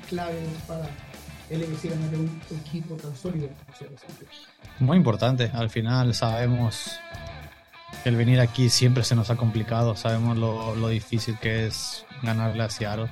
clave 0.00 0.42
para 0.66 0.88
el 1.50 1.60
ganar 1.60 2.14
un 2.14 2.40
equipo 2.66 2.96
tan 2.96 3.14
sólido 3.14 3.48
Muy 4.80 4.96
importante, 4.96 5.50
al 5.54 5.70
final 5.70 6.14
sabemos 6.14 6.90
que 8.02 8.08
el 8.08 8.16
venir 8.16 8.40
aquí 8.40 8.68
siempre 8.68 9.04
se 9.04 9.14
nos 9.14 9.30
ha 9.30 9.36
complicado, 9.36 9.94
sabemos 9.94 10.36
lo, 10.36 10.74
lo 10.74 10.88
difícil 10.88 11.38
que 11.38 11.66
es 11.66 12.04
ganarle 12.22 12.64
a 12.64 12.70
Seattle 12.70 13.10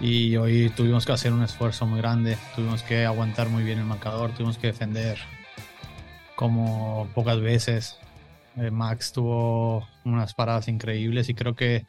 y 0.00 0.36
hoy 0.36 0.70
tuvimos 0.70 1.04
que 1.04 1.12
hacer 1.12 1.32
un 1.32 1.42
esfuerzo 1.42 1.86
muy 1.86 1.98
grande, 1.98 2.38
tuvimos 2.54 2.82
que 2.82 3.04
aguantar 3.04 3.48
muy 3.48 3.64
bien 3.64 3.78
el 3.80 3.84
marcador, 3.84 4.30
tuvimos 4.32 4.56
que 4.56 4.68
defender 4.68 5.18
como 6.36 7.08
pocas 7.14 7.40
veces. 7.40 7.98
Eh, 8.56 8.70
Max 8.70 9.12
tuvo 9.12 9.88
unas 10.04 10.34
paradas 10.34 10.68
increíbles 10.68 11.28
y 11.28 11.34
creo 11.34 11.56
que 11.56 11.84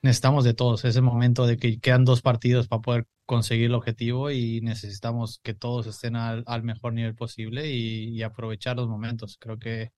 necesitamos 0.00 0.44
de 0.44 0.54
todos. 0.54 0.86
Es 0.86 0.96
el 0.96 1.02
momento 1.02 1.46
de 1.46 1.58
que 1.58 1.78
quedan 1.78 2.06
dos 2.06 2.22
partidos 2.22 2.66
para 2.66 2.80
poder 2.80 3.06
conseguir 3.32 3.64
el 3.64 3.74
objetivo 3.74 4.30
y 4.30 4.60
necesitamos 4.60 5.40
que 5.42 5.54
todos 5.54 5.86
estén 5.86 6.16
al, 6.16 6.44
mejor 6.64 6.92
nivel 6.92 7.14
posible 7.14 7.70
y, 7.70 8.22
aprovechar 8.22 8.76
los 8.76 8.88
momentos. 8.88 9.38
Creo 9.40 9.58
que 9.58 9.90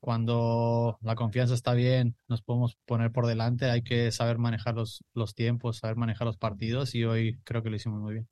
cuando 0.00 0.98
la 1.02 1.14
confianza 1.14 1.52
está 1.52 1.74
bien, 1.74 2.16
nos 2.28 2.40
podemos 2.40 2.78
poner 2.86 3.12
por 3.12 3.26
delante. 3.26 3.70
Hay 3.70 3.82
que 3.82 4.10
saber 4.10 4.38
manejar 4.38 4.74
los, 4.74 5.04
los 5.12 5.34
tiempos, 5.34 5.80
saber 5.80 5.96
manejar 5.96 6.26
los 6.26 6.38
partidos 6.38 6.94
y 6.94 7.04
hoy 7.04 7.38
creo 7.44 7.62
que 7.62 7.68
lo 7.68 7.76
hicimos 7.76 8.00
muy 8.00 8.14
bien. 8.14 8.28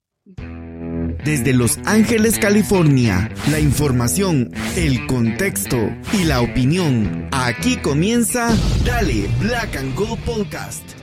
Desde 1.23 1.53
Los 1.53 1.77
Ángeles, 1.85 2.39
California, 2.39 3.31
la 3.51 3.61
información, 3.61 4.53
el 4.75 5.07
contexto 5.07 5.77
y 6.15 6.25
la 6.25 6.41
opinión. 6.41 7.29
Aquí 7.31 7.77
comienza 7.77 8.57
Dale 8.87 9.29
Black 9.39 9.77
and 9.77 9.95
Gold 9.95 10.19
Podcast. 10.25 11.00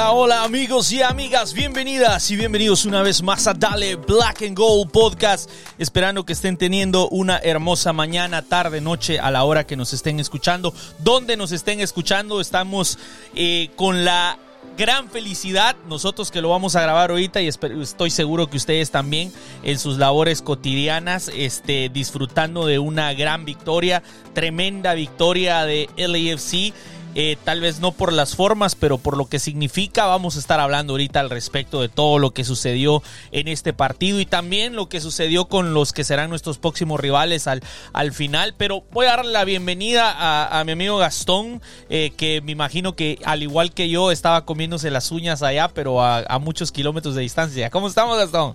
Hola, 0.00 0.12
hola 0.12 0.44
amigos 0.44 0.90
y 0.92 1.02
amigas, 1.02 1.52
bienvenidas 1.52 2.30
y 2.30 2.36
bienvenidos 2.36 2.86
una 2.86 3.02
vez 3.02 3.22
más 3.22 3.46
a 3.46 3.52
Dale 3.52 3.96
Black 3.96 4.40
and 4.40 4.56
Gold 4.56 4.90
Podcast. 4.90 5.50
Esperando 5.76 6.24
que 6.24 6.32
estén 6.32 6.56
teniendo 6.56 7.06
una 7.10 7.36
hermosa 7.36 7.92
mañana, 7.92 8.40
tarde, 8.40 8.80
noche 8.80 9.18
a 9.18 9.30
la 9.30 9.44
hora 9.44 9.66
que 9.66 9.76
nos 9.76 9.92
estén 9.92 10.18
escuchando. 10.18 10.72
Donde 11.00 11.36
nos 11.36 11.52
estén 11.52 11.80
escuchando, 11.80 12.40
estamos 12.40 12.98
eh, 13.34 13.68
con 13.76 14.06
la 14.06 14.38
gran 14.78 15.10
felicidad, 15.10 15.76
nosotros 15.86 16.30
que 16.30 16.40
lo 16.40 16.48
vamos 16.48 16.76
a 16.76 16.80
grabar 16.80 17.10
ahorita 17.10 17.42
y 17.42 17.48
estoy 17.48 18.08
seguro 18.08 18.48
que 18.48 18.56
ustedes 18.56 18.90
también 18.90 19.30
en 19.62 19.78
sus 19.78 19.98
labores 19.98 20.40
cotidianas, 20.40 21.30
este, 21.34 21.90
disfrutando 21.90 22.64
de 22.64 22.78
una 22.78 23.12
gran 23.12 23.44
victoria, 23.44 24.02
tremenda 24.32 24.94
victoria 24.94 25.66
de 25.66 25.90
LAFC 25.98 26.72
eh, 27.14 27.36
tal 27.44 27.60
vez 27.60 27.80
no 27.80 27.90
por 27.92 28.12
las 28.12 28.36
formas, 28.36 28.76
pero 28.76 28.98
por 28.98 29.16
lo 29.16 29.26
que 29.26 29.38
significa. 29.38 30.06
Vamos 30.06 30.36
a 30.36 30.38
estar 30.38 30.60
hablando 30.60 30.92
ahorita 30.92 31.20
al 31.20 31.30
respecto 31.30 31.80
de 31.80 31.88
todo 31.88 32.18
lo 32.18 32.30
que 32.30 32.44
sucedió 32.44 33.02
en 33.32 33.48
este 33.48 33.72
partido 33.72 34.20
y 34.20 34.26
también 34.26 34.76
lo 34.76 34.88
que 34.88 35.00
sucedió 35.00 35.46
con 35.46 35.74
los 35.74 35.92
que 35.92 36.04
serán 36.04 36.30
nuestros 36.30 36.58
próximos 36.58 37.00
rivales 37.00 37.46
al, 37.46 37.62
al 37.92 38.12
final. 38.12 38.54
Pero 38.56 38.84
voy 38.92 39.06
a 39.06 39.16
darle 39.16 39.32
la 39.32 39.44
bienvenida 39.44 40.58
a, 40.58 40.62
mi 40.64 40.72
amigo 40.72 40.98
Gastón, 40.98 41.60
eh, 41.88 42.12
que 42.16 42.40
me 42.42 42.52
imagino 42.52 42.94
que 42.94 43.18
al 43.24 43.42
igual 43.42 43.72
que 43.72 43.88
yo 43.88 44.12
estaba 44.12 44.44
comiéndose 44.44 44.90
las 44.90 45.10
uñas 45.10 45.42
allá, 45.42 45.68
pero 45.68 46.02
a, 46.02 46.38
muchos 46.40 46.72
kilómetros 46.72 47.14
de 47.14 47.22
distancia. 47.22 47.70
¿Cómo 47.70 47.88
estamos, 47.88 48.16
Gastón? 48.16 48.54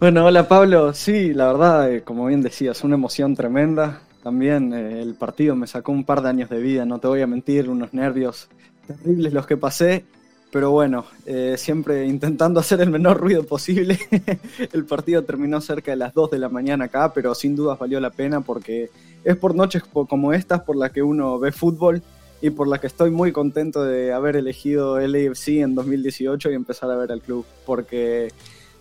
Bueno, 0.00 0.24
hola 0.24 0.48
Pablo. 0.48 0.92
Sí, 0.92 1.32
la 1.34 1.46
verdad, 1.46 1.92
eh, 1.92 2.02
como 2.02 2.26
bien 2.26 2.42
decías, 2.42 2.82
una 2.84 2.94
emoción 2.94 3.36
tremenda. 3.36 4.00
También 4.24 4.72
eh, 4.72 5.02
el 5.02 5.14
partido 5.16 5.54
me 5.54 5.66
sacó 5.66 5.92
un 5.92 6.02
par 6.02 6.22
de 6.22 6.30
años 6.30 6.48
de 6.48 6.58
vida, 6.58 6.86
no 6.86 6.98
te 6.98 7.08
voy 7.08 7.20
a 7.20 7.26
mentir, 7.26 7.68
unos 7.68 7.92
nervios 7.92 8.48
terribles 8.86 9.34
los 9.34 9.46
que 9.46 9.58
pasé, 9.58 10.06
pero 10.50 10.70
bueno, 10.70 11.04
eh, 11.26 11.56
siempre 11.58 12.06
intentando 12.06 12.58
hacer 12.60 12.80
el 12.80 12.88
menor 12.88 13.18
ruido 13.20 13.44
posible. 13.44 13.98
el 14.72 14.86
partido 14.86 15.24
terminó 15.24 15.60
cerca 15.60 15.90
de 15.90 15.98
las 15.98 16.14
2 16.14 16.30
de 16.30 16.38
la 16.38 16.48
mañana 16.48 16.86
acá, 16.86 17.12
pero 17.12 17.34
sin 17.34 17.54
dudas 17.54 17.78
valió 17.78 18.00
la 18.00 18.08
pena 18.08 18.40
porque 18.40 18.88
es 19.24 19.36
por 19.36 19.54
noches 19.54 19.82
como 19.84 20.32
estas 20.32 20.62
por 20.62 20.76
las 20.76 20.90
que 20.90 21.02
uno 21.02 21.38
ve 21.38 21.52
fútbol 21.52 22.02
y 22.40 22.48
por 22.48 22.66
las 22.66 22.80
que 22.80 22.86
estoy 22.86 23.10
muy 23.10 23.30
contento 23.30 23.84
de 23.84 24.14
haber 24.14 24.36
elegido 24.36 25.00
el 25.00 25.14
AFC 25.14 25.48
en 25.60 25.74
2018 25.74 26.50
y 26.50 26.54
empezar 26.54 26.90
a 26.90 26.96
ver 26.96 27.12
al 27.12 27.20
club, 27.20 27.44
porque 27.66 28.32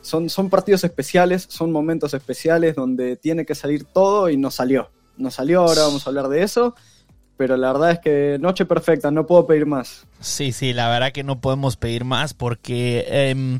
son, 0.01 0.29
son 0.29 0.49
partidos 0.49 0.85
especiales, 0.85 1.47
son 1.49 1.69
momentos 1.69 2.13
especiales 2.13 2.75
donde 2.75 3.17
tiene 3.17 3.45
que 3.45 3.55
salir 3.55 3.83
todo 3.83 4.29
y 4.29 4.37
no 4.37 4.49
salió 4.49 4.87
nos 5.17 5.35
salió, 5.35 5.61
ahora 5.61 5.83
vamos 5.83 6.05
a 6.05 6.09
hablar 6.09 6.27
de 6.29 6.43
eso. 6.43 6.75
Pero 7.35 7.57
la 7.57 7.73
verdad 7.73 7.91
es 7.91 7.99
que 7.99 8.37
noche 8.39 8.65
perfecta, 8.65 9.09
no 9.09 9.25
puedo 9.25 9.47
pedir 9.47 9.65
más. 9.65 10.05
Sí, 10.19 10.51
sí, 10.51 10.71
la 10.71 10.87
verdad 10.87 11.11
que 11.11 11.23
no 11.23 11.39
podemos 11.39 11.77
pedir 11.77 12.05
más 12.05 12.33
porque... 12.33 13.05
Em, 13.07 13.59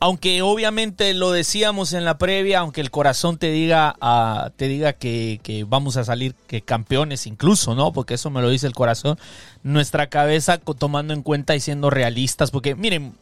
aunque 0.00 0.42
obviamente 0.42 1.12
lo 1.12 1.32
decíamos 1.32 1.92
en 1.92 2.04
la 2.04 2.18
previa, 2.18 2.60
aunque 2.60 2.80
el 2.80 2.90
corazón 2.90 3.36
te 3.36 3.50
diga, 3.50 3.96
uh, 4.00 4.50
te 4.50 4.68
diga 4.68 4.92
que, 4.92 5.66
vamos 5.68 5.96
a 5.96 6.04
salir 6.04 6.34
que 6.46 6.60
campeones 6.60 7.26
incluso, 7.26 7.74
¿no? 7.74 7.92
Porque 7.92 8.14
eso 8.14 8.30
me 8.30 8.40
lo 8.40 8.48
dice 8.48 8.68
el 8.68 8.74
corazón. 8.74 9.18
Nuestra 9.64 10.08
cabeza 10.08 10.58
tomando 10.58 11.14
en 11.14 11.22
cuenta 11.22 11.56
y 11.56 11.60
siendo 11.60 11.90
realistas, 11.90 12.52
porque 12.52 12.76
miren, 12.76 13.14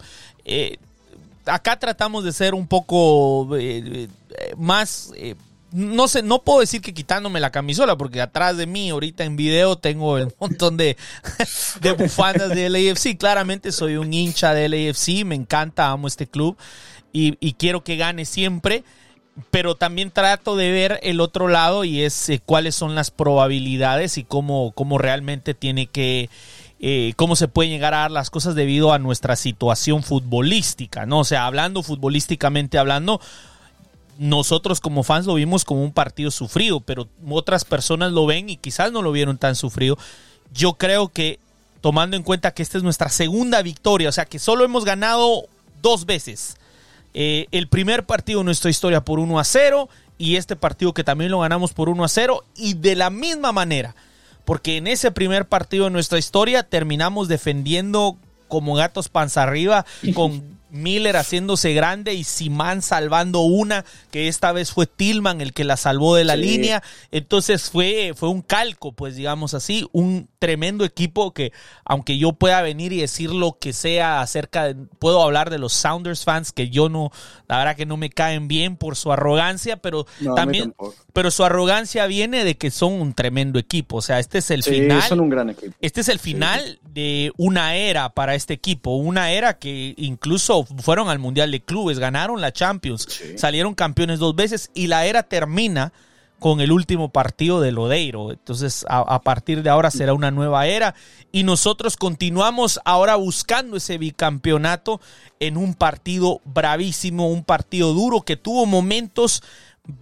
eh, 0.45 0.77
acá 1.45 1.79
tratamos 1.79 2.23
de 2.23 2.31
ser 2.31 2.53
un 2.53 2.67
poco 2.67 3.57
eh, 3.57 4.07
eh, 4.37 4.53
más 4.55 5.11
no 5.77 6.07
sé, 6.07 6.23
no 6.23 6.41
puedo 6.41 6.61
decir 6.61 6.81
que 6.81 6.91
quitándome 6.91 7.39
la 7.39 7.51
camisola, 7.51 7.95
porque 7.95 8.19
atrás 8.19 8.57
de 8.57 8.65
mí, 8.65 8.89
ahorita 8.89 9.23
en 9.23 9.35
video, 9.35 9.75
tengo 9.75 10.17
el 10.17 10.33
montón 10.39 10.75
de, 10.75 10.97
de 11.81 11.91
bufandas 11.91 12.49
de 12.49 12.67
LAFC. 12.67 13.15
Claramente 13.15 13.71
soy 13.71 13.97
un 13.97 14.11
hincha 14.11 14.55
de 14.55 14.69
LAFC, 14.69 15.23
me 15.23 15.35
encanta, 15.35 15.91
amo 15.91 16.07
este 16.07 16.25
club 16.25 16.57
y, 17.13 17.53
quiero 17.53 17.83
que 17.83 17.95
gane 17.95 18.25
siempre. 18.25 18.83
Pero 19.51 19.75
también 19.75 20.09
trato 20.09 20.55
de 20.55 20.71
ver 20.71 20.99
el 21.03 21.19
otro 21.19 21.47
lado 21.47 21.83
y 21.83 22.01
es 22.01 22.27
eh, 22.29 22.41
cuáles 22.43 22.73
son 22.73 22.95
las 22.95 23.11
probabilidades 23.11 24.17
y 24.17 24.23
cómo, 24.23 24.71
cómo 24.71 24.97
realmente 24.97 25.53
tiene 25.53 25.85
que, 25.85 26.31
eh, 26.79 27.13
cómo 27.17 27.35
se 27.35 27.47
pueden 27.47 27.71
llegar 27.71 27.93
a 27.93 27.99
dar 27.99 28.11
las 28.11 28.31
cosas 28.31 28.55
debido 28.55 28.93
a 28.93 28.97
nuestra 28.97 29.35
situación 29.35 30.01
futbolística, 30.01 31.05
¿no? 31.05 31.19
O 31.19 31.23
sea, 31.23 31.45
hablando 31.45 31.83
futbolísticamente 31.83 32.79
hablando, 32.79 33.21
nosotros 34.19 34.79
como 34.79 35.03
fans 35.03 35.25
lo 35.25 35.35
vimos 35.35 35.65
como 35.65 35.83
un 35.83 35.91
partido 35.91 36.31
sufrido, 36.31 36.81
pero 36.81 37.07
otras 37.29 37.65
personas 37.65 38.11
lo 38.11 38.25
ven 38.25 38.49
y 38.49 38.57
quizás 38.57 38.91
no 38.91 39.01
lo 39.01 39.11
vieron 39.11 39.37
tan 39.37 39.55
sufrido. 39.55 39.97
Yo 40.53 40.73
creo 40.73 41.09
que 41.09 41.39
tomando 41.81 42.17
en 42.17 42.23
cuenta 42.23 42.53
que 42.53 42.63
esta 42.63 42.77
es 42.77 42.83
nuestra 42.83 43.09
segunda 43.09 43.61
victoria, 43.61 44.09
o 44.09 44.11
sea 44.11 44.25
que 44.25 44.39
solo 44.39 44.65
hemos 44.65 44.85
ganado 44.85 45.47
dos 45.81 46.05
veces. 46.05 46.57
Eh, 47.13 47.47
el 47.51 47.67
primer 47.67 48.05
partido 48.05 48.41
en 48.41 48.45
nuestra 48.45 48.69
historia 48.69 49.03
por 49.03 49.19
1 49.19 49.39
a 49.39 49.43
0 49.43 49.89
y 50.17 50.35
este 50.35 50.55
partido 50.55 50.93
que 50.93 51.03
también 51.03 51.31
lo 51.31 51.39
ganamos 51.39 51.73
por 51.73 51.89
1 51.89 52.03
a 52.03 52.07
0 52.09 52.43
y 52.55 52.73
de 52.73 52.95
la 52.95 53.09
misma 53.09 53.51
manera, 53.51 53.95
porque 54.45 54.77
en 54.77 54.87
ese 54.87 55.11
primer 55.11 55.47
partido 55.47 55.85
de 55.85 55.91
nuestra 55.91 56.19
historia 56.19 56.63
terminamos 56.63 57.27
defendiendo 57.27 58.17
como 58.47 58.75
gatos 58.75 59.09
panza 59.09 59.43
arriba 59.43 59.85
con 60.13 60.56
Miller 60.69 61.15
haciéndose 61.15 61.73
grande 61.73 62.13
y 62.13 62.23
Simán 62.23 62.81
salvando 62.81 63.41
una, 63.41 63.85
que 64.11 64.27
esta 64.27 64.51
vez 64.51 64.71
fue 64.71 64.85
Tillman 64.85 65.41
el 65.41 65.53
que 65.53 65.63
la 65.63 65.77
salvó 65.77 66.15
de 66.15 66.25
la 66.25 66.35
línea. 66.35 66.83
Entonces 67.11 67.69
fue, 67.69 68.13
fue 68.15 68.29
un 68.29 68.41
calco, 68.41 68.91
pues 68.91 69.15
digamos 69.15 69.53
así, 69.53 69.87
un 69.91 70.27
tremendo 70.39 70.85
equipo 70.85 71.33
que, 71.33 71.51
aunque 71.85 72.17
yo 72.17 72.33
pueda 72.33 72.61
venir 72.61 72.93
y 72.93 73.01
decir 73.01 73.31
lo 73.31 73.57
que 73.59 73.73
sea 73.73 74.21
acerca 74.21 74.65
de, 74.65 74.75
puedo 74.99 75.21
hablar 75.21 75.49
de 75.49 75.57
los 75.57 75.73
Sounders 75.73 76.23
fans, 76.23 76.51
que 76.51 76.69
yo 76.69 76.89
no, 76.89 77.11
la 77.47 77.57
verdad 77.57 77.75
que 77.75 77.85
no 77.85 77.97
me 77.97 78.09
caen 78.09 78.47
bien 78.47 78.75
por 78.75 78.95
su 78.95 79.11
arrogancia, 79.11 79.77
pero 79.77 80.05
también, 80.35 80.73
pero 81.13 81.31
su 81.31 81.43
arrogancia 81.43 82.05
viene 82.07 82.43
de 82.43 82.57
que 82.57 82.71
son 82.71 82.93
un 82.93 83.13
tremendo 83.13 83.59
equipo. 83.59 83.97
O 83.97 84.01
sea, 84.01 84.19
este 84.19 84.39
es 84.39 84.51
el 84.51 84.63
final. 84.63 85.01
Son 85.03 85.19
un 85.19 85.29
gran 85.29 85.49
equipo. 85.49 85.73
Este 85.81 86.01
es 86.01 86.09
el 86.09 86.19
final 86.19 86.79
de 86.83 87.31
una 87.37 87.75
era 87.75 88.09
para 88.09 88.35
este 88.35 88.53
equipo, 88.53 88.95
una 88.95 89.31
era 89.31 89.57
que 89.57 89.93
incluso 89.97 90.56
fueron 90.65 91.09
al 91.09 91.19
Mundial 91.19 91.51
de 91.51 91.61
Clubes, 91.61 91.99
ganaron 91.99 92.41
la 92.41 92.51
Champions, 92.51 93.07
salieron 93.35 93.75
campeones 93.75 94.19
dos 94.19 94.35
veces 94.35 94.71
y 94.73 94.87
la 94.87 95.05
era 95.05 95.23
termina 95.23 95.91
con 96.39 96.61
el 96.61 96.71
último 96.71 97.09
partido 97.09 97.61
de 97.61 97.71
Lodeiro. 97.71 98.31
Entonces, 98.31 98.85
a, 98.89 99.21
partir 99.21 99.63
de 99.63 99.69
ahora 99.69 99.91
será 99.91 100.13
una 100.13 100.31
nueva 100.31 100.67
era 100.67 100.95
y 101.31 101.43
nosotros 101.43 101.97
continuamos 101.97 102.79
ahora 102.85 103.15
buscando 103.15 103.77
ese 103.77 103.97
bicampeonato 103.97 105.01
en 105.39 105.57
un 105.57 105.73
partido 105.73 106.41
bravísimo, 106.45 107.29
un 107.29 107.43
partido 107.43 107.93
duro 107.93 108.21
que 108.21 108.37
tuvo 108.37 108.65
momentos 108.65 109.41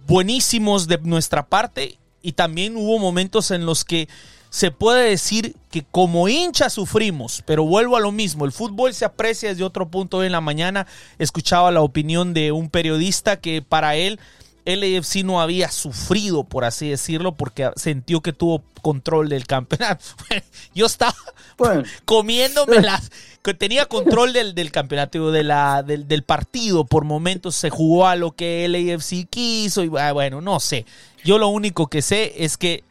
buenísimos 0.06 0.88
de 0.88 0.98
nuestra 0.98 1.46
parte 1.46 1.98
y 2.20 2.32
también 2.32 2.76
hubo 2.76 2.98
momentos 2.98 3.50
en 3.50 3.64
los 3.64 3.84
que 3.84 4.08
se 4.56 4.70
puede 4.70 5.10
decir 5.10 5.54
que 5.70 5.84
como 5.84 6.28
hincha 6.28 6.70
sufrimos, 6.70 7.42
pero 7.44 7.66
vuelvo 7.66 7.98
a 7.98 8.00
lo 8.00 8.10
mismo, 8.10 8.46
el 8.46 8.52
fútbol 8.52 8.94
se 8.94 9.04
aprecia 9.04 9.50
desde 9.50 9.64
otro 9.64 9.90
punto. 9.90 10.24
en 10.24 10.32
la 10.32 10.40
mañana 10.40 10.86
escuchaba 11.18 11.70
la 11.70 11.82
opinión 11.82 12.32
de 12.32 12.52
un 12.52 12.70
periodista 12.70 13.38
que 13.38 13.60
para 13.60 13.96
él 13.96 14.18
LAFC 14.64 15.24
no 15.24 15.42
había 15.42 15.70
sufrido, 15.70 16.42
por 16.42 16.64
así 16.64 16.88
decirlo, 16.88 17.34
porque 17.34 17.70
sintió 17.76 18.22
que 18.22 18.32
tuvo 18.32 18.64
control 18.80 19.28
del 19.28 19.46
campeonato. 19.46 20.02
Yo 20.74 20.86
estaba 20.86 21.14
comiéndome 22.06 22.80
las... 22.80 23.10
Tenía 23.58 23.84
control 23.84 24.32
del, 24.32 24.54
del 24.54 24.72
campeonato, 24.72 25.32
de 25.32 25.44
la, 25.44 25.82
del, 25.82 26.08
del, 26.08 26.22
partido. 26.22 26.86
Por 26.86 27.04
momentos 27.04 27.54
se 27.56 27.68
jugó 27.68 28.06
a 28.06 28.16
lo 28.16 28.32
que 28.32 28.66
LAFC 28.66 29.28
quiso 29.28 29.84
y 29.84 29.90
ah, 29.98 30.12
bueno, 30.12 30.40
no 30.40 30.60
sé. 30.60 30.86
Yo 31.24 31.36
lo 31.36 31.48
único 31.48 31.88
que 31.88 32.00
sé 32.00 32.42
es 32.42 32.56
que 32.56 32.82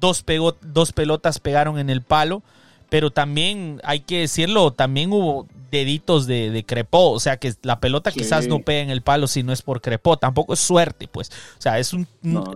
dos, 0.00 0.22
pegó, 0.22 0.56
dos 0.60 0.92
pelotas 0.92 1.38
pegaron 1.38 1.78
en 1.78 1.90
el 1.90 2.02
palo 2.02 2.42
pero 2.88 3.10
también 3.10 3.80
hay 3.84 4.00
que 4.00 4.20
decirlo, 4.20 4.72
también 4.72 5.12
hubo 5.12 5.46
deditos 5.70 6.26
de, 6.26 6.50
de 6.50 6.64
Crepó, 6.64 7.10
o 7.10 7.20
sea 7.20 7.36
que 7.36 7.52
la 7.62 7.78
pelota 7.78 8.10
quizás 8.10 8.46
no 8.46 8.60
pega 8.60 8.80
en 8.80 8.88
el 8.88 9.02
palo 9.02 9.26
si 9.26 9.42
no 9.42 9.52
es 9.52 9.60
por 9.60 9.82
Crepó, 9.82 10.16
tampoco 10.16 10.54
es 10.54 10.60
suerte, 10.60 11.08
pues, 11.08 11.30
o 11.58 11.60
sea, 11.60 11.78
es 11.78 11.92
un 11.92 12.06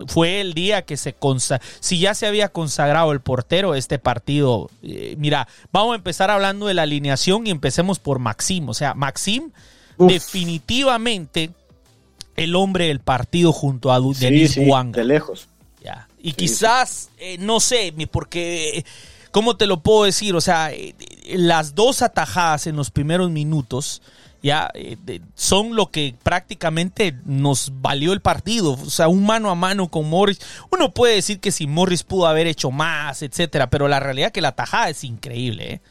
fue 0.07 0.41
el 0.41 0.55
día 0.55 0.81
que 0.81 0.97
se 0.97 1.13
consagró, 1.13 1.63
si 1.79 1.99
ya 1.99 2.15
se 2.15 2.25
había 2.25 2.49
consagrado 2.49 3.11
el 3.11 3.19
portero 3.19 3.75
este 3.75 3.99
partido, 3.99 4.71
eh, 4.81 5.15
mira, 5.19 5.47
vamos 5.71 5.93
a 5.93 5.97
empezar 5.97 6.31
hablando 6.31 6.65
de 6.65 6.73
la 6.73 6.81
alineación 6.83 7.45
y 7.45 7.51
empecemos 7.51 7.99
por 7.99 8.17
Maxim, 8.17 8.67
o 8.69 8.73
sea, 8.73 8.95
Maxim 8.95 9.51
definitivamente 9.99 11.51
el 12.35 12.55
hombre 12.55 12.87
del 12.87 12.99
partido 12.99 13.53
junto 13.53 13.91
a 13.91 13.99
Denis 13.99 14.53
sí, 14.53 14.67
De 14.91 15.03
lejos. 15.03 15.47
Y 16.25 16.31
quizás, 16.33 17.09
eh, 17.17 17.37
no 17.37 17.59
sé, 17.59 17.93
porque 18.09 18.85
¿cómo 19.31 19.57
te 19.57 19.67
lo 19.67 19.81
puedo 19.81 20.05
decir? 20.05 20.35
O 20.35 20.41
sea, 20.41 20.71
eh, 20.71 20.95
las 21.27 21.75
dos 21.75 22.01
atajadas 22.01 22.65
en 22.65 22.77
los 22.77 22.91
primeros 22.91 23.29
minutos 23.29 24.01
ya 24.41 24.71
eh, 24.73 24.97
son 25.35 25.75
lo 25.75 25.91
que 25.91 26.15
prácticamente 26.23 27.13
nos 27.25 27.73
valió 27.81 28.13
el 28.13 28.21
partido. 28.21 28.71
O 28.71 28.89
sea, 28.89 29.09
un 29.09 29.25
mano 29.25 29.49
a 29.49 29.55
mano 29.55 29.89
con 29.89 30.09
Morris. 30.09 30.39
Uno 30.71 30.93
puede 30.93 31.15
decir 31.15 31.41
que 31.41 31.51
si 31.51 31.67
Morris 31.67 32.03
pudo 32.03 32.25
haber 32.25 32.47
hecho 32.47 32.71
más, 32.71 33.21
etcétera, 33.21 33.69
pero 33.69 33.89
la 33.89 33.99
realidad 33.99 34.27
es 34.27 34.33
que 34.33 34.41
la 34.41 34.49
atajada 34.49 34.89
es 34.89 35.03
increíble. 35.03 35.73
¿eh? 35.73 35.81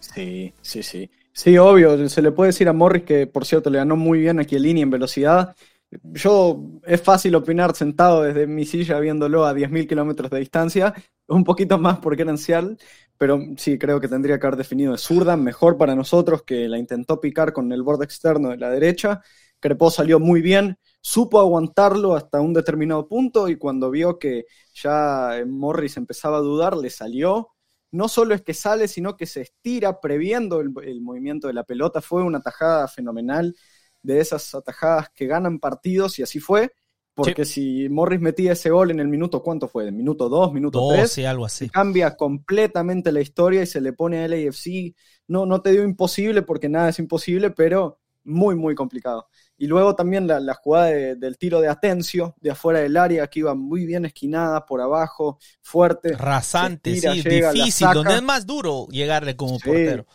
Sí, 0.00 0.54
sí, 0.62 0.82
sí. 0.82 1.10
Sí, 1.34 1.58
obvio. 1.58 2.08
Se 2.08 2.22
le 2.22 2.30
puede 2.30 2.52
decir 2.52 2.68
a 2.68 2.72
Morris 2.72 3.02
que, 3.02 3.26
por 3.26 3.44
cierto, 3.44 3.68
le 3.68 3.78
ganó 3.78 3.96
muy 3.96 4.20
bien 4.20 4.40
aquí 4.40 4.54
el 4.54 4.62
línea 4.62 4.82
en 4.82 4.90
velocidad. 4.90 5.54
Yo 6.02 6.60
es 6.84 7.00
fácil 7.02 7.34
opinar 7.34 7.74
sentado 7.74 8.22
desde 8.22 8.46
mi 8.46 8.64
silla 8.64 8.98
viéndolo 9.00 9.44
a 9.44 9.52
10.000 9.54 9.86
kilómetros 9.86 10.30
de 10.30 10.38
distancia, 10.40 10.94
un 11.28 11.44
poquito 11.44 11.78
más 11.78 11.98
por 11.98 12.16
credencial, 12.16 12.78
pero 13.18 13.40
sí 13.56 13.78
creo 13.78 14.00
que 14.00 14.08
tendría 14.08 14.38
que 14.38 14.46
haber 14.46 14.58
definido 14.58 14.92
de 14.92 14.98
zurda, 14.98 15.36
mejor 15.36 15.76
para 15.76 15.94
nosotros, 15.94 16.42
que 16.42 16.68
la 16.68 16.78
intentó 16.78 17.20
picar 17.20 17.52
con 17.52 17.72
el 17.72 17.82
borde 17.82 18.04
externo 18.04 18.50
de 18.50 18.56
la 18.58 18.70
derecha. 18.70 19.22
Crepó 19.60 19.90
salió 19.90 20.20
muy 20.20 20.42
bien, 20.42 20.78
supo 21.00 21.40
aguantarlo 21.40 22.14
hasta 22.14 22.40
un 22.40 22.52
determinado 22.54 23.06
punto 23.08 23.48
y 23.48 23.56
cuando 23.56 23.90
vio 23.90 24.18
que 24.18 24.44
ya 24.74 25.42
Morris 25.46 25.96
empezaba 25.96 26.38
a 26.38 26.40
dudar, 26.40 26.76
le 26.76 26.90
salió. 26.90 27.50
No 27.90 28.08
solo 28.08 28.34
es 28.34 28.42
que 28.42 28.54
sale, 28.54 28.88
sino 28.88 29.16
que 29.16 29.26
se 29.26 29.42
estira 29.42 30.00
previendo 30.00 30.60
el, 30.60 30.72
el 30.84 31.00
movimiento 31.00 31.46
de 31.46 31.54
la 31.54 31.64
pelota. 31.64 32.00
Fue 32.00 32.22
una 32.24 32.40
tajada 32.40 32.88
fenomenal 32.88 33.54
de 34.04 34.20
esas 34.20 34.54
atajadas 34.54 35.10
que 35.12 35.26
ganan 35.26 35.58
partidos 35.58 36.18
y 36.20 36.22
así 36.22 36.38
fue. 36.38 36.72
Porque 37.14 37.44
si 37.44 37.88
Morris 37.88 38.20
metía 38.20 38.52
ese 38.52 38.70
gol 38.70 38.90
en 38.90 38.98
el 38.98 39.06
minuto, 39.06 39.40
¿cuánto 39.40 39.68
fue? 39.68 39.86
¿En 39.86 39.96
minuto 39.96 40.28
2, 40.28 40.52
minuto 40.52 40.88
3? 40.88 41.18
algo 41.26 41.46
así. 41.46 41.68
Cambia 41.68 42.16
completamente 42.16 43.12
la 43.12 43.20
historia 43.20 43.62
y 43.62 43.66
se 43.66 43.80
le 43.80 43.92
pone 43.92 44.24
a 44.24 44.28
LAFC. 44.28 44.94
No, 45.28 45.46
no 45.46 45.62
te 45.62 45.70
dio 45.70 45.84
imposible 45.84 46.42
porque 46.42 46.68
nada 46.68 46.88
es 46.88 46.98
imposible, 46.98 47.52
pero 47.52 48.00
muy, 48.24 48.56
muy 48.56 48.74
complicado. 48.74 49.28
Y 49.56 49.68
luego 49.68 49.94
también 49.94 50.26
la, 50.26 50.54
jugada 50.54 50.86
del 50.86 51.38
tiro 51.38 51.60
de 51.60 51.68
Atencio, 51.68 52.34
de 52.40 52.50
afuera 52.50 52.80
del 52.80 52.96
área, 52.96 53.28
que 53.28 53.38
iba 53.38 53.54
muy 53.54 53.86
bien 53.86 54.04
esquinada 54.06 54.66
por 54.66 54.80
abajo, 54.80 55.38
fuerte. 55.62 56.16
Rasante, 56.16 56.96
sí, 56.96 57.22
difícil, 57.22 57.88
donde 57.94 58.16
es 58.16 58.22
más 58.22 58.44
duro 58.44 58.88
llegarle 58.88 59.36
como 59.36 59.60
portero. 59.60 60.06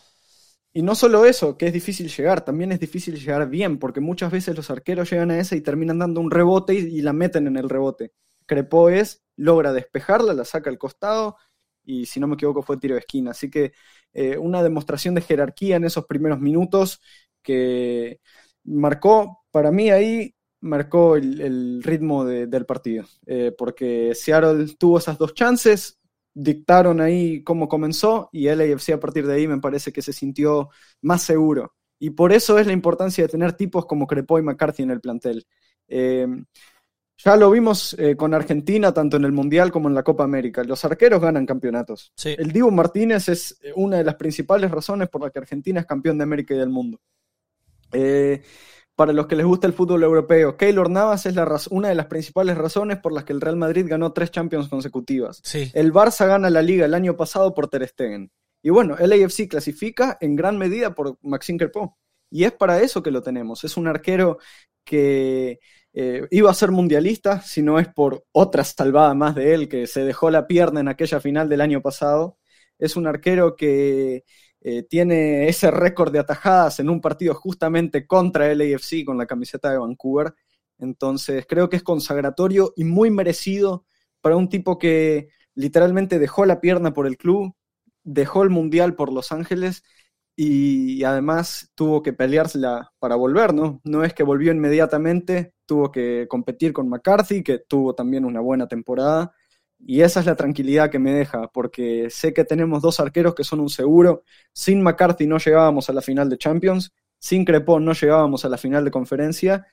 Y 0.72 0.82
no 0.82 0.94
solo 0.94 1.24
eso, 1.24 1.58
que 1.58 1.66
es 1.66 1.72
difícil 1.72 2.08
llegar, 2.08 2.44
también 2.44 2.70
es 2.70 2.78
difícil 2.78 3.16
llegar 3.18 3.48
bien, 3.48 3.78
porque 3.78 4.00
muchas 4.00 4.30
veces 4.30 4.56
los 4.56 4.70
arqueros 4.70 5.10
llegan 5.10 5.32
a 5.32 5.38
esa 5.38 5.56
y 5.56 5.60
terminan 5.62 5.98
dando 5.98 6.20
un 6.20 6.30
rebote 6.30 6.74
y, 6.74 7.00
la 7.02 7.12
meten 7.12 7.48
en 7.48 7.56
el 7.56 7.68
rebote. 7.68 8.12
Crepó 8.46 8.88
es, 8.88 9.24
logra 9.36 9.72
despejarla, 9.72 10.32
la 10.32 10.44
saca 10.44 10.70
al 10.70 10.78
costado 10.78 11.36
y 11.84 12.06
si 12.06 12.20
no 12.20 12.28
me 12.28 12.34
equivoco 12.34 12.62
fue 12.62 12.76
tiro 12.78 12.94
de 12.94 13.00
esquina. 13.00 13.32
Así 13.32 13.50
que 13.50 13.72
eh, 14.12 14.38
una 14.38 14.62
demostración 14.62 15.14
de 15.14 15.22
jerarquía 15.22 15.76
en 15.76 15.84
esos 15.84 16.06
primeros 16.06 16.40
minutos 16.40 17.00
que 17.42 18.20
marcó, 18.64 19.44
para 19.50 19.72
mí 19.72 19.90
ahí 19.90 20.34
marcó 20.60 21.16
el, 21.16 21.82
ritmo 21.82 22.24
del 22.24 22.66
partido, 22.66 23.06
eh, 23.26 23.52
porque 23.56 24.14
Seattle 24.14 24.66
tuvo 24.78 24.98
esas 24.98 25.18
dos 25.18 25.34
chances, 25.34 25.99
dictaron 26.34 27.00
ahí 27.00 27.42
cómo 27.42 27.68
comenzó 27.68 28.28
y 28.32 28.48
LAFC 28.48 28.90
a 28.90 29.00
partir 29.00 29.26
de 29.26 29.34
ahí 29.34 29.48
me 29.48 29.58
parece 29.58 29.92
que 29.92 30.02
se 30.02 30.12
sintió 30.12 30.70
más 31.02 31.22
seguro. 31.22 31.74
Y 31.98 32.10
por 32.10 32.32
eso 32.32 32.58
es 32.58 32.66
la 32.66 32.72
importancia 32.72 33.24
de 33.24 33.28
tener 33.28 33.52
tipos 33.52 33.84
como 33.86 34.06
Crepó 34.06 34.38
y 34.38 34.42
McCarthy 34.42 34.82
en 34.84 34.90
el 34.90 35.00
plantel. 35.00 35.46
Eh, 35.86 36.26
ya 37.22 37.36
lo 37.36 37.50
vimos 37.50 37.94
eh, 37.98 38.16
con 38.16 38.32
Argentina, 38.32 38.94
tanto 38.94 39.18
en 39.18 39.24
el 39.24 39.32
Mundial 39.32 39.70
como 39.70 39.88
en 39.88 39.94
la 39.94 40.02
Copa 40.02 40.24
América. 40.24 40.64
Los 40.64 40.82
arqueros 40.86 41.20
ganan 41.20 41.44
campeonatos. 41.44 42.14
El 42.24 42.50
Divo 42.50 42.70
Martínez 42.70 43.28
es 43.28 43.60
una 43.74 43.98
de 43.98 44.04
las 44.04 44.14
principales 44.14 44.70
razones 44.70 45.10
por 45.10 45.20
las 45.20 45.30
que 45.30 45.40
Argentina 45.40 45.80
es 45.80 45.86
campeón 45.86 46.16
de 46.16 46.24
América 46.24 46.54
y 46.54 46.58
del 46.58 46.70
mundo. 46.70 46.98
Eh, 47.92 48.42
para 49.00 49.14
los 49.14 49.28
que 49.28 49.34
les 49.34 49.46
gusta 49.46 49.66
el 49.66 49.72
fútbol 49.72 50.02
europeo. 50.02 50.58
Keylor 50.58 50.90
Navas 50.90 51.24
es 51.24 51.34
la 51.34 51.58
una 51.70 51.88
de 51.88 51.94
las 51.94 52.04
principales 52.04 52.58
razones 52.58 52.98
por 52.98 53.14
las 53.14 53.24
que 53.24 53.32
el 53.32 53.40
Real 53.40 53.56
Madrid 53.56 53.86
ganó 53.88 54.12
tres 54.12 54.30
Champions 54.30 54.68
consecutivas. 54.68 55.40
El 55.54 55.90
Barça 55.90 56.26
gana 56.26 56.50
la 56.50 56.60
liga 56.60 56.84
el 56.84 56.92
año 56.92 57.16
pasado 57.16 57.54
por 57.54 57.68
Ter 57.68 57.88
Stegen. 57.88 58.30
Y 58.62 58.68
bueno, 58.68 58.98
el 58.98 59.10
AFC 59.10 59.48
clasifica 59.48 60.18
en 60.20 60.36
gran 60.36 60.58
medida 60.58 60.94
por 60.94 61.16
Maxime 61.22 61.58
Crepot. 61.58 61.92
Y 62.30 62.44
es 62.44 62.52
para 62.52 62.82
eso 62.82 63.02
que 63.02 63.10
lo 63.10 63.22
tenemos. 63.22 63.64
Es 63.64 63.78
un 63.78 63.88
arquero 63.88 64.36
que 64.84 65.60
eh, 65.94 66.28
iba 66.30 66.50
a 66.50 66.54
ser 66.54 66.70
mundialista, 66.70 67.40
si 67.40 67.62
no 67.62 67.78
es 67.78 67.88
por 67.88 68.26
otra 68.32 68.64
salvada 68.64 69.14
más 69.14 69.34
de 69.34 69.54
él, 69.54 69.66
que 69.70 69.86
se 69.86 70.04
dejó 70.04 70.30
la 70.30 70.46
pierna 70.46 70.80
en 70.80 70.88
aquella 70.88 71.20
final 71.20 71.48
del 71.48 71.62
año 71.62 71.80
pasado. 71.80 72.36
Es 72.78 72.96
un 72.96 73.06
arquero 73.06 73.56
que 73.56 74.24
eh, 74.62 74.82
tiene 74.82 75.48
ese 75.48 75.70
récord 75.70 76.12
de 76.12 76.18
atajadas 76.18 76.80
en 76.80 76.90
un 76.90 77.00
partido 77.00 77.34
justamente 77.34 78.06
contra 78.06 78.50
el 78.50 78.60
AFC 78.60 79.04
con 79.04 79.16
la 79.16 79.26
camiseta 79.26 79.70
de 79.70 79.78
Vancouver. 79.78 80.34
Entonces 80.78 81.46
creo 81.48 81.68
que 81.68 81.76
es 81.76 81.82
consagratorio 81.82 82.72
y 82.76 82.84
muy 82.84 83.10
merecido 83.10 83.84
para 84.20 84.36
un 84.36 84.48
tipo 84.48 84.78
que 84.78 85.28
literalmente 85.54 86.18
dejó 86.18 86.44
la 86.46 86.60
pierna 86.60 86.92
por 86.92 87.06
el 87.06 87.16
club, 87.16 87.54
dejó 88.04 88.42
el 88.42 88.50
mundial 88.50 88.94
por 88.94 89.12
Los 89.12 89.32
Ángeles 89.32 89.82
y, 90.36 91.04
además 91.04 91.70
tuvo 91.74 92.02
que 92.02 92.12
peleársela 92.14 92.92
para 92.98 93.14
volver, 93.16 93.52
¿no? 93.52 93.80
No 93.84 94.04
es 94.04 94.14
que 94.14 94.22
volvió 94.22 94.52
inmediatamente, 94.52 95.52
tuvo 95.66 95.90
que 95.92 96.26
competir 96.30 96.72
con 96.72 96.88
McCarthy, 96.88 97.42
que 97.42 97.58
tuvo 97.58 97.94
también 97.94 98.24
una 98.24 98.40
buena 98.40 98.66
temporada, 98.66 99.34
y 99.86 100.02
esa 100.02 100.20
es 100.20 100.26
la 100.26 100.36
tranquilidad 100.36 100.90
que 100.90 100.98
me 100.98 101.12
deja, 101.12 101.48
porque 101.48 102.10
sé 102.10 102.32
que 102.34 102.44
tenemos 102.44 102.82
dos 102.82 103.00
arqueros 103.00 103.34
que 103.34 103.44
son 103.44 103.60
un 103.60 103.70
seguro. 103.70 104.22
Sin 104.52 104.82
McCarthy 104.82 105.26
no 105.26 105.38
llegábamos 105.38 105.88
a 105.88 105.92
la 105.92 106.02
final 106.02 106.28
de 106.28 106.38
Champions, 106.38 106.92
sin 107.18 107.44
Crepón 107.44 107.84
no 107.84 107.92
llegábamos 107.92 108.44
a 108.44 108.48
la 108.48 108.58
final 108.58 108.84
de 108.84 108.90
conferencia. 108.90 109.66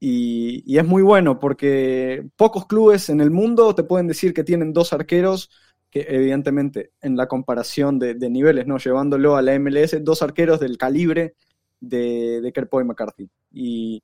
Y, 0.00 0.76
es 0.78 0.86
muy 0.86 1.02
bueno 1.02 1.38
porque 1.40 2.28
pocos 2.36 2.66
clubes 2.66 3.08
en 3.08 3.20
el 3.20 3.30
mundo 3.30 3.74
te 3.74 3.82
pueden 3.82 4.06
decir 4.06 4.32
que 4.32 4.44
tienen 4.44 4.72
dos 4.72 4.92
arqueros 4.92 5.50
que 5.90 6.06
evidentemente 6.08 6.92
en 7.00 7.16
la 7.16 7.26
comparación 7.26 7.98
de, 7.98 8.14
niveles, 8.30 8.66
¿no? 8.66 8.78
llevándolo 8.78 9.36
a 9.36 9.42
la 9.42 9.58
MLS, 9.58 10.04
dos 10.04 10.22
arqueros 10.22 10.60
del 10.60 10.76
calibre 10.78 11.34
de, 11.80 12.40
de 12.42 12.48
y 12.48 12.84
McCarthy. 12.84 13.30
Y 13.52 14.02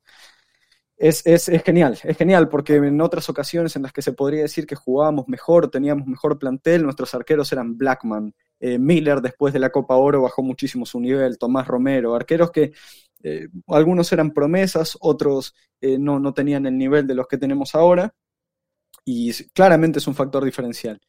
es, 0.97 1.51
genial, 1.65 1.97
es 2.01 2.17
genial, 2.17 2.47
porque 2.47 2.75
en 2.75 3.01
otras 3.01 3.29
ocasiones 3.29 3.75
en 3.75 3.83
las 3.83 3.91
que 3.91 4.01
se 4.01 4.13
podría 4.13 4.43
decir 4.43 4.65
que 4.65 4.75
jugábamos 4.75 5.27
mejor, 5.27 5.69
teníamos 5.69 6.07
mejor 6.07 6.39
plantel, 6.39 6.83
nuestros 6.83 7.13
arqueros 7.13 7.51
eran 7.51 7.77
Blackman, 7.77 8.33
eh, 8.59 8.79
Miller 8.79 9.21
después 9.21 9.53
de 9.53 9.59
la 9.59 9.71
Copa 9.71 9.95
Oro 9.95 10.21
bajó 10.21 10.41
muchísimo 10.41 10.85
su 10.85 10.99
nivel, 11.01 11.37
Tomás 11.37 11.67
Romero, 11.67 12.15
arqueros 12.15 12.51
que 12.51 12.71
eh, 13.23 13.49
algunos 13.67 14.11
eran 14.13 14.31
promesas, 14.31 14.97
otros 15.01 15.53
eh, 15.81 15.97
no, 15.97 16.19
no 16.19 16.33
tenían 16.33 16.65
el 16.65 16.77
nivel 16.77 17.05
de 17.07 17.15
los 17.15 17.27
que 17.27 17.37
tenemos 17.37 17.75
ahora, 17.75 18.13
y 19.03 19.33
claramente 19.49 19.99
es 19.99 20.07
un 20.07 20.15
factor 20.15 20.43
diferencial. 20.45 20.99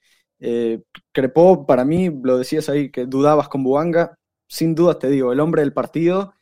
Crepó, 1.12 1.64
para 1.64 1.85
mí, 1.85 2.11
lo 2.11 2.37
decías 2.37 2.69
ahí, 2.69 2.90
que 2.90 3.07
dudabas 3.07 3.49
con 3.49 3.62
Buanga, 3.62 4.19
sin 4.49 4.75
dudas 4.75 4.99
te 4.99 5.09
digo, 5.09 5.33
el 5.33 5.40
hombre 5.40 5.62
del 5.62 5.73
partido, 5.73 6.35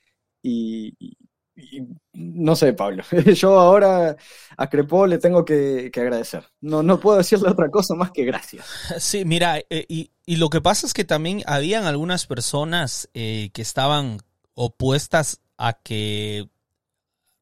y 0.43 1.17
no 2.13 2.57
sé, 2.57 2.73
Pablo. 2.73 3.05
Yo 3.35 3.59
ahora 3.59 4.17
a 4.57 4.69
Crepó 4.69 5.07
le 5.07 5.19
tengo 5.19 5.45
que, 5.45 5.91
agradecer. 5.95 6.45
No, 6.61 6.83
no 6.83 6.99
puedo 7.01 7.19
decirle 7.19 7.49
otra 7.49 7.71
cosa 7.71 7.95
más 7.95 8.11
que 8.11 8.25
gracias. 8.25 8.67
Sí, 8.99 9.25
mira, 9.25 9.59
eh, 9.71 9.87
y, 9.89 10.11
lo 10.37 10.51
que 10.51 10.61
pasa 10.61 10.87
es 10.87 10.95
que 10.95 11.05
también 11.05 11.43
habían 11.47 11.85
algunas 11.85 12.27
personas 12.27 13.09
eh, 13.15 13.51
que 13.53 13.63
estaban 13.63 14.19
opuestas 14.55 15.41
a 15.59 15.75
que 15.75 16.49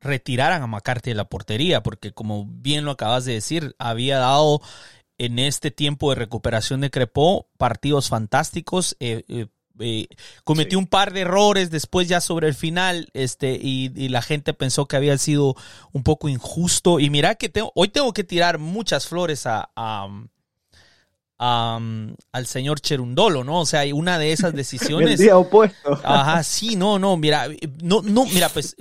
retiraran 0.01 0.63
a 0.63 0.67
McCarthy 0.67 1.11
de 1.11 1.17
la 1.17 1.29
portería, 1.29 1.83
porque 1.83 2.13
como 2.13 2.47
bien 2.47 2.85
lo 2.85 2.91
acabas 2.93 3.25
de 3.25 3.35
decir, 3.35 3.77
había 3.79 4.19
dado 4.19 4.61
en 5.19 5.39
este 5.39 5.71
tiempo 5.71 6.11
de 6.11 6.17
recuperación 6.17 6.81
de 6.81 6.91
Crepó 6.91 7.49
partidos 7.57 8.09
fantásticos. 8.09 8.97
Eh, 8.99 9.47
eh, 9.81 10.07
eh, 10.11 10.17
cometió 10.45 10.79
un 10.79 10.87
par 10.87 11.13
de 11.13 11.21
errores 11.21 11.71
después 11.71 12.09
ya 12.09 12.21
sobre 12.21 12.49
el 12.49 12.55
final 12.55 13.09
este 13.15 13.53
y, 13.53 13.91
la 14.09 14.23
gente 14.23 14.53
pensó 14.55 14.87
que 14.87 14.97
había 14.97 15.17
sido 15.19 15.55
un 15.93 16.03
poco 16.03 16.29
injusto 16.29 17.01
y 17.01 17.09
mira 17.09 17.35
que 17.35 17.49
tengo, 17.49 17.73
hoy 17.75 17.89
tengo 17.89 18.13
que 18.13 18.25
tirar 18.25 18.59
muchas 18.59 19.07
flores 19.07 19.47
a, 19.47 19.71
al 21.39 22.47
señor 22.47 22.81
Cherundolo, 22.81 23.43
¿no? 23.43 23.61
O 23.61 23.67
sea, 23.67 23.83
una 23.95 24.19
de 24.19 24.33
esas 24.33 24.53
decisiones. 24.55 25.13
el 25.13 25.19
día 25.19 25.37
opuesto. 25.37 26.01
Ajá, 26.05 26.43
sí, 26.45 26.77
no, 26.77 26.99
no, 26.99 27.17
mira, 27.17 27.47
no, 27.83 28.03
no, 28.03 28.27
mira, 28.27 28.49
pues 28.49 28.77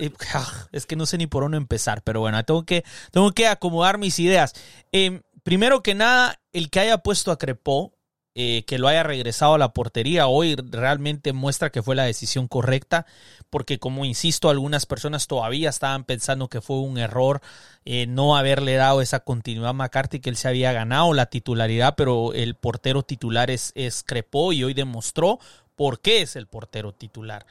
es 0.72 0.86
que 0.86 0.96
no 0.96 1.06
sé 1.06 1.18
ni 1.18 1.26
por 1.26 1.42
dónde 1.42 1.56
empezar, 1.58 2.02
pero 2.02 2.20
bueno, 2.20 2.42
tengo 2.44 2.64
que, 2.64 2.84
tengo 3.10 3.32
que 3.32 3.48
acomodar 3.48 3.98
mis 3.98 4.18
ideas. 4.18 4.52
Eh, 4.92 5.22
primero 5.42 5.82
que 5.82 5.94
nada, 5.94 6.40
el 6.52 6.70
que 6.70 6.80
haya 6.80 6.98
puesto 6.98 7.32
a 7.32 7.38
Crepó, 7.38 7.94
eh, 8.34 8.64
que 8.66 8.78
lo 8.78 8.88
haya 8.88 9.02
regresado 9.02 9.54
a 9.54 9.58
la 9.58 9.74
portería 9.74 10.26
hoy 10.26 10.56
realmente 10.56 11.34
muestra 11.34 11.70
que 11.70 11.82
fue 11.82 11.94
la 11.94 12.04
decisión 12.04 12.48
correcta, 12.48 13.04
porque 13.50 13.78
como 13.78 14.06
insisto, 14.06 14.48
algunas 14.48 14.86
personas 14.86 15.26
todavía 15.26 15.68
estaban 15.68 16.04
pensando 16.04 16.48
que 16.48 16.62
fue 16.62 16.78
un 16.78 16.96
error 16.96 17.42
eh, 17.84 18.06
no 18.06 18.36
haberle 18.36 18.74
dado 18.76 19.02
esa 19.02 19.20
continuidad 19.20 19.70
a 19.70 19.74
McCarthy, 19.74 20.20
que 20.20 20.30
él 20.30 20.36
se 20.36 20.48
había 20.48 20.72
ganado 20.72 21.12
la 21.12 21.26
titularidad, 21.26 21.94
pero 21.94 22.32
el 22.32 22.54
portero 22.54 23.02
titular 23.02 23.50
es, 23.50 23.72
es 23.74 24.02
Crepó 24.02 24.54
y 24.54 24.64
hoy 24.64 24.72
demostró 24.72 25.38
por 25.76 26.00
qué 26.00 26.22
es 26.22 26.34
el 26.36 26.46
portero 26.46 26.92
titular. 26.92 27.44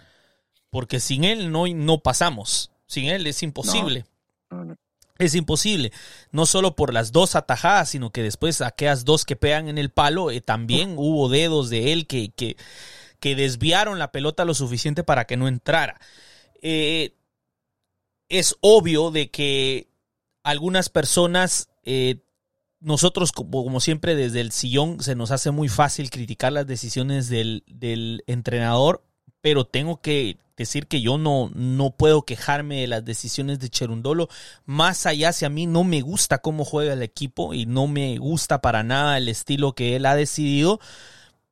Porque 0.72 1.00
sin 1.00 1.26
él 1.26 1.52
no, 1.52 1.68
no 1.68 2.00
pasamos, 2.00 2.72
sin 2.88 3.06
él 3.06 3.28
es 3.28 3.44
imposible. 3.44 4.06
Es 5.22 5.36
imposible, 5.36 5.92
no 6.32 6.46
solo 6.46 6.76
por 6.76 6.94
las 6.94 7.12
dos 7.12 7.36
atajadas, 7.36 7.90
sino 7.90 8.12
que 8.12 8.24
después 8.24 8.62
aquellas 8.62 9.06
dos 9.06 9.24
que 9.26 9.36
pegan 9.36 9.68
en 9.68 9.78
el 9.78 9.92
palo, 9.92 10.32
eh, 10.32 10.42
también 10.42 10.96
hubo 10.98 11.30
dedos 11.30 11.70
de 11.70 11.94
él 11.94 12.08
que, 12.08 12.30
que, 12.30 12.58
que, 13.20 13.36
desviaron 13.36 14.00
la 14.00 14.12
pelota 14.12 14.46
lo 14.46 14.54
suficiente 14.54 15.04
para 15.04 15.26
que 15.26 15.38
no 15.38 15.48
entrara. 15.48 16.00
Eh, 16.62 17.14
es 18.30 18.56
obvio 18.62 19.12
de 19.12 19.30
que 19.30 19.90
algunas 20.44 20.90
personas, 20.90 21.70
eh, 21.84 22.24
nosotros 22.80 23.32
como, 23.32 23.64
como, 23.64 23.80
siempre 23.80 24.16
desde 24.16 24.42
el 24.42 24.52
sillón, 24.52 25.04
se 25.04 25.16
nos 25.16 25.32
hace 25.32 25.52
muy 25.52 25.70
fácil 25.70 26.10
criticar 26.10 26.52
las 26.52 26.66
decisiones 26.66 27.30
del, 27.30 27.64
del 27.68 28.24
entrenador, 28.26 29.04
pero 29.42 29.66
tengo 29.66 30.02
que 30.02 30.38
decir 30.62 30.88
que 30.88 31.02
yo 31.02 31.18
no, 31.18 31.52
no 31.54 31.92
puedo 31.92 32.24
quejarme 32.24 32.82
de 32.82 32.88
las 32.88 33.06
decisiones 33.06 33.60
de 33.60 33.70
Cherundolo, 33.70 34.30
más 34.66 35.06
allá 35.06 35.34
si 35.34 35.46
a 35.46 35.50
mí 35.50 35.66
no 35.66 35.84
me 35.84 36.02
gusta 36.02 36.40
cómo 36.40 36.66
juega 36.66 36.94
el 36.94 37.04
equipo 37.04 37.54
y 37.54 37.66
no 37.66 37.88
me 37.88 38.18
gusta 38.18 38.62
para 38.62 38.84
nada 38.84 39.18
el 39.18 39.30
estilo 39.30 39.74
que 39.74 39.96
él 39.96 40.06
ha 40.06 40.16
decidido, 40.16 40.80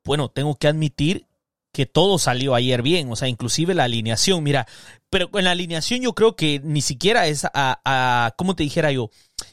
bueno, 0.04 0.28
tengo 0.28 0.56
que 0.56 0.68
admitir 0.68 1.26
que 1.72 1.86
todo 1.86 2.18
salió 2.18 2.54
ayer 2.54 2.82
bien, 2.82 3.10
o 3.12 3.16
sea, 3.16 3.28
inclusive 3.28 3.74
la 3.74 3.84
alineación, 3.84 4.42
mira, 4.42 4.66
pero 5.08 5.30
en 5.34 5.44
la 5.44 5.52
alineación 5.52 6.00
yo 6.00 6.14
creo 6.14 6.34
que 6.34 6.60
ni 6.64 6.82
siquiera 6.82 7.26
es 7.26 7.44
a, 7.44 7.50
a 7.54 8.34
¿cómo 8.36 8.56
te 8.56 8.64
dijera 8.64 8.90
yo? 8.90 9.10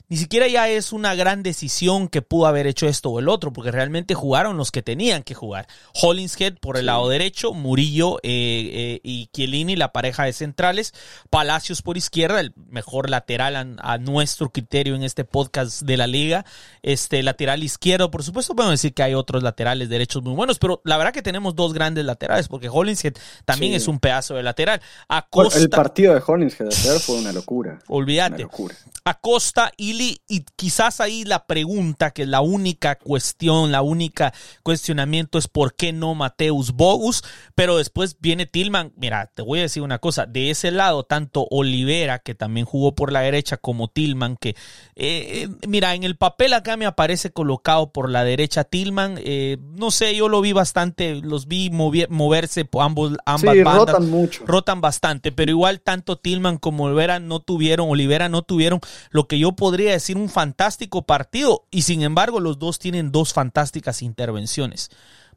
Ni 0.10 0.16
siquiera 0.16 0.48
ya 0.48 0.70
es 0.70 0.94
una 0.94 1.16
gran 1.16 1.44
decisión 1.44 2.08
que 2.08 2.22
pudo 2.22 2.48
haber 2.48 2.66
hecho 2.66 2.88
esto 2.88 3.10
o 3.10 3.20
el 3.20 3.28
otro, 3.28 3.52
porque 3.52 3.72
realmente 3.72 4.14
jugaron 4.14 4.56
los 4.56 4.72
que 4.72 4.82
tenían 4.82 5.24
que 5.24 5.34
jugar. 5.34 5.68
Hollingshead 6.02 6.56
por 6.62 6.78
el 6.78 6.86
lado 6.86 7.10
derecho, 7.10 7.54
Murillo 7.54 8.18
eh, 8.20 8.22
eh, 8.24 9.00
y 9.04 9.28
Chiellini, 9.34 9.76
la 9.76 9.92
pareja 9.92 10.24
de 10.24 10.32
centrales, 10.32 10.94
Palacios 11.30 11.82
por 11.82 11.98
izquierda, 11.98 12.40
el 12.40 12.54
mejor 12.70 13.10
lateral 13.10 13.78
a, 13.80 13.98
nuestro 13.98 14.50
criterio 14.50 14.96
en 14.96 15.04
este 15.04 15.26
podcast 15.26 15.82
de 15.82 15.98
la 15.98 16.08
liga, 16.08 16.46
este 16.84 17.22
lateral 17.22 17.64
izquierdo, 17.64 18.10
por 18.10 18.24
supuesto 18.24 18.56
podemos 18.56 18.74
decir 18.74 18.94
que 18.94 19.04
hay 19.04 19.14
otros 19.14 19.44
laterales 19.44 19.90
derechos 19.90 20.24
muy 20.24 20.36
buenos, 20.36 20.60
pero 20.60 20.82
la 20.86 20.98
verdad 20.98 21.12
que 21.12 21.22
tenemos 21.22 21.56
dos 21.56 21.74
grandes 21.74 22.06
laterales, 22.06 22.48
porque 22.48 22.70
Hollingshead 22.70 23.16
también 23.44 23.74
es 23.74 23.88
un 23.88 24.00
pedazo 24.00 24.36
de 24.36 24.44
lateral. 24.44 24.82
Acosta, 25.10 25.60
el 25.60 25.70
partido 25.70 26.14
de 26.14 26.22
Hollingshead 26.26 26.68
ayer 26.68 27.00
fue 27.00 27.18
una 27.18 27.34
locura. 27.34 27.80
Olvídate. 27.88 28.36
Una 28.36 28.44
locura. 28.44 28.76
Acosta 29.04 29.72
y 29.76 29.97
y 30.02 30.46
quizás 30.56 31.00
ahí 31.02 31.24
la 31.24 31.46
pregunta, 31.46 32.12
que 32.12 32.26
la 32.26 32.42
única 32.42 32.96
cuestión, 32.96 33.72
la 33.72 33.82
única 33.82 34.34
cuestionamiento 34.64 35.38
es 35.38 35.48
por 35.48 35.76
qué 35.76 35.94
no 35.94 36.16
Mateus 36.16 36.72
Bogus, 36.74 37.24
pero 37.56 37.78
después 37.78 38.18
viene 38.20 38.46
Tillman. 38.46 38.94
Mira, 38.96 39.32
te 39.34 39.42
voy 39.42 39.60
a 39.60 39.64
decir 39.64 39.84
una 39.84 40.00
cosa, 40.00 40.26
de 40.26 40.50
ese 40.50 40.72
lado, 40.72 41.04
tanto 41.04 41.48
Olivera, 41.50 42.20
que 42.20 42.36
también 42.36 42.66
jugó 42.66 42.96
por 42.96 43.12
la 43.12 43.22
derecha, 43.22 43.58
como 43.58 43.88
Tillman, 43.88 44.38
que, 44.38 44.56
eh, 44.96 45.48
mira, 45.68 45.96
en 45.96 46.04
el 46.04 46.16
papel 46.16 46.54
acá 46.54 46.78
me 46.78 46.86
aparece 46.86 47.32
colocado 47.32 47.92
por 47.92 48.10
la 48.10 48.24
derecha 48.24 48.64
Tillman, 48.64 49.20
eh, 49.24 49.58
no 49.62 49.92
sé, 49.92 50.16
yo 50.16 50.30
lo 50.30 50.42
vi 50.42 50.54
bastante, 50.54 51.16
los 51.16 51.48
vi 51.48 51.70
moverse 51.70 52.66
por 52.66 52.84
ambos, 52.84 53.14
ambas 53.26 53.56
sí, 53.56 53.64
rotan 53.64 54.10
mucho. 54.10 54.44
Rotan 54.46 54.82
bastante, 54.82 55.32
pero 55.32 55.52
igual 55.52 55.82
tanto 55.82 56.18
Tillman 56.18 56.58
como 56.58 56.86
Olivera 56.86 57.20
no 57.20 57.40
tuvieron, 57.40 57.90
Olivera 57.90 58.30
no 58.30 58.42
tuvieron 58.42 58.80
lo 59.10 59.28
que 59.28 59.40
yo 59.40 59.54
podría 59.54 59.87
decir 59.94 60.18
un 60.18 60.30
fantástico 60.30 61.04
partido 61.04 61.66
y 61.72 61.84
sin 61.84 62.02
embargo 62.02 62.40
los 62.40 62.60
dos 62.60 62.80
tienen 62.80 63.12
dos 63.12 63.34
fantásticas 63.34 64.02
intervenciones. 64.02 64.90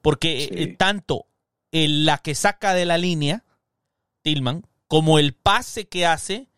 Porque 0.02 0.49
eh, 0.50 0.76
tanto 0.78 1.26
la 1.73 2.19
que 2.19 2.35
saca 2.35 2.75
de 2.75 2.85
la 2.85 2.99
línea, 2.99 3.45
Tillman, 4.23 4.66
como 4.88 5.19
el 5.19 5.35
pase 5.35 5.87
que 5.88 6.07
hace, 6.07 6.50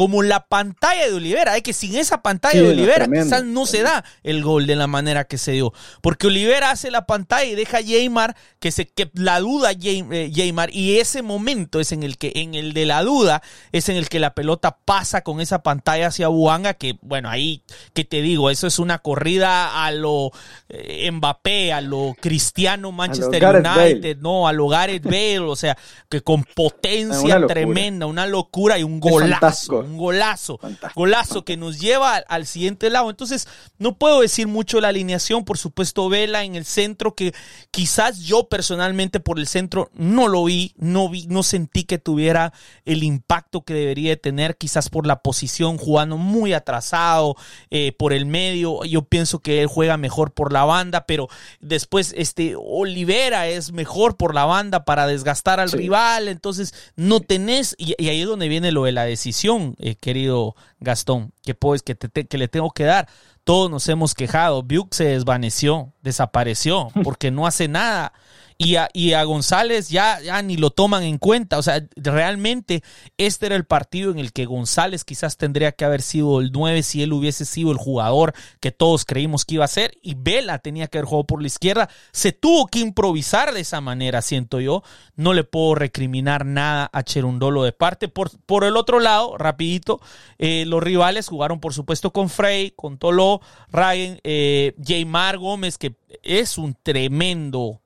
como 0.00 0.22
la 0.22 0.46
pantalla 0.46 1.08
de 1.08 1.12
Olivera. 1.12 1.58
Es 1.58 1.62
que 1.62 1.74
sin 1.74 1.94
esa 1.94 2.22
pantalla 2.22 2.62
de 2.62 2.70
Olivera 2.70 3.06
quizás 3.06 3.44
no 3.44 3.66
se 3.66 3.82
da 3.82 4.02
el 4.22 4.42
gol 4.42 4.66
de 4.66 4.74
la 4.74 4.86
manera 4.86 5.24
que 5.24 5.36
se 5.36 5.52
dio. 5.52 5.74
Porque 6.00 6.28
Olivera 6.28 6.70
hace 6.70 6.90
la 6.90 7.04
pantalla 7.04 7.44
y 7.44 7.54
deja 7.54 7.76
a 7.76 7.82
Jaymar 7.82 8.34
que 8.60 8.72
se 8.72 8.86
que 8.86 9.10
la 9.12 9.40
duda 9.40 9.72
eh, 9.72 10.32
Jaymar 10.34 10.70
y 10.74 11.00
ese 11.00 11.20
momento 11.20 11.80
es 11.80 11.92
en 11.92 12.02
el 12.02 12.16
que 12.16 12.32
en 12.34 12.54
el 12.54 12.72
de 12.72 12.86
la 12.86 13.02
duda 13.02 13.42
es 13.72 13.90
en 13.90 13.96
el 13.96 14.08
que 14.08 14.20
la 14.20 14.32
pelota 14.32 14.78
pasa 14.82 15.20
con 15.20 15.38
esa 15.42 15.62
pantalla 15.62 16.06
hacia 16.06 16.28
Buanga 16.28 16.72
que 16.72 16.96
bueno, 17.02 17.28
ahí 17.28 17.62
que 17.92 18.04
te 18.06 18.22
digo, 18.22 18.48
eso 18.48 18.66
es 18.66 18.78
una 18.78 19.00
corrida 19.00 19.84
a 19.84 19.90
lo 19.90 20.30
eh, 20.70 21.10
Mbappé, 21.10 21.74
a 21.74 21.82
lo 21.82 22.16
Cristiano 22.18 22.90
Manchester 22.90 23.44
United, 23.44 24.16
no, 24.16 24.48
a 24.48 24.54
lo 24.54 24.66
Gareth 24.66 25.04
Bale, 25.04 25.40
o 25.40 25.56
sea, 25.56 25.76
que 26.08 26.22
con 26.22 26.44
potencia 26.44 27.46
tremenda, 27.46 28.06
una 28.06 28.26
locura 28.26 28.78
y 28.78 28.82
un 28.82 28.98
golazo 28.98 29.89
un 29.90 29.98
golazo, 29.98 30.58
golazo 30.94 31.44
que 31.44 31.56
nos 31.56 31.80
lleva 31.80 32.16
al, 32.16 32.46
siguiente 32.46 32.90
lado. 32.90 33.10
Entonces, 33.10 33.48
no 33.78 33.96
puedo 33.96 34.20
decir 34.20 34.46
mucho 34.46 34.80
la 34.80 34.88
alineación, 34.88 35.44
por 35.44 35.58
supuesto, 35.58 36.08
Vela 36.08 36.44
en 36.44 36.54
el 36.54 36.64
centro, 36.64 37.14
que 37.14 37.34
quizás 37.70 38.20
yo 38.20 38.48
personalmente 38.48 39.20
por 39.20 39.38
el 39.38 39.46
centro 39.46 39.90
no 39.94 40.28
lo 40.28 40.44
vi, 40.44 40.74
no 40.76 41.08
vi, 41.08 41.26
no 41.26 41.42
sentí 41.42 41.84
que 41.84 41.98
tuviera 41.98 42.52
el 42.84 43.02
impacto 43.02 43.62
que 43.62 43.74
debería 43.74 44.16
tener, 44.16 44.56
quizás 44.56 44.88
por 44.88 45.06
la 45.06 45.20
posición, 45.22 45.78
jugando 45.78 46.16
muy 46.16 46.52
atrasado, 46.52 47.36
eh, 47.70 47.92
por 47.92 48.12
el 48.12 48.26
medio. 48.26 48.84
Yo 48.84 49.02
pienso 49.02 49.40
que 49.40 49.62
él 49.62 49.66
juega 49.66 49.96
mejor 49.96 50.32
por 50.32 50.52
la 50.52 50.64
banda, 50.64 51.06
pero 51.06 51.28
después 51.60 52.14
este 52.16 52.54
Olivera 52.56 53.48
es 53.48 53.72
mejor 53.72 54.16
por 54.16 54.34
la 54.34 54.44
banda 54.44 54.84
para 54.84 55.06
desgastar 55.06 55.60
al 55.60 55.72
rival. 55.72 56.28
Entonces, 56.28 56.74
no 56.96 57.20
tenés, 57.20 57.74
y 57.78 57.94
ahí 58.08 58.20
es 58.20 58.26
donde 58.26 58.48
viene 58.48 58.72
lo 58.72 58.84
de 58.84 58.92
la 58.92 59.04
decisión 59.04 59.69
eh, 59.78 59.94
querido 59.94 60.54
Gastón, 60.80 61.32
que, 61.42 61.54
pues, 61.54 61.82
que, 61.82 61.96
que 61.96 62.38
le 62.38 62.48
tengo 62.48 62.70
que 62.70 62.84
dar. 62.84 63.08
Todos 63.44 63.70
nos 63.70 63.88
hemos 63.88 64.14
quejado. 64.14 64.62
Buick 64.62 64.92
se 64.92 65.04
desvaneció, 65.04 65.92
desapareció, 66.02 66.88
porque 67.04 67.30
no 67.30 67.46
hace 67.46 67.68
nada 67.68 68.12
y 68.60 68.76
a, 68.76 68.90
y 68.92 69.14
a 69.14 69.24
González 69.24 69.88
ya, 69.88 70.20
ya 70.20 70.42
ni 70.42 70.58
lo 70.58 70.68
toman 70.68 71.02
en 71.02 71.16
cuenta. 71.16 71.56
O 71.56 71.62
sea, 71.62 71.82
realmente 71.96 72.82
este 73.16 73.46
era 73.46 73.56
el 73.56 73.64
partido 73.64 74.10
en 74.10 74.18
el 74.18 74.34
que 74.34 74.44
González 74.44 75.02
quizás 75.02 75.38
tendría 75.38 75.72
que 75.72 75.86
haber 75.86 76.02
sido 76.02 76.42
el 76.42 76.52
9 76.52 76.82
si 76.82 77.02
él 77.02 77.14
hubiese 77.14 77.46
sido 77.46 77.72
el 77.72 77.78
jugador 77.78 78.34
que 78.60 78.70
todos 78.70 79.06
creímos 79.06 79.46
que 79.46 79.54
iba 79.54 79.64
a 79.64 79.68
ser. 79.68 79.96
Y 80.02 80.14
Vela 80.14 80.58
tenía 80.58 80.88
que 80.88 80.98
haber 80.98 81.08
jugado 81.08 81.24
por 81.24 81.40
la 81.40 81.46
izquierda. 81.46 81.88
Se 82.12 82.32
tuvo 82.32 82.66
que 82.66 82.80
improvisar 82.80 83.54
de 83.54 83.60
esa 83.60 83.80
manera, 83.80 84.20
siento 84.20 84.60
yo. 84.60 84.82
No 85.16 85.32
le 85.32 85.44
puedo 85.44 85.74
recriminar 85.74 86.44
nada 86.44 86.90
a 86.92 87.02
Cherundolo 87.02 87.62
de 87.62 87.72
parte. 87.72 88.08
Por, 88.08 88.30
por 88.40 88.64
el 88.64 88.76
otro 88.76 89.00
lado, 89.00 89.38
rapidito, 89.38 90.02
eh, 90.38 90.66
los 90.66 90.82
rivales 90.82 91.28
jugaron 91.28 91.60
por 91.60 91.72
supuesto 91.72 92.12
con 92.12 92.28
Frey, 92.28 92.72
con 92.72 92.98
Tolo, 92.98 93.40
Ryan, 93.72 94.20
eh, 94.22 94.74
Jaymar 94.86 95.38
Gómez, 95.38 95.78
que 95.78 95.94
es 96.22 96.58
un 96.58 96.76
tremendo 96.82 97.79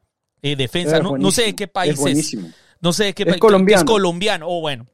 eh, 0.45 0.57
defensa. 0.57 1.01
No, 1.01 1.31
sé 1.31 1.43
de 1.43 1.57
qué 1.57 1.67
país 1.67 1.99
es. 2.07 2.37
No 2.81 2.93
sé 2.93 3.05
de 3.05 3.15
qué 3.15 3.25
país. 3.25 3.41
Colombiano. 3.41 3.81
Es 3.81 3.85
colombiano. 3.85 4.47
Oh, 4.49 4.61
bueno. 4.61 4.87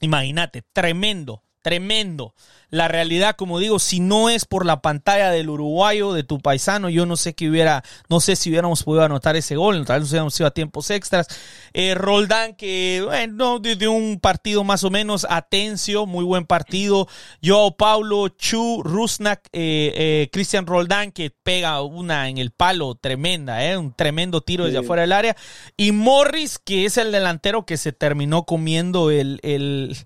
Imagínate, 0.00 0.62
tremendo, 0.72 1.42
tremendo. 1.62 2.34
La 2.70 2.86
realidad, 2.86 3.34
como 3.36 3.58
digo, 3.58 3.78
si 3.78 3.98
no 3.98 4.28
es 4.28 4.44
por 4.44 4.66
la 4.66 4.82
pantalla 4.82 5.30
del 5.30 5.48
uruguayo, 5.48 6.12
de 6.12 6.22
tu 6.22 6.38
paisano, 6.38 6.90
yo 6.90 7.06
no 7.06 7.16
sé 7.16 7.34
que 7.34 7.48
hubiera, 7.48 7.82
no 8.10 8.20
sé 8.20 8.36
si 8.36 8.50
hubiéramos 8.50 8.82
podido 8.82 9.04
anotar 9.04 9.36
ese 9.36 9.56
gol, 9.56 9.86
tal 9.86 10.00
vez 10.00 10.10
hubiéramos 10.10 10.38
ido 10.38 10.46
a 10.46 10.50
tiempos 10.50 10.90
extras. 10.90 11.28
Eh, 11.72 11.94
Roldán, 11.94 12.54
que, 12.54 13.02
bueno, 13.06 13.58
de, 13.58 13.88
un 13.88 14.20
partido 14.20 14.64
más 14.64 14.84
o 14.84 14.90
menos 14.90 15.26
atencio, 15.30 16.04
muy 16.04 16.24
buen 16.24 16.44
partido. 16.44 17.08
Joao 17.42 17.74
Paulo, 17.76 18.28
Chu, 18.28 18.82
Rusnak, 18.84 19.48
eh, 19.52 19.92
eh, 19.94 20.28
Cristian 20.30 20.66
Roldán, 20.66 21.10
que 21.12 21.30
pega 21.30 21.80
una 21.80 22.28
en 22.28 22.36
el 22.36 22.50
palo 22.50 22.96
tremenda, 22.96 23.64
eh, 23.64 23.78
un 23.78 23.94
tremendo 23.94 24.42
tiro 24.42 24.66
desde 24.66 24.78
afuera 24.78 25.02
del 25.02 25.12
área. 25.12 25.36
Y 25.76 25.92
Morris, 25.92 26.58
que 26.58 26.84
es 26.84 26.98
el 26.98 27.12
delantero 27.12 27.64
que 27.64 27.78
se 27.78 27.92
terminó 27.92 28.44
comiendo 28.44 29.10
el, 29.10 29.40
el 29.42 29.96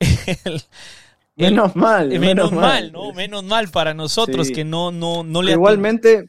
menos 1.36 1.76
mal. 1.76 2.08
Menos, 2.18 2.52
mal, 2.52 2.92
¿no? 2.92 3.12
Menos 3.12 3.44
mal 3.44 3.68
para 3.68 3.94
nosotros 3.94 4.50
que 4.50 4.64
no, 4.64 4.90
no, 4.90 5.22
no 5.24 5.42
le. 5.42 5.52
Igualmente, 5.52 6.26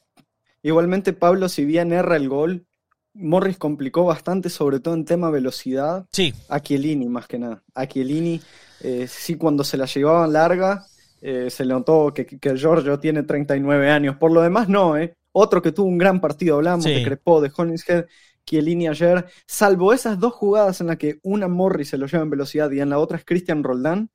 igualmente, 0.63 1.13
Pablo, 1.13 1.50
si 1.50 1.65
bien 1.65 1.91
erra 1.91 2.15
el 2.15 2.29
gol, 2.29 2.65
Morris 3.13 3.57
complicó 3.57 4.05
bastante, 4.05 4.50
sobre 4.50 4.79
todo 4.79 4.93
en 4.93 5.05
tema 5.05 5.29
velocidad. 5.29 6.05
Sí. 6.12 6.33
A 6.50 6.59
Chiellini, 6.59 7.07
más 7.07 7.27
que 7.27 7.39
nada. 7.39 7.63
A 7.74 7.88
Chiellini, 7.88 8.39
eh, 8.81 9.07
sí, 9.09 9.36
cuando 9.36 9.63
se 9.63 9.77
la 9.77 9.86
llevaban 9.86 10.33
larga, 10.33 10.86
eh, 11.21 11.50
se 11.50 11.65
le 11.65 11.74
notó 11.74 12.13
que, 12.13 12.25
que 12.25 12.55
Giorgio 12.55 13.00
tiene 13.00 13.24
39 13.24 13.89
años. 13.89 14.17
Por 14.17 14.31
lo 14.31 14.41
demás, 14.41 14.69
no, 14.69 14.97
¿eh? 14.97 15.15
Otro 15.31 15.62
que 15.62 15.71
tuvo 15.71 15.88
un 15.88 16.00
gran 16.00 16.19
partido, 16.19 16.55
hablamos 16.55 16.86
de 16.86 17.03
Crepó, 17.03 17.41
de 17.41 17.51
Hollingshead, 17.55 18.05
Chiellini 18.48 18.88
ayer, 18.88 19.25
salvo 19.46 19.94
esas 19.94 20.20
dos 20.20 20.34
jugadas 20.34 20.82
en 20.82 20.88
las 20.88 20.98
que 20.98 21.20
una 21.24 21.48
Morris 21.50 21.89
se 21.89 21.98
lo 21.98 22.08
lleva 22.08 22.24
en 22.24 22.30
velocidad 22.30 22.72
y 22.72 22.80
en 22.80 22.89
la 22.89 23.00
otra 23.00 23.18
es 23.18 23.25
Cristian 23.25 23.63
Roldán, 23.63 24.10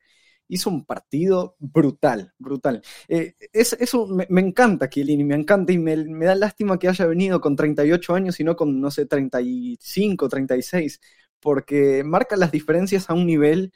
hizo 0.49 0.71
un 0.71 0.85
partido 0.87 1.57
brutal, 1.59 2.33
brutal. 2.39 2.83
Eh, 3.09 3.35
es, 3.53 3.75
eso 3.75 4.07
me, 4.07 4.27
encanta 4.41 4.89
Chiellini, 4.89 5.25
me 5.25 5.35
encanta 5.35 5.73
y 5.73 5.79
me, 5.79 5.97
da 6.25 6.35
lástima 6.35 6.79
que 6.79 6.89
haya 6.89 7.07
venido 7.07 7.41
con 7.41 7.57
38 7.57 8.15
años 8.15 8.41
y 8.41 8.45
no 8.45 8.57
con, 8.57 8.81
no 8.81 8.91
sé, 8.91 9.07
35, 9.07 10.29
36, 10.29 11.01
porque 11.41 12.03
marca 12.05 12.37
las 12.37 12.53
diferencias 12.53 13.11
a 13.11 13.15
un 13.15 13.27
nivel 13.27 13.73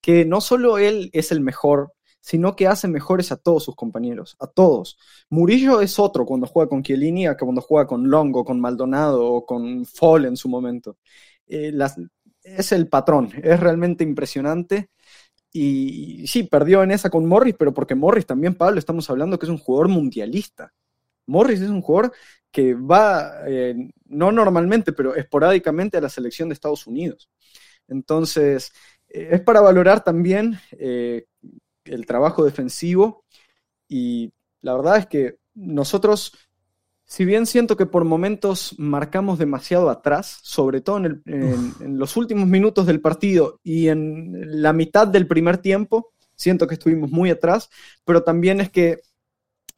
que 0.00 0.24
no 0.24 0.40
solo 0.40 0.78
él 0.78 1.10
es 1.12 1.32
el 1.32 1.40
mejor, 1.40 1.92
sino 2.28 2.54
que 2.54 2.66
hace 2.66 2.88
mejores 2.88 3.32
a 3.32 3.38
todos 3.38 3.64
sus 3.64 3.74
compañeros, 3.74 4.36
a 4.38 4.46
todos. 4.46 4.98
Murillo 5.30 5.80
es 5.80 5.98
otro 5.98 6.26
cuando 6.26 6.46
juega 6.46 6.68
con 6.68 6.82
Chiellini 6.82 7.26
a 7.26 7.38
cuando 7.38 7.62
juega 7.62 7.86
con 7.86 8.10
Longo, 8.10 8.44
con 8.44 8.60
Maldonado 8.60 9.24
o 9.24 9.46
con 9.46 9.86
Fall 9.86 10.26
en 10.26 10.36
su 10.36 10.46
momento. 10.50 10.98
Eh, 11.46 11.72
es 12.42 12.72
el 12.72 12.86
patrón, 12.86 13.30
es 13.42 13.58
realmente 13.58 14.04
impresionante 14.04 14.90
y 15.50 16.26
sí, 16.26 16.42
perdió 16.42 16.82
en 16.82 16.90
esa 16.90 17.08
con 17.08 17.24
Morris, 17.24 17.54
pero 17.58 17.72
porque 17.72 17.94
Morris 17.94 18.26
también, 18.26 18.54
Pablo, 18.54 18.78
estamos 18.78 19.08
hablando 19.08 19.38
que 19.38 19.46
es 19.46 19.50
un 19.50 19.56
jugador 19.56 19.88
mundialista. 19.88 20.74
Morris 21.26 21.62
es 21.62 21.70
un 21.70 21.80
jugador 21.80 22.12
que 22.50 22.74
va, 22.74 23.40
eh, 23.46 23.74
no 24.04 24.32
normalmente, 24.32 24.92
pero 24.92 25.14
esporádicamente 25.14 25.96
a 25.96 26.02
la 26.02 26.10
selección 26.10 26.50
de 26.50 26.52
Estados 26.52 26.86
Unidos. 26.86 27.30
Entonces, 27.88 28.70
eh, 29.08 29.30
es 29.32 29.40
para 29.40 29.62
valorar 29.62 30.04
también 30.04 30.58
el 31.88 32.06
trabajo 32.06 32.44
defensivo 32.44 33.24
y 33.88 34.32
la 34.60 34.74
verdad 34.74 34.98
es 34.98 35.06
que 35.06 35.38
nosotros 35.54 36.32
si 37.08 37.24
bien 37.24 37.46
siento 37.46 37.76
que 37.78 37.86
por 37.86 38.04
momentos 38.04 38.74
marcamos 38.76 39.38
demasiado 39.38 39.88
atrás, 39.88 40.40
sobre 40.42 40.82
todo 40.82 40.98
en, 40.98 41.22
los 41.98 42.18
últimos 42.18 42.46
minutos 42.46 42.86
del 42.86 43.00
partido 43.00 43.60
y 43.64 43.88
en 43.88 44.62
la 44.62 44.74
mitad 44.74 45.08
del 45.08 45.26
primer 45.26 45.56
tiempo, 45.56 46.12
siento 46.36 46.66
que 46.66 46.74
estuvimos 46.74 47.10
muy 47.10 47.30
atrás, 47.30 47.70
pero 48.04 48.24
también 48.24 48.60
es 48.60 48.68
que 48.68 49.00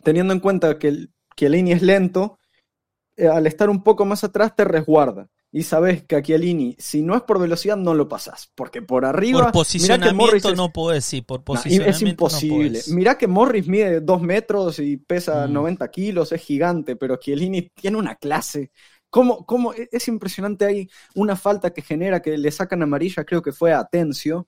teniendo 0.02 0.32
en 0.32 0.40
cuenta 0.40 0.76
que 0.76 0.88
el, 0.88 1.12
que 1.36 1.46
es 1.46 1.82
lento, 1.82 2.36
eh, 3.16 3.28
al 3.28 3.46
estar 3.46 3.70
un 3.70 3.84
poco 3.84 4.04
más 4.04 4.24
atrás 4.24 4.56
te 4.56 4.64
resguarda 4.64 5.28
y 5.52 5.64
sabes 5.64 6.04
que 6.04 6.14
a 6.14 6.22
Chiellini, 6.22 6.76
si 6.78 7.02
no 7.02 7.16
es 7.16 7.22
por 7.22 7.40
velocidad, 7.40 7.76
no 7.76 7.92
lo 7.94 8.08
pasas. 8.08 8.50
Porque 8.54 8.82
por 8.82 9.04
arriba. 9.04 9.42
Por 9.44 9.52
posicionamiento 9.52 10.54
no 10.54 10.72
puedo 10.72 10.90
decir, 10.90 11.24
por 11.24 11.42
posicionamiento. 11.42 11.96
es 11.96 12.02
imposible. 12.02 12.80
Mirá 12.88 13.18
que 13.18 13.26
Morris 13.26 13.66
mide 13.66 14.00
dos 14.00 14.22
metros 14.22 14.78
y 14.78 14.96
pesa 14.96 15.48
90 15.48 15.84
mm. 15.84 15.88
kilos, 15.90 16.32
es 16.32 16.40
gigante, 16.40 16.94
pero 16.94 17.16
Chiellini 17.16 17.62
tiene 17.70 17.96
una 17.96 18.14
clase. 18.14 18.70
¿Cómo, 19.08 19.44
cómo? 19.44 19.74
E, 19.74 19.88
es 19.90 20.06
impresionante, 20.06 20.64
hay 20.66 20.88
una 21.16 21.34
falta 21.34 21.72
que 21.72 21.82
genera 21.82 22.22
que 22.22 22.38
le 22.38 22.50
sacan 22.52 22.82
amarilla, 22.82 23.24
creo 23.24 23.42
que 23.42 23.50
fue 23.50 23.72
a 23.72 23.80
Atencio, 23.80 24.46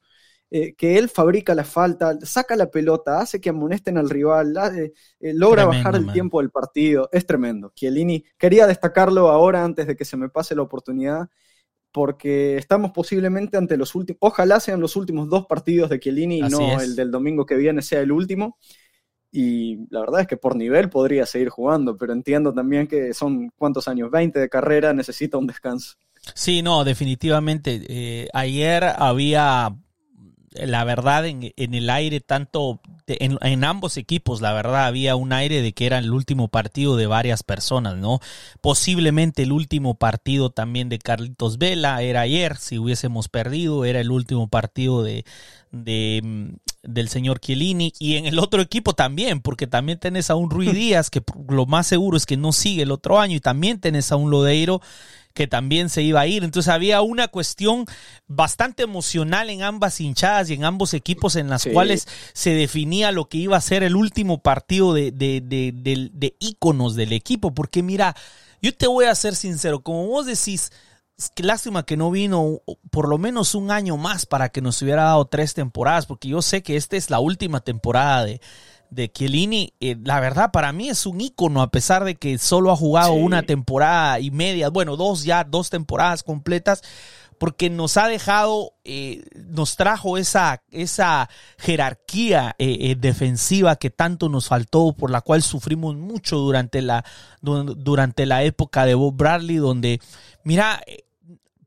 eh, 0.55 0.75
que 0.75 0.99
él 0.99 1.09
fabrica 1.09 1.55
la 1.55 1.65
falta, 1.65 2.19
saca 2.21 2.55
la 2.57 2.71
pelota, 2.71 3.21
hace 3.21 3.41
que 3.41 3.49
amonesten 3.49 3.97
al 3.97 4.11
rival, 4.11 4.55
eh, 4.77 4.93
eh, 5.19 5.33
logra 5.33 5.65
bajar 5.65 5.97
el 5.97 6.13
tiempo 6.13 6.43
del 6.43 6.51
partido. 6.51 7.09
Es 7.11 7.25
tremendo. 7.25 7.73
Chiellini, 7.75 8.23
quería 8.37 8.67
destacarlo 8.67 9.31
ahora 9.31 9.65
antes 9.65 9.87
de 9.87 9.97
que 9.97 10.05
se 10.05 10.19
me 10.19 10.29
pase 10.29 10.55
la 10.55 10.61
oportunidad, 10.61 11.31
porque 11.91 12.59
estamos 12.59 12.91
posiblemente 12.91 13.57
ante 13.57 13.79
los 13.79 13.95
últimos, 13.95 14.19
ojalá 14.21 14.61
sean 14.61 14.79
los 14.79 14.95
últimos 14.95 15.31
dos 15.31 15.47
partidos 15.47 15.89
de 15.89 15.99
Chiellini 15.99 16.41
y 16.41 16.43
no 16.43 16.83
el 16.83 16.97
del 16.97 17.11
domingo 17.11 17.47
que 17.47 17.57
viene 17.57 17.81
sea 17.81 18.01
el 18.01 18.13
último. 18.13 18.59
Y 19.31 19.87
la 19.89 20.01
verdad 20.01 20.21
es 20.21 20.27
que 20.27 20.37
por 20.37 20.55
nivel 20.55 20.91
podría 20.91 21.25
seguir 21.25 21.49
jugando, 21.49 21.97
pero 21.97 22.13
entiendo 22.13 22.53
también 22.53 22.87
que 22.87 23.15
son 23.15 23.51
cuántos 23.57 23.89
años, 23.89 24.11
20 24.11 24.39
de 24.39 24.51
carrera, 24.51 24.93
necesita 24.93 25.39
un 25.39 25.47
descanso. 25.47 25.95
Sí, 26.35 26.61
no, 26.61 26.85
definitivamente. 26.85 28.29
ayer 28.35 28.85
había 28.85 29.75
la 30.55 30.85
verdad, 30.85 31.27
en, 31.27 31.53
en 31.57 31.75
el 31.75 31.91
aire, 31.91 32.21
tanto 32.21 32.81
en, 33.07 33.39
en, 33.41 33.65
ambos 33.65 33.97
equipos, 33.97 34.41
la 34.41 34.53
verdad, 34.53 34.87
había 34.87 35.17
un 35.17 35.33
aire 35.33 35.63
de 35.63 35.73
que 35.73 35.87
era 35.87 35.99
el 35.99 36.13
último 36.13 36.49
partido 36.49 36.97
de 36.97 37.07
varias 37.07 37.43
personas, 37.43 37.97
¿no? 37.97 38.21
Posiblemente 38.61 39.43
el 39.43 39.53
último 39.53 39.95
partido 39.95 40.51
también 40.51 40.89
de 40.89 40.99
Carlitos 40.99 41.59
Vela 41.59 42.03
era 42.03 42.23
ayer, 42.23 42.57
si 42.57 42.79
hubiésemos 42.79 43.29
perdido, 43.29 43.85
era 43.85 44.01
el 44.01 44.11
último 44.11 44.49
partido 44.49 45.03
de, 45.03 45.25
de 45.71 46.21
mm, 46.23 46.49
del 46.83 47.09
señor 47.09 47.39
Chiellini 47.39 47.93
y 47.99 48.17
en 48.17 48.27
el 48.27 48.39
otro 48.39 48.61
equipo 48.61 48.95
también, 48.95 49.41
porque 49.41 49.67
también 49.67 49.99
tenés 49.99 50.31
a 50.31 50.35
un 50.35 50.51
Rui 50.51 50.67
Díaz 50.73 51.11
que 51.11 51.23
lo 51.49 51.67
más 51.67 51.87
seguro 51.87 52.17
es 52.17 52.27
que 52.27 52.37
no 52.37 52.53
sigue 52.53 52.83
el 52.83 52.91
otro 52.91 53.21
año 53.21 53.37
y 53.37 53.41
también 53.41 53.81
tenés 53.81 54.11
a 54.13 54.17
un 54.17 54.31
Lodeiro 54.31 54.81
que 55.33 55.47
también 55.47 55.89
se 55.89 56.03
iba 56.03 56.21
a 56.21 56.27
ir. 56.27 56.45
Entonces 56.45 56.73
había 56.73 57.03
una 57.03 57.29
cuestión 57.29 57.87
bastante 58.27 58.83
emocional 58.83 59.51
en 59.51 59.63
ambas 59.63 60.01
hinchadas 60.01 60.51
y 60.51 60.55
en 60.55 60.65
ambos 60.65 60.95
equipos 60.95 61.37
en 61.37 61.49
las 61.49 61.67
cuales 61.67 62.07
se 62.33 62.51
definía 62.51 63.13
lo 63.13 63.29
que 63.29 63.39
iba 63.39 63.57
a 63.57 63.61
ser 63.61 63.83
el 63.83 63.97
último 63.97 64.43
partido 64.43 64.95
de, 64.95 65.11
de, 65.11 65.41
de, 65.41 65.73
de, 66.13 66.37
íconos 66.39 66.95
del 66.95 67.13
equipo. 67.13 67.55
Porque 67.55 67.83
mira, 67.83 68.15
yo 68.61 68.75
te 68.75 68.87
voy 68.87 69.07
a 69.07 69.15
ser 69.15 69.35
sincero, 69.35 69.83
como 69.83 70.07
vos 70.07 70.27
decís, 70.27 70.73
lástima 71.37 71.85
que 71.85 71.97
no 71.97 72.11
vino 72.11 72.61
por 72.91 73.09
lo 73.09 73.19
menos 73.19 73.55
un 73.55 73.71
año 73.71 73.97
más 73.97 74.27
para 74.27 74.49
que 74.49 74.61
nos 74.61 74.81
hubiera 74.83 75.05
dado 75.05 75.25
tres 75.27 75.55
temporadas, 75.55 76.07
porque 76.07 76.29
yo 76.29 76.43
sé 76.43 76.63
que 76.63 76.77
esta 76.77 76.97
es 76.97 77.11
la 77.11 77.21
última 77.21 77.61
temporada 77.61 78.25
de, 78.25 78.41
de 78.93 79.11
Chiellini, 79.11 79.73
eh, 79.81 79.97
la 80.05 80.21
verdad 80.21 80.51
para 80.53 80.73
mí 80.73 80.89
es 80.89 81.07
un 81.07 81.21
ícono, 81.21 81.63
a 81.63 81.71
pesar 81.71 82.05
de 82.05 82.17
que 82.17 82.37
solo 82.39 82.71
ha 82.71 82.77
jugado 82.77 83.15
una 83.15 83.43
temporada 83.43 84.21
y 84.21 84.31
media, 84.31 84.69
bueno, 84.69 84.97
dos 84.97 85.25
ya, 85.25 85.45
dos 85.45 85.71
temporadas 85.71 86.23
completas, 86.23 86.83
porque 87.39 87.71
nos 87.71 87.97
ha 87.97 88.07
dejado, 88.07 88.75
eh, 88.85 89.25
nos 89.35 89.77
trajo 89.77 90.19
esa, 90.19 90.63
esa 90.71 91.29
jerarquía 91.59 92.55
eh, 92.59 92.95
defensiva 92.99 93.77
que 93.77 93.91
tanto 93.91 94.29
nos 94.29 94.49
faltó, 94.49 94.93
por 94.93 95.11
la 95.11 95.23
cual 95.23 95.43
sufrimos 95.43 95.97
mucho 95.97 96.37
durante 96.37 96.83
la, 96.83 97.05
durante 97.41 98.27
la 98.27 98.45
época 98.45 98.85
de 98.85 98.95
Bob 98.95 99.17
Bradley, 99.17 99.57
donde, 99.57 100.01
mira, 100.45 100.83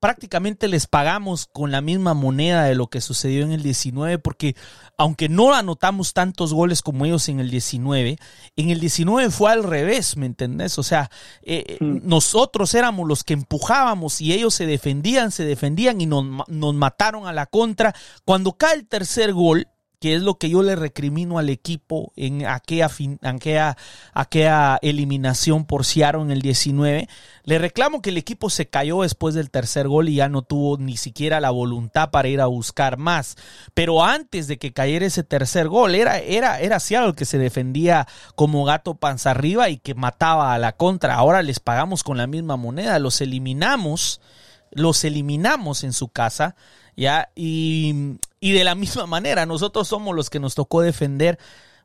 prácticamente 0.06 0.68
les 0.68 0.86
pagamos 0.86 1.48
con 1.52 1.72
la 1.72 1.82
misma 1.82 2.13
moneda 2.13 2.65
de 2.65 2.76
lo 2.76 2.91
que 2.91 3.02
sucedió 3.02 3.44
en 3.44 3.52
el 3.52 3.63
19, 3.63 4.20
porque 4.20 4.56
aunque 5.00 5.30
no 5.30 5.52
anotamos 5.56 6.13
tantos 6.13 6.54
goles 6.54 6.84
como 6.84 7.06
ellos 7.06 7.28
en 7.28 7.39
el 7.39 7.50
19, 7.50 8.20
en 8.56 8.70
el 8.70 8.80
19 8.80 9.32
fue 9.32 9.52
al 9.52 9.63
revés, 9.63 10.15
¿me 10.15 10.28
entendés? 10.28 10.78
O 10.78 10.84
sea, 10.84 11.10
eh, 11.41 11.78
hmm. 11.80 12.02
nosotros 12.04 12.76
éramos 12.76 13.08
los 13.08 13.24
que 13.24 13.34
empujábamos 13.34 14.22
y 14.22 14.32
ellos 14.32 14.54
se 14.54 14.68
defendían, 14.68 15.32
se 15.32 15.44
defendían 15.44 16.00
y 16.00 16.06
nos, 16.06 16.48
nos 16.50 16.76
mataron 16.76 17.26
a 17.26 17.34
la 17.34 17.48
contra. 17.48 17.96
Cuando 18.26 18.54
cae 18.54 18.76
el 18.76 18.88
tercer 18.88 19.34
gol, 19.34 19.68
que 20.06 20.13
es 20.13 20.22
lo 20.22 20.38
que 20.38 20.52
yo 20.52 20.62
le 20.62 20.76
recrimino 20.76 21.39
al 21.39 21.50
equipo 21.50 22.13
en 22.15 22.46
aquella, 22.46 22.91
aquella, 23.24 23.76
aquella 24.13 24.78
eliminación 24.84 25.65
por 25.65 25.84
Seattle 25.84 26.22
en 26.22 26.30
el 26.30 26.44
19. 26.44 27.10
Le 27.44 27.58
reclamo 27.58 28.04
que 28.04 28.12
el 28.12 28.18
equipo 28.18 28.52
se 28.52 28.68
cayó 28.68 29.02
después 29.02 29.34
del 29.34 29.50
tercer 29.50 29.88
gol 29.88 30.08
y 30.10 30.18
ya 30.18 30.30
no 30.30 30.44
tuvo 30.44 30.78
ni 30.78 30.96
siquiera 30.96 31.39
la 31.39 31.50
voluntad 31.50 32.12
para 32.12 32.28
ir 32.28 32.39
a 32.39 32.46
buscar 32.46 32.98
más. 32.98 33.36
Pero 33.74 34.04
antes 34.04 34.46
de 34.48 34.60
que 34.60 34.74
cayera 34.74 35.08
ese 35.08 35.24
tercer 35.24 35.70
gol, 35.70 35.96
era, 35.96 36.20
era, 36.20 36.60
era 36.60 36.78
que 37.15 37.26
se 37.26 37.39
defendía 37.39 38.08
como 38.36 38.63
gato 38.63 38.94
panza 38.94 39.32
arriba 39.32 39.70
y 39.70 39.78
que 39.78 39.96
mataba 39.96 40.54
a 40.54 40.60
la 40.60 40.74
contra. 40.74 41.15
Ahora 41.15 41.41
les 41.41 41.60
pagamos 41.60 42.04
con 42.04 42.18
la 42.18 42.28
misma 42.28 42.58
moneda, 42.58 43.00
los 43.00 43.22
eliminamos, 43.22 44.22
los 44.70 45.04
eliminamos 45.04 45.84
en 45.84 45.94
su 45.94 46.10
casa, 46.10 46.56
¿ya? 46.96 47.32
Y 47.34 48.20
Y 48.46 48.52
de 48.52 48.64
la 48.64 48.76
misma 48.76 49.08
manera, 49.08 49.48
nosotros 49.48 49.88
somos 49.88 50.16
los 50.16 50.30
que 50.30 50.40
nos 50.40 50.54
tocó 50.54 50.82
defender. 50.82 51.40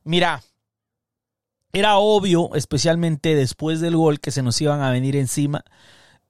Mira, 0.04 0.42
era 1.72 1.96
obvio, 1.96 2.54
especialmente 2.54 3.34
después 3.34 3.80
del 3.80 3.96
gol, 3.96 4.20
que 4.20 4.30
se 4.30 4.42
nos 4.42 4.60
iban 4.60 4.82
a 4.82 4.90
venir 4.90 5.16
encima. 5.16 5.64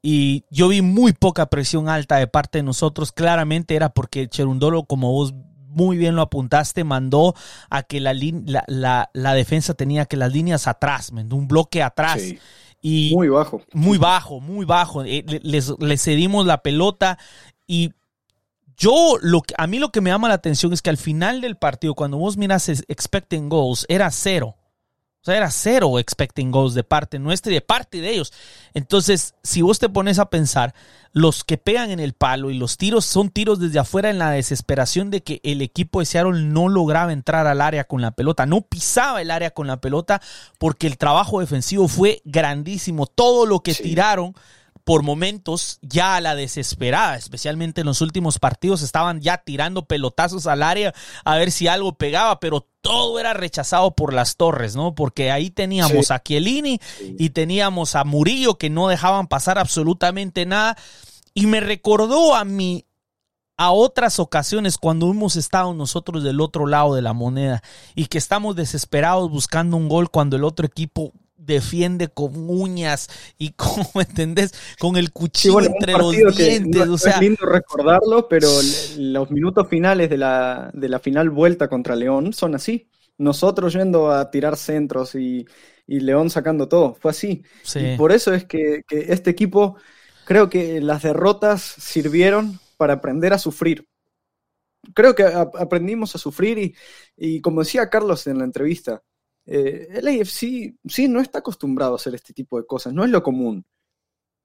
Y 0.03 0.45
yo 0.49 0.69
vi 0.69 0.83
muy 0.83 1.15
poca 1.15 1.47
presión 1.47 1.89
alta 1.89 2.19
de 2.19 2.29
parte 2.29 2.59
de 2.59 2.63
nosotros. 2.63 3.11
Claramente 3.11 3.75
era 3.75 3.89
porque 3.89 4.29
Cherundolo, 4.29 4.85
como 4.85 5.11
vos 5.11 5.35
muy 5.67 5.97
bien 5.97 6.15
lo 6.15 6.23
apuntaste, 6.23 6.85
mandó 6.85 7.35
a 7.69 7.83
que 7.83 7.99
la, 7.99 8.15
la, 8.69 9.11
la, 9.13 9.35
defensa 9.35 9.75
tenía 9.75 10.07
que 10.07 10.17
las 10.17 10.33
líneas 10.33 10.69
atrás, 10.69 11.11
un 11.11 11.49
bloque 11.49 11.83
atrás. 11.83 12.23
Y 12.81 13.11
muy 13.17 13.29
bajo. 13.31 13.63
Muy 13.73 13.99
bajo, 13.99 14.39
muy 14.39 14.65
bajo. 14.65 15.03
Eh, 15.03 15.25
les, 15.43 15.75
les 15.81 16.01
cedimos 16.01 16.47
la 16.47 16.63
pelota 16.63 17.19
y 17.67 17.95
yo, 18.81 19.19
lo 19.21 19.43
que, 19.43 19.55
a 19.59 19.67
mí 19.67 19.79
lo 19.79 19.93
que 19.93 20.01
me 20.01 20.09
llama 20.09 20.29
la 20.29 20.35
atención 20.35 20.73
es 20.73 20.81
que 20.81 20.89
al 20.89 20.97
final 20.97 21.43
del 21.43 21.57
partido, 21.57 21.95
cuando 21.95 22.17
vos 22.17 22.39
miras 22.39 22.67
expecting 22.89 23.51
goals, 23.51 23.85
era 23.91 24.11
cero. 24.11 24.57
O 25.21 25.25
sea, 25.27 25.37
era 25.37 25.51
cero 25.51 25.99
expecting 25.99 26.51
goals 26.51 26.73
de 26.73 26.83
parte 26.83 27.19
nuestra 27.19 27.53
y 27.53 27.57
de 27.57 27.61
parte 27.61 28.01
de 28.01 28.11
ellos. 28.11 28.33
Entonces, 28.73 29.35
si 29.43 29.61
vos 29.61 29.79
te 29.79 29.91
pones 29.91 30.19
a 30.19 30.31
pensar, 30.31 30.75
los 31.13 31.45
que 31.45 31.59
pegan 31.59 31.91
en 31.91 32.01
el 32.01 32.15
palo 32.15 32.51
y 32.51 32.57
los 32.57 32.79
tiros 32.79 33.05
son 33.05 33.29
tiros 33.29 33.61
desde 33.61 33.81
afuera 33.81 34.09
en 34.09 34.19
la 34.19 34.31
desesperación 34.31 35.11
de 35.11 35.23
que 35.23 35.43
el 35.45 35.61
equipo 35.61 36.01
de 36.01 36.07
Seattle 36.07 36.41
no 36.45 36.71
lograba 36.71 37.13
entrar 37.13 37.47
al 37.47 37.61
área 37.61 37.85
con 37.85 38.01
la 38.01 38.13
pelota, 38.13 38.47
no 38.47 38.63
pisaba 38.63 39.21
el 39.21 39.31
área 39.31 39.51
con 39.51 39.67
la 39.67 39.79
pelota 39.79 40.23
porque 40.57 40.87
el 40.87 40.97
trabajo 40.97 41.41
defensivo 41.41 41.87
fue 41.87 42.23
grandísimo. 42.25 43.05
Todo 43.05 43.45
lo 43.45 43.61
que 43.61 43.75
tiraron 43.75 44.35
por 44.91 45.05
momentos 45.05 45.79
ya 45.83 46.17
a 46.17 46.21
la 46.21 46.35
desesperada, 46.35 47.15
especialmente 47.15 47.83
en 47.83 47.87
los 47.87 48.01
últimos 48.01 48.41
partidos, 48.41 48.83
estaban 48.83 49.21
ya 49.21 49.37
tirando 49.37 49.85
pelotazos 49.85 50.49
al 50.49 50.65
área 50.65 50.93
a 51.25 51.37
ver 51.37 51.53
si 51.53 51.69
algo 51.69 51.93
pegaba, 51.93 52.41
pero 52.41 52.67
todo 52.81 53.21
era 53.21 53.33
rechazado 53.33 53.93
por 53.93 54.13
las 54.13 54.35
torres, 54.35 54.75
¿no? 54.75 54.97
Porque 54.97 55.31
ahí 55.31 55.51
teníamos 55.51 56.11
a 56.11 56.21
Chiellini 56.21 56.81
y 57.01 57.31
teníamos 57.31 57.95
a 57.95 58.03
Murillo 58.03 58.59
que 58.59 58.69
no 58.69 58.89
dejaban 58.89 59.29
pasar 59.29 59.61
absolutamente 59.61 60.45
nada. 60.45 60.77
Y 61.35 61.47
me 61.47 61.61
recordó 61.61 62.35
a 62.35 62.45
mí 62.45 62.85
a 63.57 63.71
otras 63.71 64.19
ocasiones 64.19 64.77
cuando 64.77 65.09
hemos 65.09 65.37
estado 65.37 65.73
nosotros 65.73 66.25
del 66.25 66.41
otro 66.41 66.67
lado 66.67 66.97
de 66.97 67.03
la 67.03 67.13
moneda 67.13 67.63
y 67.95 68.07
que 68.07 68.19
estamos 68.19 68.57
desesperados 68.57 69.31
buscando 69.31 69.77
un 69.77 69.89
gol 69.89 70.11
cuando 70.11 70.35
el 70.35 70.43
otro 70.43 70.67
equipo 70.67 71.13
defiende 71.41 72.09
con 72.09 72.33
uñas 72.37 73.09
y 73.39 73.51
como 73.57 74.01
entendés 74.01 74.53
con 74.79 74.97
el 74.97 75.11
cuchillo 75.11 75.61
entre 75.61 75.93
los 75.93 76.37
dientes 76.37 76.89
o 76.89 76.99
sea 76.99 77.15
es 77.15 77.21
lindo 77.21 77.47
recordarlo 77.47 78.29
pero 78.29 78.49
los 78.99 79.31
minutos 79.31 79.69
finales 79.69 80.11
de 80.11 80.19
la, 80.19 80.71
de 80.75 80.89
la 80.89 80.99
final 80.99 81.31
vuelta 81.31 81.69
contra 81.69 81.97
León 81.97 82.33
son 82.33 82.55
así. 82.55 82.89
Nosotros 83.19 83.73
yendo 83.75 84.11
a 84.11 84.31
tirar 84.31 84.57
centros 84.57 85.15
y, 85.15 85.47
y 85.87 86.01
León 86.01 86.31
sacando 86.31 86.69
todo 86.69 86.95
fue 86.95 87.11
así. 87.11 87.43
Y 87.75 87.97
por 87.97 88.13
eso 88.13 88.33
es 88.33 88.45
que, 88.45 88.83
que 88.87 89.13
este 89.13 89.31
equipo 89.31 89.77
creo 90.25 90.49
que 90.49 90.81
las 90.81 91.03
derrotas 91.03 91.63
sirvieron 91.63 92.59
para 92.77 92.95
aprender 92.95 93.33
a 93.33 93.39
sufrir. 93.39 93.87
Creo 94.95 95.15
que 95.15 95.25
aprendimos 95.25 96.15
a 96.15 96.19
sufrir 96.19 96.59
y, 96.59 96.75
y 97.17 97.41
como 97.41 97.61
decía 97.61 97.91
Carlos 97.91 98.27
en 98.27 98.39
la 98.39 98.45
entrevista 98.45 99.03
eh, 99.47 99.89
el 99.93 100.09
AFC 100.09 100.75
sí 100.87 101.09
no 101.09 101.21
está 101.21 101.39
acostumbrado 101.41 101.93
a 101.93 101.97
hacer 101.97 102.15
este 102.15 102.33
tipo 102.33 102.59
de 102.59 102.67
cosas, 102.67 102.93
no 102.93 103.05
es 103.05 103.11
lo 103.11 103.23
común, 103.23 103.65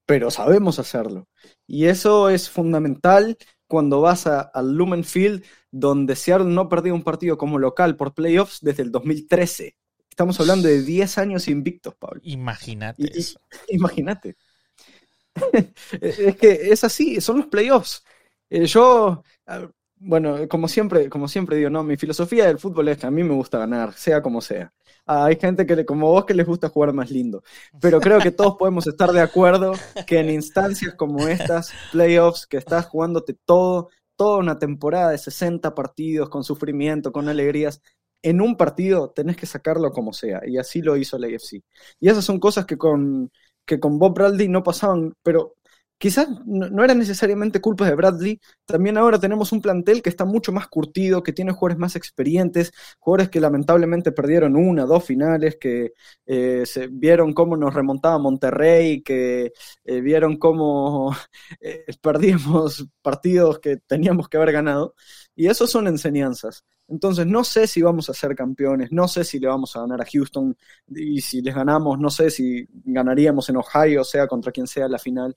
pero 0.06 0.32
sabemos 0.32 0.80
hacerlo. 0.80 1.28
Y 1.68 1.86
eso 1.86 2.30
es 2.30 2.50
fundamental 2.50 3.38
cuando 3.68 4.02
vas 4.02 4.28
al 4.28 4.74
Lumen 4.74 5.04
Field, 5.04 5.44
donde 5.72 6.16
Seattle 6.16 6.48
no 6.48 6.70
perdió 6.70 6.94
un 6.94 7.04
partido 7.04 7.38
como 7.38 7.60
local 7.60 7.96
por 7.96 8.14
playoffs 8.14 8.60
desde 8.62 8.84
el 8.84 8.92
2013. 8.92 9.76
Estamos 10.10 10.40
hablando 10.40 10.68
de 10.68 10.82
10 10.82 11.18
años 11.18 11.48
invictos, 11.48 11.96
Pablo. 11.96 12.22
Imagínate. 12.24 13.12
Imagínate. 13.70 14.38
es 16.02 16.38
que 16.38 16.72
es 16.72 16.84
así, 16.84 17.20
son 17.20 17.38
los 17.38 17.48
playoffs. 17.48 18.04
Eh, 18.50 18.66
yo, 18.66 19.24
bueno, 19.98 20.48
como 20.50 20.68
siempre, 20.68 21.10
como 21.10 21.28
siempre 21.28 21.58
digo, 21.58 21.70
no, 21.70 21.84
mi 21.84 21.98
filosofía 21.98 22.46
del 22.46 22.60
fútbol 22.60 22.90
es 22.90 22.98
que 22.98 23.08
a 23.08 23.12
mí 23.12 23.24
me 23.24 23.34
gusta 23.34 23.60
ganar, 23.60 23.94
sea 23.94 24.22
como 24.22 24.42
sea. 24.42 24.74
Ah, 25.06 25.26
hay 25.26 25.38
gente 25.38 25.66
que 25.66 25.86
como 25.86 26.10
vos 26.10 26.26
que 26.26 26.34
les 26.34 26.46
gusta 26.46 26.70
jugar 26.70 26.94
más 26.94 27.12
lindo, 27.12 27.44
pero 27.80 28.00
creo 28.02 28.20
que 28.20 28.32
todos 28.32 28.56
podemos 28.58 28.88
estar 28.88 29.12
de 29.12 29.22
acuerdo 29.22 29.74
que 30.08 30.20
en 30.20 30.30
instancias 30.30 30.96
como 30.96 31.28
estas, 31.28 31.72
playoffs, 31.92 32.48
que 32.48 32.58
estás 32.58 32.88
jugándote 32.88 33.36
todo, 33.46 33.90
toda 34.16 34.40
una 34.40 34.58
temporada 34.60 35.12
de 35.12 35.18
60 35.18 35.76
partidos 35.76 36.30
con 36.30 36.44
sufrimiento, 36.44 37.12
con 37.12 37.30
alegrías, 37.30 37.82
en 38.22 38.42
un 38.42 38.58
partido 38.58 39.12
tenés 39.12 39.38
que 39.38 39.46
sacarlo 39.46 39.92
como 39.92 40.12
sea, 40.12 40.42
y 40.46 40.58
así 40.58 40.82
lo 40.82 40.98
hizo 40.98 41.18
la 41.20 41.28
AFC. 41.28 41.62
Y 42.00 42.10
esas 42.10 42.26
son 42.26 42.40
cosas 42.40 42.66
que 42.66 42.78
con, 42.78 43.32
que 43.66 43.80
con 43.80 44.00
Bob 44.00 44.16
Bradley 44.16 44.48
no 44.48 44.64
pasaban, 44.64 45.14
pero 45.22 45.56
quizás 45.98 46.28
no, 46.46 46.84
era 46.84 46.94
necesariamente 46.94 47.62
culpa 47.62 47.88
de 47.88 47.96
Bradley, 47.96 48.40
también 48.66 48.98
ahora 48.98 49.20
tenemos 49.20 49.52
un 49.52 49.62
plantel 49.62 50.02
que 50.02 50.10
está 50.10 50.26
mucho 50.26 50.52
más 50.52 50.68
curtido, 50.68 51.24
que 51.24 51.34
tiene 51.34 51.52
jugadores 51.52 51.78
más 51.78 51.96
experientes, 51.96 52.74
jugadores 53.00 53.30
que 53.30 53.40
lamentablemente 53.40 54.12
perdieron 54.12 54.56
una, 54.56 54.86
dos 54.86 55.04
finales, 55.06 55.58
que 55.60 55.94
eh, 56.26 56.64
se 56.66 56.88
vieron 56.88 57.34
cómo 57.34 57.56
nos 57.58 57.74
remontaba 57.74 58.18
Monterrey, 58.20 59.02
que 59.02 59.54
eh, 59.86 60.02
vieron 60.02 60.38
cómo 60.38 61.16
eh, 61.62 61.86
perdíamos 62.02 62.88
partidos 63.02 63.60
que 63.60 63.78
teníamos 63.78 64.28
que 64.30 64.38
haber 64.38 64.52
ganado, 64.52 64.96
y 65.36 65.48
eso 65.48 65.68
son 65.68 65.88
enseñanzas. 65.88 66.64
Entonces 66.88 67.26
no 67.26 67.44
sé 67.44 67.66
si 67.66 67.82
vamos 67.82 68.10
a 68.10 68.14
ser 68.14 68.36
campeones, 68.36 68.92
no 68.92 69.08
sé 69.08 69.24
si 69.24 69.40
le 69.40 69.48
vamos 69.48 69.76
a 69.76 69.82
ganar 69.82 70.02
a 70.02 70.06
Houston 70.06 70.56
y 70.88 71.20
si 71.22 71.42
les 71.42 71.56
ganamos, 71.56 71.98
no 72.00 72.12
sé 72.12 72.30
si 72.30 72.68
ganaríamos 72.70 73.50
en 73.50 73.58
Ohio, 73.58 74.04
sea 74.04 74.28
contra 74.28 74.52
quien 74.52 74.68
sea 74.68 74.88
la 74.88 75.00
final 75.00 75.34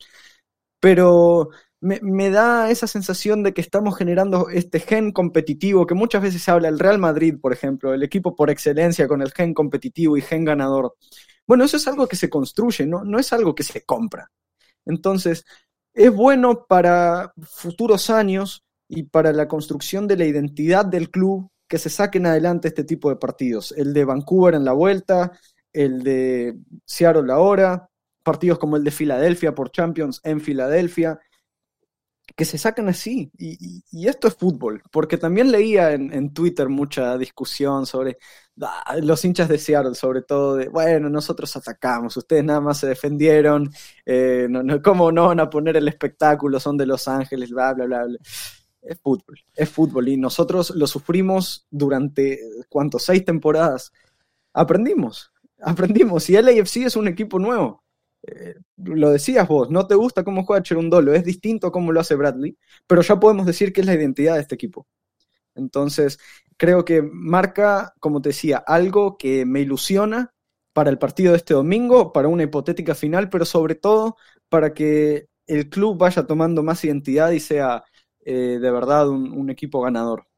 pero 0.81 1.51
me, 1.81 2.31
da 2.31 2.71
esa 2.71 2.87
sensación 2.87 3.43
de 3.43 3.55
que 3.55 3.61
estamos 3.61 3.97
generando 3.97 4.49
este 4.49 4.81
gen 4.81 5.12
competitivo 5.12 5.87
que 5.87 5.95
muchas 5.95 6.23
veces 6.23 6.43
se 6.43 6.51
habla, 6.51 6.69
el 6.69 6.79
Real 6.79 6.99
Madrid, 6.99 7.37
por 7.41 7.53
ejemplo, 7.53 7.95
el 7.95 8.03
equipo 8.03 8.35
por 8.35 8.51
excelencia 8.51 9.07
con 9.07 9.23
el 9.23 9.33
gen 9.33 9.55
competitivo 9.55 10.17
y 10.17 10.23
gen 10.23 10.45
ganador. 10.45 10.97
Bueno, 11.47 11.64
eso 11.64 11.77
es 11.77 11.87
algo 11.88 12.07
que 12.09 12.17
se 12.17 12.29
construye, 12.29 12.87
no, 12.87 13.05
no 13.05 13.19
es 13.19 13.33
algo 13.33 13.55
que 13.55 13.62
se 13.62 13.85
compra. 13.85 14.31
Entonces, 14.85 15.45
es 15.95 16.12
bueno 16.12 16.67
para 16.67 17.33
futuros 17.43 18.11
años 18.11 18.64
y 18.88 19.05
para 19.05 19.33
la 19.33 19.49
construcción 19.49 20.07
de 20.09 20.17
la 20.17 20.25
identidad 20.25 20.85
del 20.85 21.11
club 21.11 21.51
que 21.69 21.79
se 21.79 21.91
saquen 21.91 22.27
adelante 22.27 22.69
este 22.69 22.85
tipo 22.85 23.11
de 23.11 23.17
partidos. 23.17 23.73
El 23.77 23.93
de 23.93 24.05
Vancouver 24.05 24.55
en 24.55 24.64
la 24.64 24.73
vuelta, 24.73 25.33
el 25.73 26.03
de 26.03 26.57
Seattle 26.87 27.33
ahora, 27.33 27.88
partidos 28.29 28.59
como 28.59 28.77
el 28.77 28.85
de 28.85 28.91
Filadelfia 28.91 29.55
por 29.55 29.71
Champions 29.71 30.21
en 30.23 30.43
Filadelfia, 30.43 31.19
que 32.37 32.45
se 32.45 32.59
sacan 32.59 32.87
así. 32.91 33.33
Y, 33.38 34.07
esto 34.07 34.29
es 34.29 34.37
fútbol, 34.37 34.83
porque 34.93 35.17
también 35.17 35.51
leía 35.51 35.93
en, 35.93 36.35
Twitter 36.35 36.69
mucha 36.69 37.17
discusión 37.17 37.87
sobre 37.87 38.19
ah, 38.61 38.97
los 39.01 39.25
hinchas 39.25 39.49
de 39.49 39.57
Seattle, 39.57 39.95
sobre 39.95 40.21
todo 40.21 40.57
de, 40.57 40.69
bueno, 40.69 41.09
nosotros 41.09 41.57
atacamos, 41.57 42.19
ustedes 42.19 42.45
nada 42.45 42.61
más 42.61 42.81
se 42.81 42.87
defendieron, 42.87 43.71
eh, 44.05 44.47
no, 44.51 44.83
¿cómo 44.83 45.11
no 45.11 45.29
van 45.29 45.41
a 45.41 45.49
poner 45.49 45.79
el 45.79 45.88
espectáculo? 45.88 46.61
Son 46.61 46.77
de 46.77 46.85
Los 46.85 47.09
Ángeles, 47.09 47.49
bla, 47.49 47.73
bla, 47.73 47.87
bla. 47.87 48.07
Es 48.83 49.01
fútbol, 49.01 49.41
es 49.57 49.71
fútbol 49.71 50.07
y 50.11 50.19
nosotros 50.19 50.69
lo 50.77 50.87
sufrimos 50.87 51.67
durante, 51.71 52.38
¿cuántos? 52.69 53.05
Seis 53.05 53.25
temporadas. 53.25 53.91
Aprendimos, 54.53 55.33
aprendimos 55.62 56.29
y 56.29 56.37
el 56.37 56.49
AFC 56.49 56.85
es 56.85 56.95
un 56.95 57.09
equipo 57.09 57.38
nuevo 57.38 57.88
eh, 58.22 58.54
lo 58.76 59.11
decías 59.11 59.46
vos, 59.48 59.70
no 59.70 59.87
te 59.87 59.94
gusta 59.94 60.24
cómo 60.24 60.44
juega 60.44 60.62
Cherundolo, 60.62 61.14
es 61.14 61.24
distinto 61.24 61.68
a 61.68 61.72
cómo 61.72 61.92
lo 61.92 62.00
hace 62.00 62.16
Bradley, 62.16 62.57
pero 62.87 63.02
ya 63.02 63.18
podemos 63.20 63.46
decir 63.46 63.72
que 63.72 63.81
es 63.81 63.87
la 63.87 63.94
identidad 63.94 64.35
de 64.35 64.40
este 64.42 64.54
equipo. 64.57 64.87
Entonces, 65.54 66.18
creo 66.57 66.85
que 66.85 67.02
marca, 67.02 67.94
como 68.00 68.22
te 68.22 68.31
decía, 68.31 68.59
algo 68.59 69.18
que 69.18 69.46
me 69.46 69.61
ilusiona 69.61 70.35
para 70.72 70.90
el 70.90 70.98
partido 70.98 71.33
de 71.33 71.38
este 71.38 71.54
domingo, 71.54 72.12
para 72.12 72.28
una 72.28 72.44
hipotética 72.44 72.94
final, 72.94 73.28
pero 73.31 73.44
sobre 73.44 73.74
todo 73.74 74.16
para 74.48 74.74
que 74.74 75.28
el 75.46 75.68
club 75.70 75.98
vaya 75.98 76.26
tomando 76.26 76.62
más 76.62 76.85
identidad 76.85 77.31
y 77.33 77.40
sea 77.40 77.85
eh, 78.20 78.59
de 78.61 78.70
verdad 78.70 79.09
un 79.09 79.50
equipo 79.50 79.81
ganador. 79.83 80.28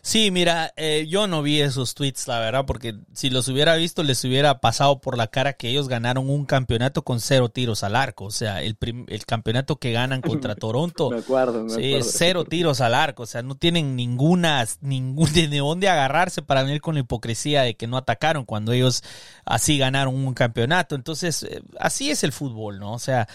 Sí, 0.00 0.30
mira, 0.30 0.72
eh, 0.76 1.06
yo 1.06 1.26
no 1.26 1.42
vi 1.42 1.60
esos 1.60 1.94
tweets, 1.94 2.28
la 2.28 2.38
verdad, 2.38 2.64
porque 2.64 2.94
si 3.12 3.28
los 3.28 3.46
hubiera 3.48 3.74
visto 3.76 4.02
les 4.02 4.24
hubiera 4.24 4.58
pasado 4.58 5.00
por 5.00 5.18
la 5.18 5.26
cara 5.26 5.52
que 5.52 5.68
ellos 5.68 5.88
ganaron 5.88 6.30
un 6.30 6.46
campeonato 6.46 7.02
con 7.02 7.20
cero 7.20 7.50
tiros 7.50 7.82
al 7.82 7.94
arco. 7.94 8.24
O 8.24 8.30
sea, 8.30 8.62
el, 8.62 8.78
el 8.80 9.26
campeonato 9.26 9.76
que 9.76 9.92
ganan 9.92 10.22
contra 10.22 10.54
Toronto. 10.56 11.10
me 11.10 11.18
acuerdo, 11.18 11.64
me 11.64 11.70
sí, 11.70 11.98
cero 12.02 12.44
tiros 12.44 12.80
al 12.80 12.94
arco. 12.94 13.24
O 13.24 13.26
sea, 13.26 13.42
no 13.42 13.56
tienen 13.56 13.96
ninguna, 13.96 14.66
ningún 14.80 15.30
de 15.34 15.58
dónde 15.58 15.90
agarrarse 15.90 16.40
para 16.40 16.62
venir 16.62 16.80
con 16.80 16.94
la 16.94 17.00
hipocresía 17.00 17.62
de 17.62 17.74
que 17.76 17.86
no 17.86 17.98
atacaron 17.98 18.46
cuando 18.46 18.72
ellos 18.72 19.02
así 19.44 19.76
ganaron 19.76 20.14
un 20.14 20.32
campeonato. 20.32 20.94
Entonces, 20.94 21.42
eh, 21.42 21.60
así 21.78 22.10
es 22.10 22.24
el 22.24 22.32
fútbol, 22.32 22.78
¿no? 22.78 22.94
O 22.94 22.98
sea, 22.98 23.28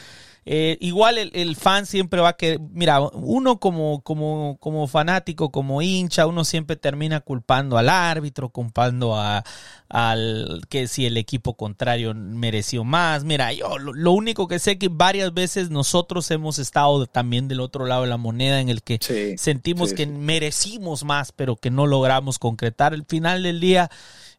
Eh, 0.43 0.77
igual 0.81 1.19
el, 1.19 1.55
fan 1.55 1.85
siempre 1.85 2.19
va 2.19 2.29
a 2.29 2.33
que, 2.33 2.57
mira, 2.71 2.99
uno 2.99 3.59
como, 3.59 4.01
como, 4.01 4.57
como 4.59 4.87
fanático, 4.87 5.51
como 5.51 5.83
hincha, 5.83 6.25
uno 6.25 6.43
siempre 6.45 6.75
termina 6.75 7.19
culpando 7.19 7.77
al 7.77 7.89
árbitro, 7.89 8.49
culpando 8.49 9.15
a, 9.15 9.43
al 9.87 10.61
que 10.67 10.87
si 10.87 11.05
el 11.05 11.17
equipo 11.17 11.55
contrario 11.55 12.15
mereció 12.15 12.83
más. 12.83 13.23
Mira, 13.23 13.53
yo 13.53 13.77
lo, 13.77 14.11
único 14.13 14.47
que 14.47 14.57
sé 14.57 14.79
que 14.79 14.89
varias 14.89 15.31
veces 15.31 15.69
nosotros 15.69 16.31
hemos 16.31 16.57
estado 16.57 17.05
también 17.05 17.47
del 17.47 17.59
otro 17.59 17.85
lado 17.85 18.01
de 18.01 18.07
la 18.07 18.17
moneda 18.17 18.61
en 18.61 18.69
el 18.69 18.81
que 18.81 18.97
sentimos 19.37 19.93
que 19.93 20.07
merecimos 20.07 21.03
más, 21.03 21.31
pero 21.31 21.55
que 21.55 21.69
no 21.69 21.85
logramos 21.85 22.39
concretar. 22.39 22.95
El 22.95 23.05
final 23.05 23.43
del 23.43 23.59
día 23.59 23.91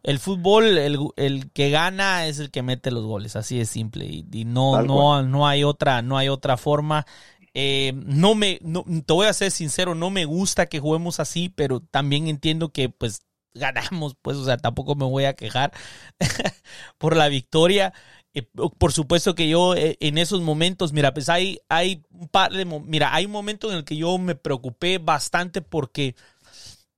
el 0.03 0.19
fútbol, 0.19 0.79
el, 0.79 1.51
que 1.53 1.71
gana 1.71 2.27
es 2.27 2.39
el 2.39 2.51
que 2.51 2.63
mete 2.63 2.91
los 2.91 3.05
goles, 3.05 3.37
así 3.37 3.59
de 3.59 3.67
simple. 3.67 4.07
Y, 4.07 4.45
no, 4.45 4.83
no, 4.83 5.23
no 5.23 5.47
hay 5.47 5.65
otra, 5.65 6.03
no 6.03 6.19
hay 6.19 6.29
otra 6.29 6.57
forma. 6.57 7.07
Eh, 7.55 7.93
no 7.95 8.35
me, 8.35 8.61
te 9.07 9.13
voy 9.13 9.27
a 9.27 9.33
ser 9.33 9.51
sincero, 9.51 9.95
no 9.95 10.11
me 10.11 10.25
gusta 10.25 10.67
que 10.67 10.81
juguemos 10.81 11.21
así, 11.21 11.49
pero 11.49 11.81
también 11.81 12.27
entiendo 12.27 12.71
que 12.71 12.89
pues 12.89 13.23
ganamos, 13.55 14.17
pues, 14.21 14.39
o 14.39 14.45
sea, 14.45 14.57
tampoco 14.57 14.95
me 14.95 15.05
voy 15.05 15.25
a 15.25 15.35
quejar 15.35 15.73
por 16.99 17.17
la 17.17 17.29
victoria. 17.29 17.93
Eh, 18.35 18.43
por 18.79 18.93
supuesto 18.93 19.35
que 19.35 19.49
yo 19.49 19.75
eh, 19.75 19.99
en 20.01 20.17
esos 20.19 20.41
momentos, 20.41 20.93
mira, 20.93 21.13
pues 21.13 21.29
hay, 21.29 21.61
hay 21.69 22.03
un 22.11 22.29
par 22.29 22.53
de, 22.53 22.65
mira, 22.65 23.15
hay 23.15 23.27
un 23.27 23.33
momento 23.33 23.71
en 23.71 23.79
el 23.79 23.85
que 23.85 23.97
yo 23.97 24.17
me 24.19 24.35
preocupé 24.35 24.99
bastante 24.99 25.61
porque 25.61 26.17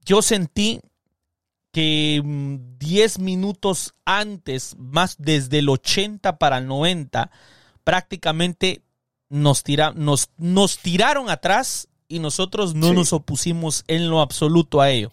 yo 0.05 0.23
sentí 0.23 0.81
que 1.75 2.23
10 2.25 3.19
mm, 3.19 3.23
minutos 3.23 3.95
antes, 4.05 4.77
más 4.79 5.17
desde 5.19 5.59
el 5.59 5.69
80 5.69 6.39
para 6.39 6.59
el 6.59 6.69
90, 6.69 7.33
prácticamente 7.83 8.85
nos, 9.29 9.65
tira, 9.65 9.93
nos, 9.93 10.31
nos 10.39 10.79
tiraron 10.79 11.29
atrás 11.29 11.89
y 12.07 12.21
nosotros 12.21 12.77
no 12.77 12.93
nos 12.93 13.13
opusimos 13.13 13.83
en 13.89 14.09
lo 14.09 14.21
absoluto 14.21 14.81
a 14.81 14.91
ello. 14.91 15.11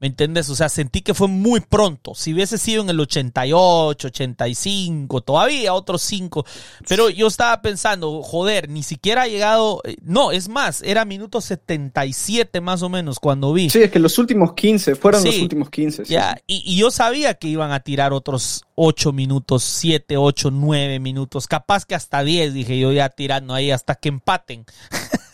¿Me 0.00 0.06
entiendes? 0.06 0.48
O 0.48 0.56
sea, 0.56 0.70
sentí 0.70 1.02
que 1.02 1.12
fue 1.12 1.28
muy 1.28 1.60
pronto. 1.60 2.14
Si 2.14 2.32
hubiese 2.32 2.56
sido 2.56 2.82
en 2.82 2.88
el 2.88 2.98
88, 3.00 4.08
85, 4.08 5.20
todavía 5.20 5.74
otros 5.74 6.00
5. 6.00 6.46
Pero 6.88 7.10
yo 7.10 7.26
estaba 7.26 7.60
pensando, 7.60 8.22
joder, 8.22 8.70
ni 8.70 8.82
siquiera 8.82 9.22
ha 9.22 9.28
llegado. 9.28 9.82
Eh, 9.84 9.96
no, 10.00 10.32
es 10.32 10.48
más, 10.48 10.80
era 10.80 11.04
minuto 11.04 11.42
77 11.42 12.62
más 12.62 12.82
o 12.82 12.88
menos 12.88 13.20
cuando 13.20 13.52
vi. 13.52 13.68
Sí, 13.68 13.82
es 13.82 13.90
que 13.90 13.98
los 13.98 14.16
últimos 14.16 14.54
15, 14.54 14.94
fueron 14.94 15.22
los 15.22 15.36
últimos 15.36 15.68
15. 15.68 16.04
Ya, 16.04 16.40
y, 16.46 16.62
y, 16.64 16.78
yo 16.78 16.90
sabía 16.90 17.34
que 17.34 17.48
iban 17.48 17.70
a 17.70 17.80
tirar 17.80 18.14
otros 18.14 18.64
8 18.76 19.12
minutos, 19.12 19.62
7, 19.64 20.16
8, 20.16 20.50
9 20.50 20.98
minutos, 20.98 21.46
capaz 21.46 21.84
que 21.84 21.94
hasta 21.94 22.24
10, 22.24 22.54
dije 22.54 22.78
yo 22.78 22.90
ya 22.90 23.10
tirando 23.10 23.52
ahí 23.52 23.70
hasta 23.70 23.96
que 23.96 24.08
empaten. 24.08 24.64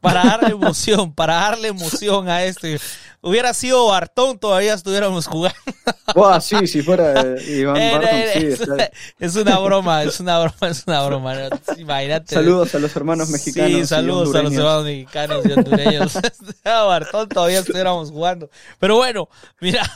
para 0.00 0.24
darle 0.24 0.50
emoción, 0.50 1.12
para 1.12 1.34
darle 1.34 1.68
emoción 1.68 2.28
a 2.28 2.44
este. 2.44 2.78
Hubiera 3.24 3.54
sido 3.54 3.86
Bartón, 3.86 4.36
todavía 4.36 4.74
estuviéramos 4.74 5.28
jugando. 5.28 5.56
sí, 6.40 6.66
si 6.66 6.82
fuera 6.82 7.20
eh, 7.20 7.60
Iván 7.60 7.74
Bartón, 7.74 8.20
sí. 8.34 8.84
Es 9.20 9.36
una 9.36 9.60
broma, 9.60 10.02
es 10.02 10.18
una 10.18 10.40
broma, 10.40 10.68
es 10.68 10.82
una 10.88 11.06
broma. 11.06 11.34
Imagínate. 11.78 12.34
Saludos 12.34 12.74
a 12.74 12.80
los 12.80 12.96
hermanos 12.96 13.28
mexicanos. 13.28 13.70
Sí, 13.70 13.86
saludos 13.86 14.34
a 14.34 14.42
los 14.42 14.52
hermanos 14.52 14.84
mexicanos 14.84 15.46
y 15.46 15.52
hondureños. 15.52 16.18
Bartón, 16.64 17.28
todavía 17.28 17.60
estuviéramos 17.60 18.10
jugando. 18.10 18.50
Pero 18.80 18.96
bueno, 18.96 19.28
mira, 19.60 19.88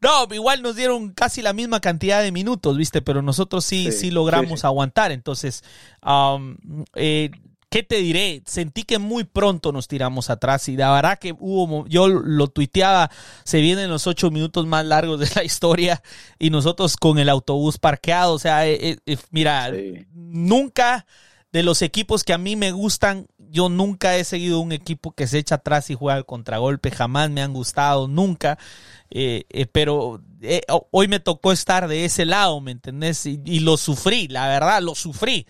no, 0.00 0.26
igual 0.34 0.60
nos 0.62 0.74
dieron 0.74 1.12
casi 1.12 1.40
la 1.40 1.52
misma 1.52 1.78
cantidad 1.78 2.20
de 2.20 2.32
minutos, 2.32 2.76
¿viste? 2.76 3.00
Pero 3.00 3.22
nosotros 3.22 3.64
sí, 3.64 3.92
sí, 3.92 4.10
logramos 4.10 4.64
aguantar. 4.64 5.12
Entonces, 5.12 5.62
um, 6.04 6.56
eh, 6.96 7.30
¿Qué 7.72 7.82
te 7.82 7.96
diré? 7.96 8.42
Sentí 8.44 8.82
que 8.82 8.98
muy 8.98 9.24
pronto 9.24 9.72
nos 9.72 9.88
tiramos 9.88 10.28
atrás 10.28 10.68
y 10.68 10.76
la 10.76 10.92
verdad 10.92 11.18
que 11.18 11.34
hubo, 11.40 11.86
yo 11.86 12.06
lo 12.06 12.48
tuiteaba, 12.48 13.10
se 13.44 13.62
vienen 13.62 13.88
los 13.88 14.06
ocho 14.06 14.30
minutos 14.30 14.66
más 14.66 14.84
largos 14.84 15.18
de 15.20 15.30
la 15.34 15.42
historia 15.42 16.02
y 16.38 16.50
nosotros 16.50 16.98
con 16.98 17.18
el 17.18 17.30
autobús 17.30 17.78
parqueado, 17.78 18.34
o 18.34 18.38
sea, 18.38 18.68
eh, 18.68 18.98
eh, 19.06 19.16
mira, 19.30 19.72
nunca 20.12 21.06
de 21.50 21.62
los 21.62 21.80
equipos 21.80 22.24
que 22.24 22.34
a 22.34 22.38
mí 22.38 22.56
me 22.56 22.72
gustan, 22.72 23.26
yo 23.38 23.70
nunca 23.70 24.16
he 24.16 24.24
seguido 24.24 24.60
un 24.60 24.72
equipo 24.72 25.12
que 25.12 25.26
se 25.26 25.38
echa 25.38 25.54
atrás 25.54 25.88
y 25.88 25.94
juega 25.94 26.18
al 26.18 26.26
contragolpe, 26.26 26.90
jamás 26.90 27.30
me 27.30 27.40
han 27.40 27.54
gustado, 27.54 28.06
nunca. 28.06 28.58
Eh, 29.10 29.44
eh, 29.48 29.66
pero 29.66 30.22
eh, 30.42 30.62
hoy 30.90 31.08
me 31.08 31.20
tocó 31.20 31.52
estar 31.52 31.88
de 31.88 32.04
ese 32.04 32.24
lado, 32.24 32.60
¿me 32.60 32.72
entendés? 32.72 33.26
Y, 33.26 33.60
lo 33.60 33.76
sufrí, 33.76 34.28
la 34.28 34.48
verdad, 34.48 34.82
lo 34.82 34.94
sufrí. 34.94 35.46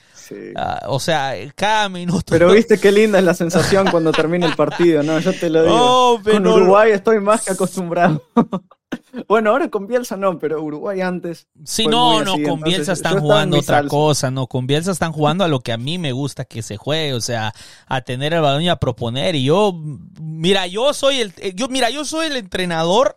Ah, 0.56 0.82
o 0.86 1.00
sea, 1.00 1.34
cada 1.54 1.88
minuto. 1.88 2.26
Pero 2.28 2.52
viste 2.52 2.78
qué 2.78 2.92
linda 2.92 3.18
es 3.18 3.24
la 3.24 3.34
sensación 3.42 3.90
cuando 3.90 4.12
termina 4.12 4.46
el 4.46 4.54
partido, 4.54 5.02
¿no? 5.02 5.18
Yo 5.18 5.32
te 5.32 5.50
lo 5.50 5.62
digo. 5.62 6.20
Con 6.22 6.46
Uruguay 6.46 6.92
estoy 6.92 7.20
más 7.20 7.44
que 7.44 7.52
acostumbrado. 7.52 8.22
Bueno, 9.28 9.50
ahora 9.50 9.68
con 9.68 9.86
Bielsa 9.86 10.16
no, 10.16 10.38
pero 10.38 10.62
Uruguay 10.62 11.00
antes. 11.00 11.46
Sí, 11.64 11.86
no, 11.86 12.22
no, 12.24 12.34
con 12.46 12.60
Bielsa 12.60 12.92
están 12.92 13.20
jugando 13.20 13.58
otra 13.58 13.86
cosa, 13.86 14.30
no, 14.30 14.46
con 14.46 14.66
Bielsa 14.66 14.90
están 14.90 15.12
jugando 15.12 15.44
a 15.44 15.48
lo 15.48 15.60
que 15.60 15.72
a 15.72 15.76
mí 15.76 15.98
me 15.98 16.12
gusta 16.12 16.44
que 16.44 16.62
se 16.62 16.76
juegue, 16.76 17.14
o 17.14 17.20
sea, 17.20 17.52
a 17.86 18.00
tener 18.02 18.32
el 18.32 18.40
balón 18.40 18.62
y 18.62 18.68
a 18.68 18.76
proponer. 18.76 19.34
Y 19.34 19.44
yo, 19.44 19.74
mira, 20.20 20.66
yo 20.66 20.92
soy 20.94 21.20
el, 21.20 21.32
yo, 21.54 21.68
mira, 21.68 21.90
yo 21.90 22.04
soy 22.04 22.26
el 22.26 22.36
entrenador 22.36 23.16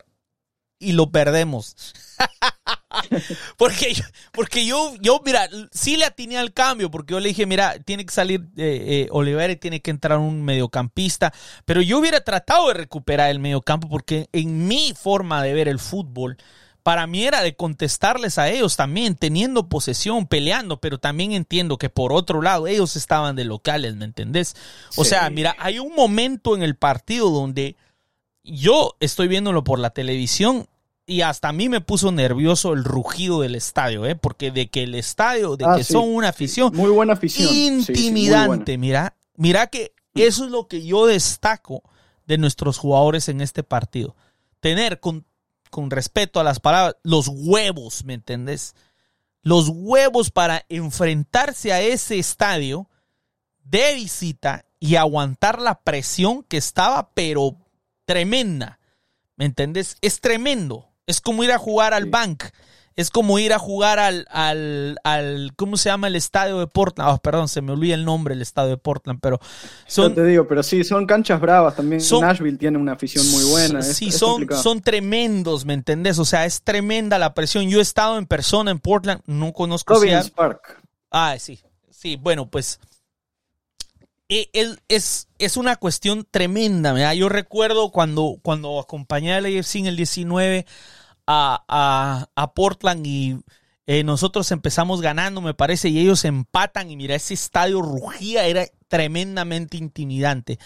y 0.80 0.92
lo 0.94 1.12
perdemos. 1.12 1.76
porque, 3.58 3.94
porque 4.32 4.66
yo, 4.66 4.94
yo, 5.02 5.22
mira, 5.26 5.48
sí 5.72 5.98
le 5.98 6.06
atiné 6.06 6.38
al 6.38 6.54
cambio, 6.54 6.92
porque 6.92 7.14
yo 7.14 7.20
le 7.20 7.30
dije, 7.30 7.46
mira, 7.46 7.80
tiene 7.80 8.06
que 8.06 8.14
salir 8.14 8.42
eh, 8.58 9.08
eh 9.12 9.52
y 9.52 9.56
tiene 9.58 9.82
que 9.82 9.92
entrar 9.92 10.18
un 10.18 10.44
mediocampista, 10.44 11.34
pero 11.66 11.82
yo 11.82 12.00
hubiera 12.00 12.22
tratado 12.22 12.68
de 12.70 12.76
recuperar 12.76 13.30
el 13.30 13.40
mediocampo, 13.40 13.90
porque 13.90 14.30
en 14.32 14.68
mi 14.68 14.94
forma 15.00 15.42
de 15.44 15.54
ver 15.54 15.68
el 15.68 15.80
fútbol, 15.80 16.38
para 16.84 17.08
mí 17.08 17.24
era 17.24 17.42
de 17.42 17.56
contestarles 17.56 18.38
a 18.38 18.48
ellos 18.50 18.76
también, 18.76 19.16
teniendo 19.16 19.68
posesión, 19.70 20.28
peleando, 20.28 20.80
pero 20.80 21.00
también 21.00 21.32
entiendo 21.32 21.80
que 21.80 21.90
por 21.90 22.14
otro 22.14 22.44
lado 22.44 22.68
ellos 22.68 22.96
estaban 22.96 23.36
de 23.36 23.44
locales, 23.44 23.96
¿me 23.96 24.06
entendés? 24.06 24.56
O 24.96 25.04
sea, 25.04 25.28
mira, 25.32 25.56
hay 25.58 25.80
un 25.80 25.96
momento 25.96 26.56
en 26.56 26.62
el 26.62 26.76
partido 26.76 27.32
donde 27.32 27.76
yo 28.46 28.96
estoy 29.00 29.28
viéndolo 29.28 29.64
por 29.64 29.80
la 29.80 29.90
televisión 29.90 30.68
y 31.08 31.22
hasta 31.22 31.50
a 31.50 31.54
mí 31.54 31.70
me 31.70 31.82
puso 31.82 32.12
nervioso 32.12 32.74
el 32.74 32.84
rugido 32.84 33.42
del 33.42 33.56
estadio, 33.56 34.06
¿eh? 34.06 34.16
porque 34.16 34.52
de 34.52 34.70
que 34.70 34.84
el 34.84 34.96
estadio, 34.96 35.56
de 35.56 35.66
ah, 35.66 35.76
que 35.78 35.84
son 35.84 36.14
una 36.14 36.30
afición, 36.30 36.76
muy 36.76 36.90
buena 36.90 37.14
afición, 37.14 37.54
intimidante, 37.54 38.78
mira, 38.78 39.16
mira 39.36 39.68
que 39.68 39.94
eso 40.16 40.46
es 40.46 40.52
lo 40.52 40.68
que 40.68 40.84
yo 40.84 41.06
destaco 41.06 41.84
de 42.26 42.38
nuestros 42.38 42.78
jugadores 42.78 43.30
en 43.30 43.42
este 43.42 43.62
partido, 43.62 44.16
tener 44.60 45.00
con, 45.00 45.26
con 45.70 45.92
respeto 45.92 46.40
a 46.40 46.44
las 46.44 46.60
palabras 46.60 46.96
los 47.04 47.28
huevos, 47.28 48.04
¿me 48.04 48.16
entendés? 48.16 48.76
Los 49.42 49.70
huevos 49.70 50.32
para 50.32 50.66
enfrentarse 50.70 51.72
a 51.72 51.82
ese 51.82 52.18
estadio 52.18 52.90
de 53.64 53.94
visita 53.94 54.66
y 54.80 54.96
aguantar 54.96 55.62
la 55.62 55.82
presión 55.82 56.44
que 56.44 56.58
estaba, 56.58 57.12
pero 57.14 57.58
tremenda. 58.06 58.80
¿Me 59.36 59.46
entendés? 59.46 59.98
Es 60.02 60.22
tremendo. 60.22 60.90
Es 61.08 61.22
como 61.22 61.44
ir 61.44 61.52
a 61.52 61.58
jugar 61.58 61.94
al 61.94 62.06
Bank. 62.06 62.46
Es 62.96 63.10
como 63.10 63.38
ir 63.40 63.52
a 63.52 63.60
jugar 63.60 64.00
al, 64.00 64.26
al, 64.32 64.98
al, 65.04 65.52
¿cómo 65.58 65.76
se 65.76 65.90
llama 65.90 66.08
el 66.08 66.16
estadio 66.16 66.60
de 66.60 66.68
Portland? 66.68 67.12
Oh, 67.12 67.18
perdón, 67.18 67.50
se 67.50 67.62
me 67.62 67.74
olvida 67.74 67.94
el 67.94 68.06
nombre 68.06 68.34
del 68.34 68.42
estadio 68.42 68.70
de 68.70 68.78
Portland, 68.78 69.20
pero 69.22 69.38
son... 69.86 70.16
te 70.16 70.24
digo, 70.24 70.48
pero 70.48 70.64
sí, 70.64 70.86
son 70.86 71.06
canchas 71.06 71.42
bravas 71.42 71.76
también. 71.76 72.02
Nashville 72.22 72.58
tiene 72.58 72.78
una 72.78 72.94
afición 72.94 73.30
muy 73.32 73.44
buena. 73.44 73.82
Sí, 73.82 74.14
son, 74.14 74.48
son 74.64 74.80
tremendos, 74.80 75.66
¿me 75.66 75.74
entendés? 75.74 76.20
O 76.20 76.24
sea, 76.24 76.46
es 76.46 76.62
tremenda 76.62 77.20
la 77.20 77.34
presión. 77.34 77.70
Yo 77.70 77.80
he 77.80 77.82
estado 77.82 78.18
en 78.18 78.28
persona 78.28 78.72
en 78.72 78.80
Portland, 78.80 79.22
no 79.26 79.52
conozco... 79.52 79.96
Robbins 79.96 80.30
Park. 80.30 80.82
Ah, 81.12 81.36
sí, 81.38 81.60
sí, 81.90 82.16
bueno, 82.16 82.50
pues 82.50 82.80
es, 84.30 85.28
es 85.40 85.58
una 85.58 85.76
cuestión 85.76 86.28
tremenda. 86.30 87.14
Yo 87.14 87.30
recuerdo 87.30 87.92
cuando, 87.92 88.40
cuando 88.42 88.80
acompañé 88.80 89.34
a 89.34 89.42
la 89.42 89.50
EFC 89.50 89.76
en 89.76 89.86
el 89.88 89.96
19 89.96 90.66
a, 91.28 92.28
a, 92.36 92.54
Portland 92.54 93.06
y 93.06 93.38
eh, 93.88 94.04
nosotros 94.04 94.52
empezamos 94.52 95.02
ganando, 95.02 95.42
me 95.42 95.54
parece, 95.54 95.90
y 95.90 96.00
ellos 96.00 96.26
empatan 96.26 96.90
y 96.90 96.96
mira, 96.96 97.16
ese 97.16 97.34
estadio 97.34 97.82
rugía, 97.82 98.46
era 98.46 98.66
tremendamente 98.88 99.78
intimidante. 99.78 100.60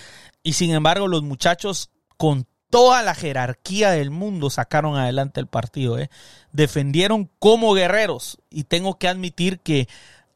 Y 0.44 0.54
sin 0.54 0.72
embargo, 0.72 1.08
los 1.08 1.24
muchachos 1.24 1.90
con 2.18 2.46
toda 2.70 3.02
la 3.02 3.16
jerarquía 3.16 3.92
del 3.92 4.12
mundo 4.12 4.50
sacaron 4.50 4.96
adelante 4.96 5.40
el 5.40 5.48
partido. 5.48 5.98
¿eh? 5.98 6.10
Defendieron 6.52 7.30
como 7.40 7.74
guerreros 7.74 8.40
y 8.50 8.66
tengo 8.66 8.98
que 8.98 9.08
admitir 9.08 9.60
que 9.60 9.88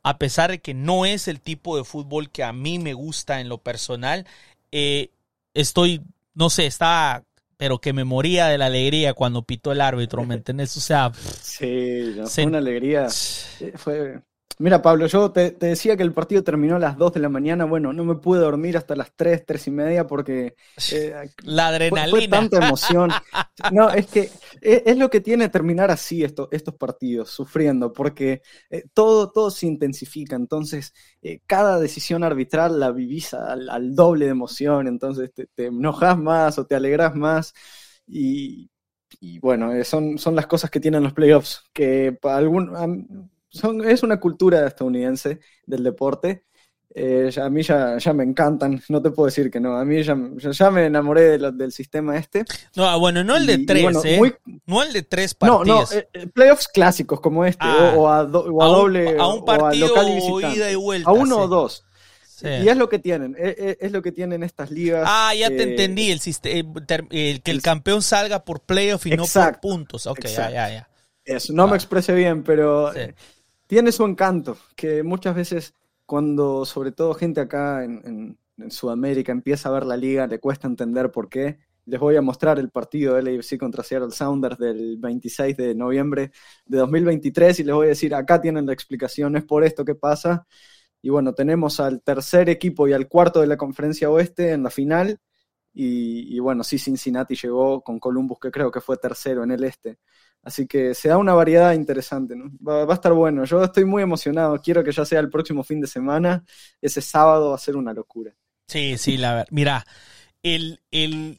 a 0.04 0.18
pesar 0.18 0.52
de 0.52 0.60
que 0.60 0.74
no 0.74 1.06
es 1.06 1.28
el 1.28 1.40
tipo 1.40 1.78
de 1.78 1.86
fútbol 1.86 2.30
que 2.30 2.44
a 2.44 2.54
mí 2.54 2.78
me 2.78 2.94
gusta 2.94 3.40
en 3.40 3.50
lo 3.50 3.58
personal, 3.58 4.28
eh, 4.72 5.12
estoy, 5.54 6.02
no 6.34 6.50
sé, 6.50 6.66
estaba, 6.66 7.24
pero 7.58 7.80
que 7.80 7.94
me 7.94 8.04
moría 8.04 8.48
de 8.48 8.58
la 8.58 8.66
alegría 8.66 9.14
cuando 9.14 9.44
pitó 9.44 9.72
el 9.72 9.82
árbitro, 9.82 10.26
¿me 10.26 10.36
entiendes? 10.36 10.76
O 10.76 10.82
sea, 10.82 11.12
sí, 11.14 12.16
fue 12.28 12.46
una 12.46 12.58
alegría. 12.58 13.08
Eh, 13.62 13.74
fue, 13.78 14.22
Mira, 14.60 14.82
Pablo, 14.82 15.08
yo 15.08 15.32
te, 15.32 15.52
decía 15.52 15.98
que 15.98 16.04
el 16.04 16.14
partido 16.14 16.44
terminó 16.44 16.76
a 16.76 16.80
las 16.80 16.98
2 16.98 17.14
de 17.14 17.20
la 17.20 17.30
mañana. 17.30 17.66
Bueno, 17.66 17.92
no 17.92 18.06
me 18.06 18.16
pude 18.16 18.40
dormir 18.40 18.78
hasta 18.78 18.96
las 18.96 19.12
3, 19.16 19.46
3 19.46 19.68
y 19.68 19.72
media 19.72 20.08
porque. 20.08 20.56
Eh, 20.94 21.14
la 21.44 21.70
adrenalina. 21.70 22.10
Fue, 22.10 22.28
tanta 22.28 22.66
emoción. 22.66 23.10
No, 23.72 23.90
es 23.90 24.08
que 24.08 24.30
es, 24.62 24.98
lo 24.98 25.10
que 25.10 25.22
tiene 25.22 25.48
terminar 25.48 25.90
así 25.90 26.24
estos 26.24 26.76
partidos, 26.78 27.30
sufriendo, 27.30 27.94
porque 27.94 28.42
eh, 28.70 28.84
todo, 28.94 29.32
todo 29.32 29.50
se 29.50 29.68
intensifica. 29.68 30.36
Entonces, 30.36 30.94
eh, 31.22 31.40
cada 31.46 31.80
decisión 31.80 32.24
arbitral 32.24 32.80
la 32.80 32.92
vivís 32.92 33.34
al, 33.34 33.96
doble 33.96 34.26
de 34.26 34.32
emoción. 34.32 34.88
Entonces, 34.88 35.34
te, 35.34 35.48
te 35.48 35.68
enojas 35.68 36.18
más 36.18 36.60
o 36.60 36.66
te 36.66 36.76
alegras 36.76 37.16
más. 37.16 37.54
Y, 38.08 38.70
bueno, 39.40 39.72
son, 39.84 40.18
son 40.18 40.36
las 40.36 40.48
cosas 40.48 40.70
que 40.70 40.80
tienen 40.80 41.04
los 41.04 41.14
playoffs, 41.14 41.64
que 41.74 42.18
para 42.20 42.38
algún, 43.62 43.88
es 43.88 44.04
una 44.04 44.20
cultura 44.20 44.66
estadounidense 44.66 45.40
del 45.66 45.84
deporte. 45.84 46.46
Eh, 46.96 47.32
a 47.42 47.50
mí 47.50 47.64
ya, 47.64 47.98
ya, 47.98 48.14
me 48.14 48.24
encantan, 48.24 48.80
no 48.88 49.02
te 49.02 49.10
puedo 49.10 49.26
decir 49.26 49.50
que 49.50 49.60
no. 49.60 49.76
A 49.78 49.84
mí 49.84 50.04
ya, 50.04 50.16
ya 50.38 50.72
me 50.72 50.86
enamoré 50.86 51.40
del 51.40 51.72
sistema 51.72 52.18
este. 52.18 52.46
No, 52.76 52.86
ah, 52.86 52.98
bueno, 52.98 53.24
no 53.24 53.36
el 53.36 53.48
de 53.48 53.60
tres, 53.60 53.98
¿eh? 54.06 54.36
No 54.68 54.84
el 54.84 54.94
de 54.94 55.02
tres 55.02 55.34
partidos. 55.34 55.68
No, 55.68 55.82
no, 55.82 55.88
eh, 55.92 56.28
playoffs 56.28 56.68
clásicos 56.68 57.20
como 57.20 57.46
este, 57.46 57.66
o, 57.96 58.08
a, 58.08 58.26
doble. 58.26 59.18
A 59.18 59.28
un, 59.28 59.44
partido 59.44 59.92
o 59.96 60.40
ida 60.40 60.70
y 60.70 60.76
vuelta. 60.76 61.10
A 61.10 61.14
uno 61.14 61.38
o 61.38 61.48
dos. 61.48 61.84
Y 62.44 62.68
es 62.68 62.78
lo 62.78 62.90
que 62.90 63.00
tienen, 63.00 63.36
es, 63.40 63.92
lo 63.92 64.02
que 64.02 64.12
tienen 64.12 64.44
estas 64.44 64.70
ligas. 64.70 65.06
Ah, 65.08 65.34
ya 65.34 65.48
te 65.48 65.64
entendí, 65.64 66.12
el, 66.12 67.42
que 67.42 67.52
el 67.52 67.62
campeón 67.62 68.02
salga 68.02 68.44
por 68.44 68.60
playoff 68.60 69.06
y 69.08 69.12
no 69.12 69.26
por 69.26 69.60
puntos. 69.62 70.06
Ok, 70.06 70.26
ya, 70.26 70.52
ya, 70.52 70.70
ya. 70.70 70.90
Eso, 71.26 71.54
no 71.54 71.68
me 71.68 71.76
expresé 71.76 72.14
bien, 72.14 72.44
pero 72.44 72.92
tiene 73.68 73.92
su 73.92 74.06
encanto, 74.06 74.58
que 74.76 75.04
muchas 75.04 75.36
veces 75.36 75.74
cuando 76.06 76.66
sobre 76.66 76.92
todo 76.92 77.14
gente 77.14 77.42
acá 77.42 77.84
en, 77.84 78.38
Sudamérica 78.70 79.32
empieza 79.32 79.70
a 79.70 79.72
ver 79.72 79.86
la 79.86 79.98
liga, 79.98 80.28
le 80.28 80.40
cuesta 80.40 80.68
entender 80.68 81.12
por 81.12 81.28
qué. 81.28 81.58
Les 81.86 82.00
voy 82.00 82.16
a 82.16 82.22
mostrar 82.22 82.60
el 82.60 82.70
partido 82.70 83.16
de 83.16 83.24
LAFC 83.24 83.58
contra 83.58 83.84
Seattle 83.84 84.12
Sounders 84.12 84.58
del 84.60 84.98
26 85.00 85.58
de 85.58 85.76
noviembre 85.76 86.32
de 86.66 86.78
2023 86.78 87.60
y 87.60 87.64
les 87.64 87.74
voy 87.74 87.88
a 87.88 87.90
decir, 87.90 88.14
acá 88.14 88.40
tienen 88.40 88.68
la 88.68 88.74
explicación, 88.74 89.36
es 89.36 89.44
por 89.44 89.64
esto 89.64 89.84
que 89.84 89.96
pasa. 89.96 90.46
Y 91.02 91.10
bueno, 91.10 91.34
tenemos 91.34 91.80
al 91.80 92.02
tercer 92.04 92.48
equipo 92.50 92.88
y 92.88 92.94
al 92.94 93.08
cuarto 93.08 93.42
de 93.42 93.48
la 93.48 93.58
conferencia 93.58 94.10
oeste 94.10 94.52
en 94.52 94.64
la 94.64 94.70
final. 94.70 95.20
Y, 95.74 96.36
y 96.36 96.40
bueno, 96.40 96.64
sí, 96.64 96.78
Cincinnati 96.78 97.36
llegó 97.36 97.82
con 97.84 98.00
Columbus, 98.00 98.40
que 98.40 98.52
creo 98.52 98.72
que 98.72 98.82
fue 98.82 98.98
tercero 98.98 99.44
en 99.44 99.52
el 99.52 99.64
este. 99.64 99.98
Así 100.44 100.68
que 100.68 100.94
se 100.94 101.08
da 101.08 101.18
una 101.18 101.34
variedad 101.34 101.74
interesante, 101.74 102.36
¿no? 102.36 102.52
Va, 102.66 102.84
a 102.84 102.94
estar 102.94 103.14
bueno. 103.14 103.46
Yo 103.46 103.64
estoy 103.64 103.86
muy 103.86 104.04
emocionado. 104.04 104.62
Quiero 104.62 104.84
que 104.84 104.92
ya 104.92 105.06
sea 105.06 105.22
el 105.22 105.30
próximo 105.30 105.64
fin 105.64 105.80
de 105.80 105.88
semana. 105.88 106.44
Ese 106.82 107.02
sábado 107.02 107.52
va 107.52 107.56
a 107.56 107.60
ser 107.60 107.78
una 107.78 107.94
locura. 107.94 108.36
Sí, 108.68 108.98
sí, 108.98 109.18
la 109.18 109.36
verdad. 109.36 109.48
Mira, 109.52 109.86
el, 110.42 110.82
el, 110.92 111.38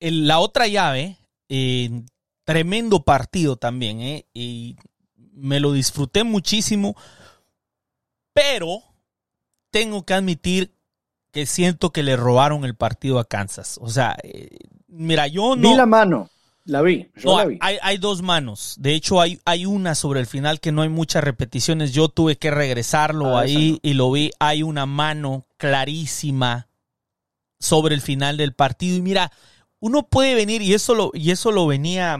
la 0.00 0.38
otra 0.38 0.66
llave, 0.66 1.18
eh, 1.50 2.02
tremendo 2.44 3.04
partido 3.04 3.56
también, 3.56 4.00
¿eh? 4.00 4.26
Y 4.32 4.76
me 5.34 5.60
lo 5.60 5.72
disfruté 5.72 6.24
muchísimo, 6.24 6.96
pero 8.32 8.82
tengo 9.70 10.06
que 10.06 10.14
admitir 10.14 10.74
que 11.32 11.44
siento 11.44 11.92
que 11.92 12.02
le 12.02 12.16
robaron 12.16 12.64
el 12.64 12.76
partido 12.76 13.18
a 13.18 13.24
Kansas. 13.24 13.78
O 13.82 13.90
sea, 13.90 14.16
eh, 14.22 14.56
mira, 14.86 15.26
yo 15.26 15.54
no. 15.54 15.70
Vi 15.70 15.76
la 15.76 15.84
mano. 15.84 16.30
La 16.64 16.80
vi, 16.80 17.10
yo 17.16 17.36
la 17.36 17.44
vi. 17.44 17.58
Hay, 17.60 17.76
hay, 17.82 17.98
dos 17.98 18.22
manos. 18.22 18.76
De 18.78 18.94
hecho, 18.94 19.20
hay, 19.20 19.38
hay 19.44 19.66
una 19.66 19.94
sobre 19.94 20.20
el 20.20 20.26
final 20.26 20.60
que 20.60 20.72
no 20.72 20.80
hay 20.80 20.88
muchas 20.88 21.22
repeticiones. 21.22 21.92
Yo 21.92 22.08
tuve 22.08 22.36
que 22.36 22.50
regresarlo 22.50 23.36
ah, 23.36 23.42
ahí 23.42 23.78
y 23.82 23.92
lo 23.92 24.10
vi. 24.10 24.30
Hay 24.38 24.62
una 24.62 24.86
mano 24.86 25.46
clarísima 25.58 26.68
sobre 27.58 27.94
el 27.94 28.00
final 28.00 28.38
del 28.38 28.54
partido. 28.54 28.96
Y 28.96 29.02
mira, 29.02 29.30
uno 29.80 30.06
puede 30.06 30.34
venir, 30.34 30.62
y 30.62 30.72
eso 30.72 30.94
lo, 30.94 31.10
y 31.12 31.30
eso 31.30 31.52
lo 31.52 31.66
venía, 31.66 32.18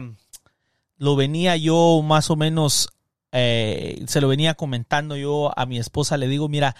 lo 0.97 1.15
venía 1.15 1.55
yo 1.55 2.01
más 2.03 2.29
o 2.29 2.35
menos, 2.35 2.89
eh, 3.31 4.03
se 4.07 4.21
lo 4.21 4.27
venía 4.27 4.53
comentando 4.53 5.17
yo 5.17 5.57
a 5.57 5.65
mi 5.65 5.79
esposa. 5.79 6.17
Le 6.17 6.27
digo, 6.27 6.49
mira, 6.49 6.75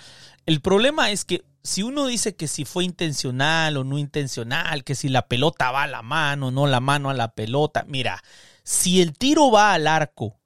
el 0.45 0.62
problema 0.62 1.12
es 1.12 1.25
que 1.25 1.43
si 1.63 1.81
uno 1.81 2.05
dice 2.05 2.36
que 2.36 2.47
si 2.47 2.63
fue 2.63 2.84
intencional 2.84 3.77
o 3.77 3.84
no 3.84 3.97
intencional, 3.97 4.84
que 4.84 4.93
si 4.93 5.10
la 5.10 5.27
pelota 5.27 5.71
va 5.71 5.84
a 5.84 5.88
la 5.88 6.03
mano, 6.03 6.51
no 6.51 6.67
la 6.67 6.79
mano 6.79 7.10
a 7.10 7.15
la 7.15 7.34
pelota, 7.34 7.86
mira, 7.88 8.23
si 8.63 9.01
el 9.01 9.17
tiro 9.17 9.49
va 9.49 9.73
al 9.73 9.88
arco 9.88 10.39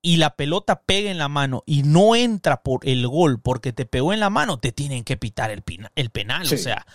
y 0.00 0.16
la 0.16 0.36
pelota 0.36 0.82
pega 0.82 1.10
en 1.10 1.18
la 1.18 1.28
mano 1.28 1.62
y 1.66 1.82
no 1.82 2.16
entra 2.16 2.62
por 2.62 2.88
el 2.88 3.06
gol 3.06 3.40
porque 3.40 3.74
te 3.74 3.84
pegó 3.84 4.14
en 4.14 4.20
la 4.20 4.30
mano, 4.30 4.58
te 4.58 4.72
tienen 4.72 5.04
que 5.04 5.18
pitar 5.18 5.50
el, 5.50 5.62
el 5.94 6.10
penal, 6.10 6.46
o 6.46 6.56
sea. 6.56 6.86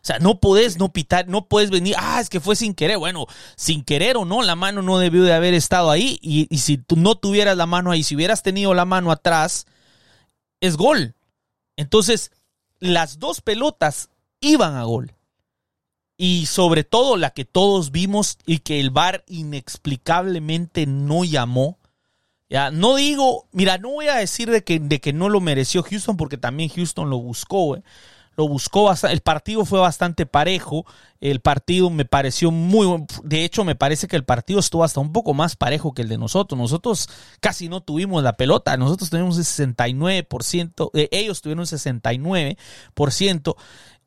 O 0.00 0.06
sea, 0.08 0.20
no 0.20 0.38
puedes 0.38 0.78
no 0.78 0.92
pitar, 0.92 1.26
no 1.26 1.48
puedes 1.48 1.70
venir, 1.70 1.96
ah, 1.98 2.20
es 2.20 2.30
que 2.30 2.38
fue 2.38 2.54
sin 2.54 2.72
querer. 2.72 2.98
Bueno, 2.98 3.26
sin 3.56 3.82
querer 3.82 4.16
o 4.16 4.24
no, 4.24 4.42
la 4.42 4.54
mano 4.54 4.80
no 4.80 4.98
debió 4.98 5.24
de 5.24 5.34
haber 5.34 5.54
estado 5.54 5.90
ahí. 5.90 6.20
Y, 6.22 6.46
y 6.50 6.58
si 6.58 6.78
tú 6.78 6.96
no 6.96 7.16
tuvieras 7.16 7.56
la 7.56 7.66
mano 7.66 7.90
ahí, 7.90 8.04
si 8.04 8.14
hubieras 8.14 8.44
tenido 8.44 8.74
la 8.74 8.84
mano 8.84 9.10
atrás, 9.10 9.66
es 10.60 10.76
gol. 10.76 11.16
Entonces, 11.78 12.32
las 12.80 13.20
dos 13.20 13.40
pelotas 13.40 14.10
iban 14.40 14.74
a 14.74 14.82
gol. 14.82 15.14
Y 16.16 16.46
sobre 16.46 16.82
todo 16.82 17.16
la 17.16 17.30
que 17.30 17.44
todos 17.44 17.92
vimos 17.92 18.38
y 18.44 18.58
que 18.58 18.80
el 18.80 18.90
VAR 18.90 19.24
inexplicablemente 19.28 20.86
no 20.86 21.22
llamó. 21.24 21.78
Ya, 22.50 22.72
no 22.72 22.96
digo, 22.96 23.46
mira, 23.52 23.78
no 23.78 23.90
voy 23.90 24.08
a 24.08 24.16
decir 24.16 24.50
de 24.50 24.64
que, 24.64 24.80
de 24.80 25.00
que 25.00 25.12
no 25.12 25.28
lo 25.28 25.40
mereció 25.40 25.84
Houston 25.84 26.16
porque 26.16 26.36
también 26.36 26.68
Houston 26.70 27.08
lo 27.10 27.18
buscó. 27.18 27.76
Eh 27.76 27.82
lo 28.38 28.46
buscó 28.46 28.84
bastante, 28.84 29.14
el 29.14 29.20
partido 29.20 29.64
fue 29.64 29.80
bastante 29.80 30.24
parejo, 30.24 30.86
el 31.20 31.40
partido 31.40 31.90
me 31.90 32.04
pareció 32.04 32.52
muy, 32.52 33.04
de 33.24 33.44
hecho 33.44 33.64
me 33.64 33.74
parece 33.74 34.06
que 34.06 34.14
el 34.14 34.22
partido 34.24 34.60
estuvo 34.60 34.84
hasta 34.84 35.00
un 35.00 35.12
poco 35.12 35.34
más 35.34 35.56
parejo 35.56 35.92
que 35.92 36.02
el 36.02 36.08
de 36.08 36.18
nosotros, 36.18 36.56
nosotros 36.56 37.08
casi 37.40 37.68
no 37.68 37.80
tuvimos 37.80 38.22
la 38.22 38.36
pelota, 38.36 38.76
nosotros 38.76 39.10
tuvimos 39.10 39.38
un 39.38 39.42
69%, 39.42 40.90
eh, 40.94 41.08
ellos 41.10 41.42
tuvieron 41.42 41.62
un 41.62 41.66
69%, 41.66 43.56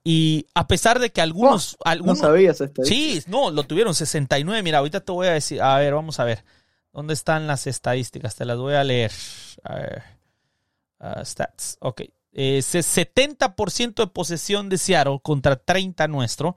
y 0.05 0.47
a 0.55 0.65
pesar 0.65 0.99
de 0.99 1.09
que 1.09 1.19
algunos... 1.19 1.75
Oh, 1.79 1.89
algunos 1.89 2.19
no 2.19 2.27
sabías. 2.27 2.63
Sí, 2.85 3.21
no, 3.27 3.51
lo 3.51 3.63
tuvieron 3.63 3.93
69, 3.93 4.63
mira, 4.63 4.77
ahorita 4.77 5.01
te 5.01 5.11
voy 5.11 5.27
a 5.27 5.33
decir, 5.33 5.61
a 5.61 5.77
ver, 5.77 5.93
vamos 5.93 6.21
a 6.21 6.23
ver, 6.23 6.45
¿dónde 6.93 7.13
están 7.15 7.47
las 7.47 7.67
estadísticas? 7.67 8.37
Te 8.37 8.45
las 8.45 8.57
voy 8.57 8.75
a 8.75 8.85
leer. 8.85 9.11
A 9.61 9.75
ver. 9.75 10.03
Uh, 11.01 11.25
stats, 11.25 11.75
ok. 11.81 12.03
70% 12.33 13.95
de 13.95 14.07
posesión 14.07 14.69
de 14.69 14.77
Seattle 14.77 15.19
contra 15.21 15.55
30 15.55 16.07
nuestro. 16.07 16.55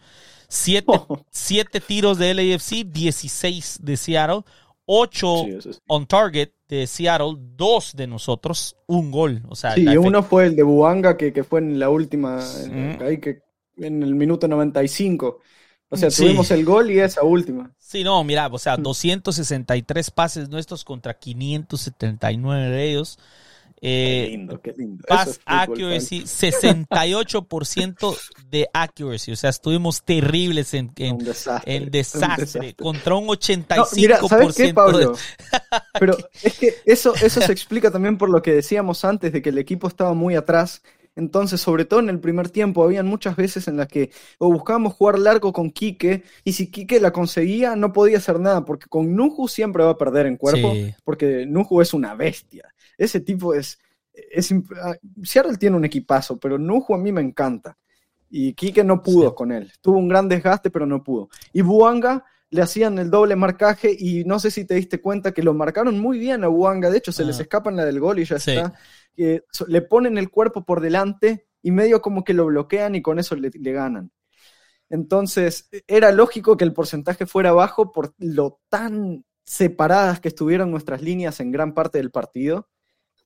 7, 0.48 0.92
tiros 1.86 2.18
de 2.18 2.34
LAFC, 2.34 2.84
16 2.86 3.78
de 3.82 3.96
Seattle. 3.96 4.42
8 4.86 5.46
on 5.86 6.06
target 6.06 6.50
de 6.68 6.86
Seattle, 6.86 7.36
2 7.38 7.96
de 7.96 8.06
nosotros, 8.06 8.76
un 8.86 9.10
gol. 9.10 9.42
O 9.48 9.56
sea, 9.56 9.74
sí, 9.74 9.86
uno 9.96 10.22
fue 10.22 10.46
el 10.46 10.56
de 10.56 10.62
Buanga 10.62 11.16
que, 11.16 11.44
fue 11.44 11.60
en 11.60 11.78
la 11.78 11.88
última, 11.88 12.40
ahí 13.00 13.18
que, 13.18 13.40
en 13.78 14.02
el 14.02 14.14
minuto 14.14 14.46
95. 14.46 15.40
O 15.88 15.96
sea, 15.96 16.10
tuvimos 16.10 16.50
el 16.50 16.64
gol 16.64 16.90
y 16.90 16.98
esa 16.98 17.22
última. 17.22 17.72
Sí, 17.78 18.02
no, 18.02 18.22
mira, 18.24 18.48
o 18.48 18.58
sea, 18.58 18.76
263 18.76 20.10
pases 20.10 20.48
nuestros 20.48 20.84
contra 20.84 21.14
579 21.14 22.68
de 22.68 22.90
ellos. 22.90 23.18
Eh, 23.80 24.24
qué 24.24 24.30
lindo, 24.30 24.60
qué 24.60 24.74
lindo. 24.76 25.04
Pass 25.06 25.40
accuracy, 25.44 26.22
68% 26.22 28.16
de 28.50 28.68
accuracy. 28.72 29.32
O 29.32 29.36
sea, 29.36 29.50
estuvimos 29.50 30.02
terribles 30.02 30.72
en, 30.74 30.92
en, 30.96 31.18
desastre, 31.90 32.74
contra 32.74 33.14
un 33.14 33.28
85%. 33.28 33.96
mira, 33.96 34.20
¿sabes 34.26 34.56
qué, 34.56 34.72
Pablo? 34.72 35.14
Pero 36.00 36.16
es 36.42 36.58
que 36.58 36.74
eso, 36.84 37.14
eso 37.14 37.40
se 37.40 37.52
explica 37.52 37.90
también 37.90 38.16
por 38.16 38.30
lo 38.30 38.40
que 38.42 38.52
decíamos 38.52 39.04
antes 39.04 39.32
de 39.32 39.42
que 39.42 39.50
el 39.50 39.58
equipo 39.58 39.88
estaba 39.88 40.14
muy 40.14 40.34
atrás. 40.34 40.82
Entonces, 41.16 41.60
sobre 41.60 41.84
todo 41.84 42.00
en 42.00 42.08
el 42.08 42.18
primer 42.18 42.50
tiempo, 42.50 42.82
habían 42.82 43.06
muchas 43.06 43.36
veces 43.36 43.68
en 43.68 43.76
las 43.76 43.88
que 43.88 44.10
o 44.38 44.52
buscábamos 44.52 44.94
jugar 44.94 45.18
largo 45.18 45.52
con 45.52 45.70
Quique, 45.70 46.24
y 46.42 46.52
si 46.52 46.70
Quique 46.70 47.00
la 47.00 47.12
conseguía, 47.12 47.76
no 47.76 47.92
podía 47.92 48.18
hacer 48.18 48.40
nada, 48.40 48.64
porque 48.64 48.86
con 48.88 49.14
Nuju 49.14 49.48
siempre 49.48 49.84
va 49.84 49.90
a 49.90 49.98
perder 49.98 50.26
en 50.26 50.36
cuerpo, 50.36 50.72
porque 51.04 51.46
Nuju 51.46 51.80
es 51.80 51.94
una 51.94 52.14
bestia. 52.14 52.74
Ese 52.98 53.20
tipo 53.20 53.54
es, 53.54 53.78
es... 54.12 54.52
Ah, 54.82 54.96
Seattle 55.22 55.56
tiene 55.56 55.76
un 55.76 55.84
equipazo, 55.84 56.38
pero 56.38 56.58
Nuju 56.58 56.94
a 56.94 56.98
mí 56.98 57.12
me 57.12 57.20
encanta. 57.20 57.76
Y 58.30 58.52
Quique 58.54 58.82
no 58.82 59.00
pudo 59.00 59.34
con 59.34 59.52
él. 59.52 59.70
Tuvo 59.80 59.98
un 59.98 60.08
gran 60.08 60.28
desgaste, 60.28 60.68
pero 60.68 60.86
no 60.86 61.04
pudo. 61.04 61.28
Y 61.52 61.62
Buanga 61.62 62.24
le 62.54 62.62
hacían 62.62 63.00
el 63.00 63.10
doble 63.10 63.34
marcaje 63.34 63.96
y 63.98 64.22
no 64.22 64.38
sé 64.38 64.48
si 64.52 64.64
te 64.64 64.74
diste 64.74 65.00
cuenta 65.00 65.32
que 65.32 65.42
lo 65.42 65.54
marcaron 65.54 65.98
muy 65.98 66.20
bien 66.20 66.44
a 66.44 66.46
Buanga. 66.46 66.88
De 66.88 66.98
hecho, 66.98 67.10
se 67.10 67.24
les 67.24 67.40
ah. 67.40 67.42
escapan 67.42 67.74
la 67.74 67.84
del 67.84 67.98
gol 67.98 68.20
y 68.20 68.24
ya 68.24 68.36
está. 68.36 68.74
le 69.16 69.82
ponen 69.82 70.18
el 70.18 70.30
cuerpo 70.30 70.64
por 70.64 70.80
delante 70.80 71.48
y 71.62 71.72
medio 71.72 72.00
como 72.00 72.22
que 72.22 72.32
lo 72.32 72.46
bloquean 72.46 72.94
y 72.94 73.02
con 73.02 73.18
eso 73.18 73.34
le, 73.34 73.50
le 73.52 73.72
ganan. 73.72 74.12
Entonces, 74.88 75.68
era 75.88 76.12
lógico 76.12 76.56
que 76.56 76.62
el 76.62 76.72
porcentaje 76.72 77.26
fuera 77.26 77.50
bajo 77.50 77.90
por 77.90 78.14
lo 78.18 78.60
tan 78.68 79.24
separadas 79.42 80.20
que 80.20 80.28
estuvieron 80.28 80.70
nuestras 80.70 81.02
líneas 81.02 81.40
en 81.40 81.50
gran 81.50 81.74
parte 81.74 81.98
del 81.98 82.12
partido 82.12 82.68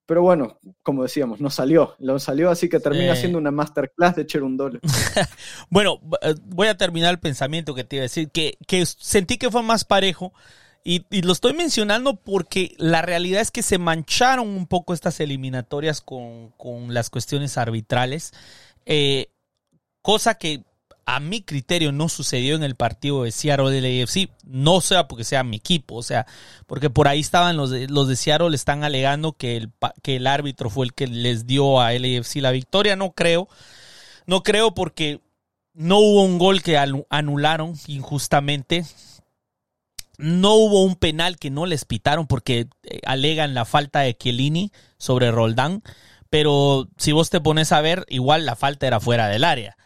pero 0.09 0.23
bueno, 0.23 0.59
como 0.83 1.03
decíamos, 1.03 1.39
no 1.39 1.51
salió. 1.51 1.95
Lo 1.99 2.19
salió, 2.19 2.49
así 2.49 2.71
que 2.71 2.81
termina 2.81 3.13
Eh. 3.13 3.17
siendo 3.17 3.37
una 3.37 3.51
masterclass 3.51 4.17
de 4.17 4.27
Cherundolo. 4.27 4.81
Bueno, 5.69 6.01
eh, 6.23 6.35
voy 6.47 6.69
a 6.69 6.79
terminar 6.79 7.11
el 7.11 7.21
pensamiento 7.21 7.75
que 7.75 7.85
te 7.85 7.97
iba 7.97 8.01
a 8.01 8.09
decir, 8.09 8.31
que, 8.31 8.57
que 8.67 8.87
sentí 8.87 9.37
que 9.37 9.51
fue 9.51 9.63
más 9.63 9.85
parejo. 9.85 10.33
Y, 10.83 11.05
y 11.11 11.21
lo 11.21 11.33
estoy 11.33 11.53
mencionando 11.53 12.17
porque 12.17 12.75
la 12.79 13.03
realidad 13.03 13.43
es 13.43 13.51
que 13.51 13.63
se 13.63 13.77
mancharon 13.77 14.49
un 14.49 14.67
poco 14.67 14.95
estas 14.95 15.21
eliminatorias 15.21 16.01
con, 16.01 16.53
con 16.57 16.95
las 16.95 17.11
cuestiones 17.11 17.59
arbitrales. 17.59 18.33
Eh, 18.87 19.27
cosa 20.01 20.37
que 20.37 20.65
a 21.11 21.21
mi 21.21 21.41
criterio 21.41 21.91
no 21.91 22.11
sucedió 22.11 22.55
en 22.55 22.63
el 22.63 22.75
partido 22.75 23.23
de 23.23 23.33
Seattle 23.33 23.71
del 23.71 24.03
AFC. 24.03 24.29
No 24.45 24.83
sea 24.83 25.09
porque 25.09 25.25
sea 25.25 25.43
mi 25.43 25.57
equipo, 25.57 25.95
o 25.95 26.03
sea, 26.03 26.27
porque 26.67 26.91
por 26.91 27.09
ahí 27.09 27.21
estaban 27.21 27.57
los 27.57 27.71
de, 27.71 27.89
los 27.89 28.09
de 28.09 28.15
Seattle, 28.17 28.55
están 28.55 28.85
alegando 28.85 29.33
que 29.33 29.57
el, 29.57 29.71
que 30.03 30.17
el 30.17 30.27
árbitro 30.27 30.69
fue 30.69 30.85
el 30.85 30.93
que 30.93 31.07
les 31.07 31.47
dio 31.47 31.81
a 31.81 31.93
LAFC 31.95 32.37
la 32.43 32.51
victoria. 32.51 32.95
No 32.95 33.13
creo. 33.13 33.49
No 34.27 34.43
creo 34.43 34.75
porque 34.75 35.23
no 35.73 35.97
hubo 35.99 36.25
un 36.25 36.37
gol 36.37 36.63
que 36.63 36.77
anu- 36.77 37.07
anularon 37.09 37.73
injustamente. 37.87 38.85
No 40.19 40.55
hubo 40.57 40.83
un 40.83 40.97
penal 40.97 41.39
que 41.39 41.49
no 41.49 41.65
les 41.65 41.87
pitaron 41.87 42.27
porque 42.27 42.69
eh, 42.83 43.01
alegan 43.07 43.55
la 43.55 43.65
falta 43.65 44.01
de 44.01 44.15
Chiellini 44.15 44.73
sobre 44.99 45.31
Roldán. 45.31 45.83
Pero 46.29 46.87
si 46.99 47.13
vos 47.13 47.31
te 47.31 47.41
pones 47.41 47.73
a 47.73 47.81
ver, 47.81 48.05
igual 48.11 48.45
la 48.45 48.57
falta 48.57 48.87
era 48.87 49.01
fuera 49.01 49.29
del 49.29 49.45
área. 49.45 49.79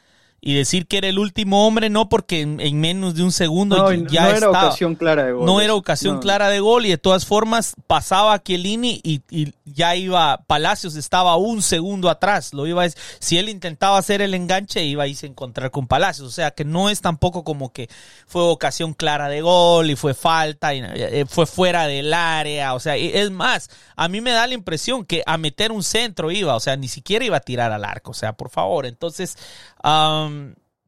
Y 0.44 0.54
decir 0.54 0.88
que 0.88 0.98
era 0.98 1.06
el 1.06 1.20
último 1.20 1.64
hombre, 1.68 1.88
no, 1.88 2.08
porque 2.08 2.40
en, 2.40 2.58
en 2.58 2.80
menos 2.80 3.14
de 3.14 3.22
un 3.22 3.30
segundo 3.30 3.76
No, 3.76 3.92
ya 3.92 4.22
no 4.22 4.26
era 4.28 4.36
estaba. 4.38 4.66
ocasión 4.66 4.96
clara 4.96 5.22
de 5.24 5.30
gol. 5.32 5.46
No 5.46 5.60
era 5.60 5.74
ocasión 5.74 6.14
No. 6.16 6.20
clara 6.20 6.48
de 6.48 6.58
gol 6.58 6.84
y 6.84 6.88
de 6.90 6.98
todas 6.98 7.24
formas 7.26 7.74
pasaba 7.86 8.34
a 8.34 8.42
Chiellini 8.42 9.00
y, 9.04 9.22
y 9.30 9.54
ya 9.64 9.94
iba, 9.94 10.38
Palacios 10.48 10.96
estaba 10.96 11.36
un 11.36 11.62
segundo 11.62 12.10
atrás, 12.10 12.52
lo 12.54 12.66
iba 12.66 12.82
a, 12.84 12.88
si 13.20 13.38
él 13.38 13.48
intentaba 13.48 13.96
hacer 13.98 14.20
el 14.20 14.34
enganche 14.34 14.82
iba 14.84 15.04
a 15.04 15.06
irse 15.06 15.26
a 15.26 15.28
encontrar 15.28 15.70
con 15.70 15.86
Palacios, 15.86 16.26
o 16.26 16.32
sea 16.32 16.50
que 16.50 16.64
no 16.64 16.90
es 16.90 17.00
tampoco 17.00 17.44
como 17.44 17.72
que 17.72 17.88
fue 18.26 18.42
ocasión 18.42 18.94
clara 18.94 19.28
de 19.28 19.42
gol 19.42 19.90
y 19.90 19.96
fue 19.96 20.12
falta 20.12 20.74
y 20.74 20.82
eh, 20.84 21.24
fue 21.28 21.46
fuera 21.46 21.86
del 21.86 22.12
área, 22.12 22.74
o 22.74 22.80
sea, 22.80 22.96
es 22.96 23.30
más, 23.30 23.70
a 23.94 24.08
mí 24.08 24.20
me 24.20 24.32
da 24.32 24.48
la 24.48 24.54
impresión 24.54 25.04
que 25.04 25.22
a 25.24 25.38
meter 25.38 25.70
un 25.70 25.84
centro 25.84 26.32
iba, 26.32 26.56
o 26.56 26.60
sea, 26.60 26.76
ni 26.76 26.88
siquiera 26.88 27.24
iba 27.24 27.36
a 27.36 27.40
tirar 27.40 27.70
al 27.70 27.84
arco, 27.84 28.10
o 28.10 28.14
sea, 28.14 28.32
por 28.32 28.50
favor, 28.50 28.86
entonces, 28.86 29.36
am, 29.84 30.31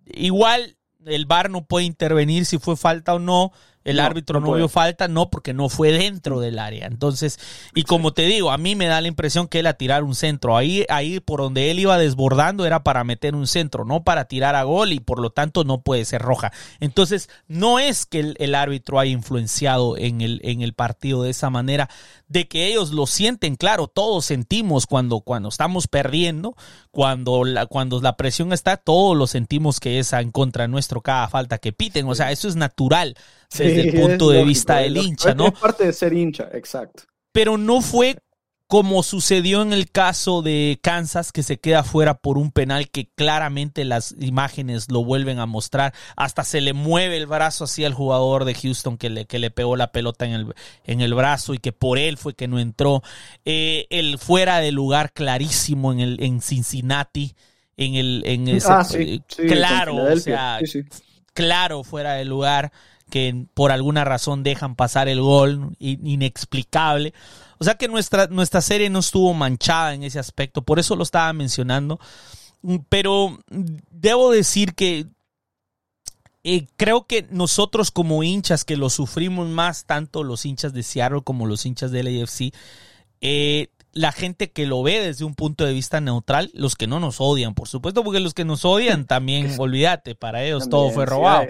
igual 0.07 0.77
el 1.07 1.27
VAR 1.27 1.51
no 1.51 1.67
puede 1.67 1.87
intervenir 1.87 2.47
si 2.47 2.59
fue 2.59 2.77
falta 2.77 3.15
o 3.15 3.19
no. 3.19 3.53
El 3.85 4.01
No, 4.01 4.03
árbitro 4.03 4.41
no 4.41 4.49
no, 4.49 4.55
vio 4.55 4.69
falta, 4.69 5.09
no, 5.09 5.31
porque 5.31 5.53
no 5.53 5.69
fue 5.69 5.93
dentro 5.93 6.41
del 6.41 6.59
área. 6.59 6.87
Entonces, 6.87 7.39
y 7.75 7.85
como 7.85 8.13
te 8.13 8.23
digo, 8.23 8.51
a 8.51 8.59
mí 8.59 8.75
me 8.75 8.87
da 8.87 9.01
la 9.01 9.09
impresión 9.09 9.47
que 9.47 9.61
él 9.61 9.67
a 9.67 9.75
tirar 9.75 10.03
un 10.05 10.15
centro. 10.15 10.57
Ahí, 10.57 10.87
ahí 10.89 11.21
por 11.21 11.41
donde 11.41 11.71
él 11.71 11.79
iba 11.79 11.99
desbordando 11.99 12.67
era 12.67 12.83
para 12.83 13.05
meter 13.05 13.35
un 13.35 13.47
centro, 13.47 13.85
no 13.85 14.03
para 14.03 14.25
tirar 14.25 14.55
a 14.55 14.63
gol 14.63 14.93
y 14.93 15.01
por 15.01 15.21
lo 15.21 15.31
tanto 15.31 15.65
no 15.65 15.83
puede 15.83 16.05
ser 16.05 16.23
roja. 16.23 16.53
Entonces, 16.81 17.29
no 17.47 17.79
es 17.79 18.07
que 18.07 18.21
el, 18.21 18.37
el 18.39 18.55
árbitro 18.55 18.99
haya 18.99 19.13
influenciado 19.13 19.97
en 19.99 20.21
el, 20.21 20.41
en 20.45 20.63
el 20.63 20.73
partido 20.73 21.23
de 21.23 21.31
esa 21.31 21.51
manera, 21.51 21.91
de 22.27 22.49
que 22.49 22.67
ellos 22.67 22.91
lo 22.91 23.07
sienten, 23.07 23.57
claro, 23.57 23.87
todos 23.87 24.25
sentimos 24.25 24.87
cuando, 24.87 25.21
cuando 25.21 25.51
estamos 25.51 25.87
perdiendo, 25.89 26.57
cuando 26.91 27.45
la, 27.45 27.67
cuando 27.67 28.01
la 28.01 28.17
presión 28.17 28.53
está, 28.53 28.77
todos 28.77 29.17
lo 29.17 29.27
sentimos 29.27 29.79
que 29.79 29.99
es 29.99 30.13
en 30.13 30.31
contra 30.31 30.69
nuestro 30.69 31.03
cada 31.03 31.29
falta 31.29 31.59
que 31.59 31.73
piten. 31.73 32.09
O 32.09 32.15
sea, 32.15 32.33
eso 32.33 32.49
es 32.49 32.57
natural 32.57 33.17
desde 33.51 33.81
el 33.89 34.01
punto 34.01 34.31
de 34.31 34.37
lógico, 34.37 34.49
vista 34.49 34.77
del 34.77 34.97
hincha, 34.97 35.35
¿no? 35.35 35.49
Es 35.49 35.59
parte 35.59 35.87
de 35.87 35.93
ser 35.93 36.13
hincha, 36.13 36.49
exacto. 36.53 37.05
Pero 37.33 37.59
no 37.59 37.81
fue 37.81 38.17
como 38.67 39.03
sucedió 39.03 39.63
en 39.63 39.73
el 39.73 39.91
caso 39.91 40.43
de 40.43 40.79
Kansas, 40.83 41.33
que 41.33 41.43
se 41.43 41.59
queda 41.59 41.85
fuera 41.85 42.15
por 42.15 42.39
un 42.39 42.51
penal 42.51 42.91
que 42.91 43.09
claramente 43.15 43.85
las 43.85 44.15
imágenes 44.19 44.91
lo 44.91 45.05
vuelven 45.05 45.39
a 45.39 45.47
mostrar. 45.47 45.93
Hasta 46.17 46.45
se 46.45 46.61
le 46.61 46.73
mueve 46.73 47.19
el 47.19 47.27
brazo 47.27 47.65
así 47.65 47.85
al 47.85 47.95
jugador 47.95 48.45
de 48.45 48.55
Houston 48.55 48.97
que 48.97 49.11
le, 49.11 49.27
que 49.27 49.39
le 49.39 49.51
pegó 49.51 49.77
la 49.77 49.93
pelota 49.93 50.25
en 50.25 50.33
el, 50.33 50.55
en 50.85 51.03
el 51.03 51.15
brazo 51.15 51.55
y 51.55 51.59
que 51.59 51.73
por 51.73 51.99
él 51.99 52.17
fue 52.17 52.35
que 52.35 52.49
no 52.49 52.59
entró. 52.59 53.03
Eh, 53.45 53.87
el 53.91 54.19
fuera 54.19 54.59
de 54.61 54.73
lugar 54.73 55.13
clarísimo 55.13 55.93
en, 55.93 56.01
el, 56.01 56.17
en 56.21 56.41
Cincinnati. 56.41 57.37
En 57.77 57.97
el, 57.97 58.23
en 58.25 58.49
ese, 58.49 58.69
ah, 58.71 58.85
sí, 58.85 59.21
sí, 59.29 59.47
claro, 59.47 59.97
o 59.97 60.17
sea, 60.17 60.61
sí. 60.65 60.85
claro 61.33 61.83
fuera 61.83 62.15
de 62.15 62.25
lugar, 62.25 62.73
que 63.11 63.47
por 63.55 63.71
alguna 63.73 64.05
razón 64.05 64.43
dejan 64.43 64.75
pasar 64.77 65.09
el 65.09 65.21
gol, 65.21 65.77
in- 65.79 66.07
inexplicable. 66.07 67.15
O 67.59 67.65
sea 67.65 67.75
que 67.77 67.89
nuestra, 67.89 68.27
nuestra 68.27 68.61
serie 68.61 68.91
no 68.91 68.99
estuvo 69.01 69.33
manchada 69.35 69.95
en 69.95 70.03
ese 70.03 70.19
aspecto, 70.19 70.63
por 70.63 70.79
eso 70.79 70.97
lo 70.97 71.03
estaba 71.05 71.33
mencionando. 71.33 72.01
Mm, 72.63 72.77
Pero 72.89 73.39
debo 73.91 74.31
decir 74.31 74.75
que 74.75 75.07
eh, 76.43 76.67
creo 76.77 77.07
que 77.07 77.27
nosotros 77.31 77.91
como 77.91 78.23
hinchas 78.23 78.65
que 78.65 78.77
lo 78.77 78.91
sufrimos 78.91 79.49
más, 79.49 79.87
tanto 79.87 80.23
los 80.25 80.45
hinchas 80.45 80.73
de 80.75 80.83
Seattle 80.83 81.23
como 81.23 81.47
los 81.47 81.65
hinchas 81.65 81.91
del 81.91 82.07
AFC, 82.23 82.53
eh, 83.23 83.69
la 83.95 84.13
gente 84.13 84.51
que 84.51 84.67
lo 84.67 84.83
ve 84.83 85.01
desde 85.01 85.25
un 85.25 85.35
punto 85.35 85.65
de 85.65 85.73
vista 85.73 86.01
neutral, 86.01 86.51
los 86.53 86.75
que 86.75 86.87
no 86.87 87.01
nos 87.01 87.21
odian, 87.21 87.55
por 87.55 87.69
supuesto, 87.69 88.03
porque 88.05 88.21
los 88.21 88.35
que 88.35 88.45
nos 88.45 88.65
odian 88.65 89.07
también, 89.07 89.55
olvídate, 89.59 90.15
para 90.15 90.45
ellos 90.45 90.69
todo 90.69 90.91
fue 90.91 91.05
sí, 91.05 91.11
robado. 91.11 91.47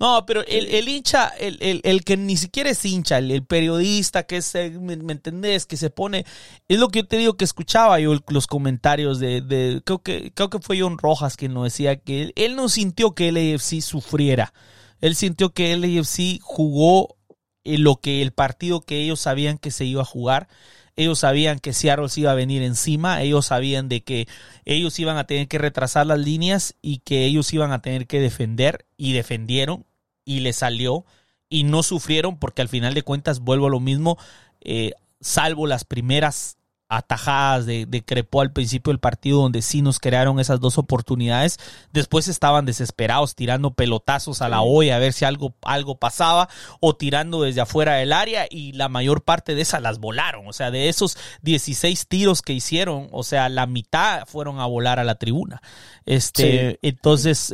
No, 0.00 0.26
pero 0.26 0.42
el, 0.46 0.66
el 0.74 0.88
hincha, 0.88 1.28
el, 1.38 1.56
el- 1.60 1.80
el 1.84 2.04
que 2.04 2.16
ni 2.16 2.36
siquiera 2.36 2.70
es 2.70 2.84
hincha, 2.84 3.18
el, 3.18 3.44
periodista 3.44 4.24
que 4.24 4.38
es, 4.38 4.54
eh, 4.54 4.70
¿me, 4.70 4.96
me 4.96 5.12
entendés? 5.12 5.66
Que 5.66 5.76
se 5.76 5.88
pone, 5.90 6.24
es 6.68 6.78
lo 6.78 6.88
que 6.88 7.00
yo 7.00 7.06
te 7.06 7.16
digo 7.18 7.36
que 7.36 7.44
escuchaba 7.44 8.00
yo 8.00 8.18
los 8.28 8.46
comentarios 8.46 9.18
de, 9.20 9.40
de- 9.40 9.80
creo 9.84 10.00
que, 10.02 10.32
creo 10.34 10.50
que 10.50 10.58
fue 10.58 10.80
John 10.80 10.98
Rojas 10.98 11.36
quien 11.36 11.54
lo 11.54 11.62
decía, 11.64 11.96
que 11.96 12.22
él, 12.22 12.32
él 12.36 12.56
no 12.56 12.68
sintió 12.68 13.14
que 13.14 13.28
el 13.28 13.36
AFC 13.54 13.80
sufriera, 13.80 14.52
él 15.00 15.14
sintió 15.14 15.52
que 15.52 15.72
el 15.72 15.84
AFC 15.84 16.40
jugó 16.42 17.16
eh, 17.64 17.78
lo 17.78 17.96
que 17.96 18.20
el 18.20 18.32
partido 18.32 18.80
que 18.80 19.00
ellos 19.02 19.20
sabían 19.20 19.58
que 19.58 19.70
se 19.70 19.84
iba 19.84 20.02
a 20.02 20.06
jugar. 20.06 20.48
Ellos 20.96 21.20
sabían 21.20 21.58
que 21.58 21.72
Seattle 21.72 22.08
se 22.08 22.20
iba 22.20 22.30
a 22.30 22.36
venir 22.36 22.62
encima, 22.62 23.20
ellos 23.22 23.46
sabían 23.46 23.88
de 23.88 24.02
que 24.02 24.28
ellos 24.64 24.98
iban 24.98 25.16
a 25.16 25.26
tener 25.26 25.48
que 25.48 25.58
retrasar 25.58 26.06
las 26.06 26.18
líneas 26.18 26.76
y 26.82 26.98
que 26.98 27.24
ellos 27.24 27.52
iban 27.52 27.72
a 27.72 27.82
tener 27.82 28.06
que 28.06 28.20
defender 28.20 28.86
y 28.96 29.12
defendieron 29.12 29.84
y 30.24 30.40
les 30.40 30.56
salió 30.56 31.04
y 31.48 31.64
no 31.64 31.82
sufrieron 31.82 32.38
porque 32.38 32.62
al 32.62 32.68
final 32.68 32.94
de 32.94 33.02
cuentas 33.02 33.40
vuelvo 33.40 33.66
a 33.66 33.70
lo 33.70 33.80
mismo, 33.80 34.18
eh, 34.60 34.92
salvo 35.20 35.66
las 35.66 35.84
primeras 35.84 36.58
atajadas 36.88 37.66
de, 37.66 37.86
de 37.86 38.04
Crepó 38.04 38.40
al 38.40 38.52
principio 38.52 38.92
del 38.92 39.00
partido 39.00 39.40
donde 39.40 39.62
sí 39.62 39.82
nos 39.82 39.98
crearon 39.98 40.38
esas 40.38 40.60
dos 40.60 40.78
oportunidades, 40.78 41.58
después 41.92 42.28
estaban 42.28 42.66
desesperados 42.66 43.34
tirando 43.34 43.72
pelotazos 43.72 44.42
a 44.42 44.48
la 44.48 44.62
olla 44.62 44.96
a 44.96 44.98
ver 44.98 45.12
si 45.12 45.24
algo, 45.24 45.54
algo 45.62 45.96
pasaba 45.96 46.48
o 46.80 46.94
tirando 46.94 47.42
desde 47.42 47.62
afuera 47.62 47.94
del 47.94 48.12
área 48.12 48.46
y 48.50 48.72
la 48.72 48.88
mayor 48.88 49.22
parte 49.22 49.54
de 49.54 49.62
esas 49.62 49.82
las 49.82 49.98
volaron, 49.98 50.46
o 50.46 50.52
sea, 50.52 50.70
de 50.70 50.88
esos 50.88 51.16
16 51.42 52.06
tiros 52.06 52.42
que 52.42 52.52
hicieron, 52.52 53.08
o 53.12 53.22
sea, 53.22 53.48
la 53.48 53.66
mitad 53.66 54.26
fueron 54.26 54.60
a 54.60 54.66
volar 54.66 54.98
a 54.98 55.04
la 55.04 55.14
tribuna. 55.16 55.62
Este, 56.06 56.44
Sí. 56.44 56.78
entonces, 56.82 57.52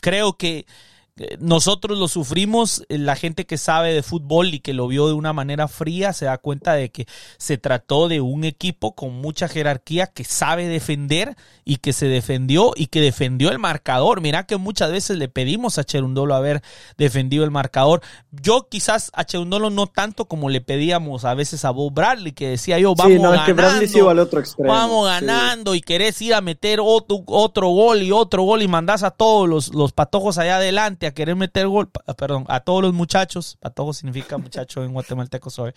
creo 0.00 0.36
que 0.36 0.66
nosotros 1.38 1.98
lo 1.98 2.08
sufrimos, 2.08 2.84
eh, 2.90 2.98
la 2.98 3.16
gente 3.16 3.46
que 3.46 3.56
sabe 3.56 3.94
de 3.94 4.02
fútbol 4.02 4.52
y 4.52 4.60
que 4.60 4.74
lo 4.74 4.86
vio 4.86 5.06
de 5.06 5.14
una 5.14 5.32
manera 5.32 5.66
fría 5.66 6.12
se 6.12 6.26
da 6.26 6.36
cuenta 6.36 6.74
de 6.74 6.90
que 6.90 7.06
se 7.38 7.56
trató 7.56 8.08
de 8.08 8.20
un 8.20 8.44
equipo 8.44 8.94
con 8.94 9.14
mucha 9.14 9.48
jerarquía 9.48 10.08
que 10.08 10.24
sabe 10.24 10.66
defender 10.66 11.34
y 11.64 11.76
que 11.76 11.94
se 11.94 12.06
defendió 12.06 12.72
y 12.76 12.88
que 12.88 13.00
defendió 13.00 13.50
el 13.50 13.58
marcador. 13.58 14.20
Mira 14.20 14.44
que 14.44 14.58
muchas 14.58 14.92
veces 14.92 15.16
le 15.16 15.28
pedimos 15.28 15.78
a 15.78 15.84
Cherundolo 15.84 16.34
haber 16.34 16.62
defendido 16.98 17.44
el 17.44 17.50
marcador. 17.50 18.02
Yo 18.30 18.68
quizás 18.68 19.10
a 19.14 19.24
Cherundolo 19.24 19.70
no 19.70 19.86
tanto 19.86 20.26
como 20.26 20.50
le 20.50 20.60
pedíamos 20.60 21.24
a 21.24 21.32
veces 21.32 21.64
a 21.64 21.70
Bob 21.70 21.94
Bradley 21.94 22.32
que 22.32 22.48
decía 22.48 22.78
yo 22.78 22.94
vamos 22.94 23.14
sí, 23.14 23.18
no, 23.18 23.44
que 23.46 23.54
Bradley 23.54 23.88
se 23.88 23.98
iba 23.98 24.10
al 24.10 24.16
ganando, 24.16 24.22
otro 24.22 24.40
extremo. 24.40 24.70
Vamos 24.70 25.08
sí. 25.08 25.14
ganando 25.14 25.74
y 25.74 25.80
querés 25.80 26.20
ir 26.20 26.34
a 26.34 26.42
meter 26.42 26.78
otro, 26.82 27.22
otro 27.26 27.68
gol 27.68 28.02
y 28.02 28.12
otro 28.12 28.42
gol 28.42 28.60
y 28.60 28.68
mandás 28.68 29.02
a 29.02 29.12
todos 29.12 29.48
los, 29.48 29.74
los 29.74 29.92
patojos 29.92 30.36
allá 30.36 30.56
adelante 30.56 31.05
a 31.06 31.14
querer 31.14 31.36
meter 31.36 31.66
gol, 31.68 31.90
perdón, 32.16 32.44
a 32.48 32.60
todos 32.60 32.82
los 32.82 32.92
muchachos, 32.92 33.56
patojo 33.60 33.92
significa 33.92 34.38
muchacho 34.38 34.84
en 34.84 34.92
guatemalteco 34.92 35.50
soy, 35.50 35.72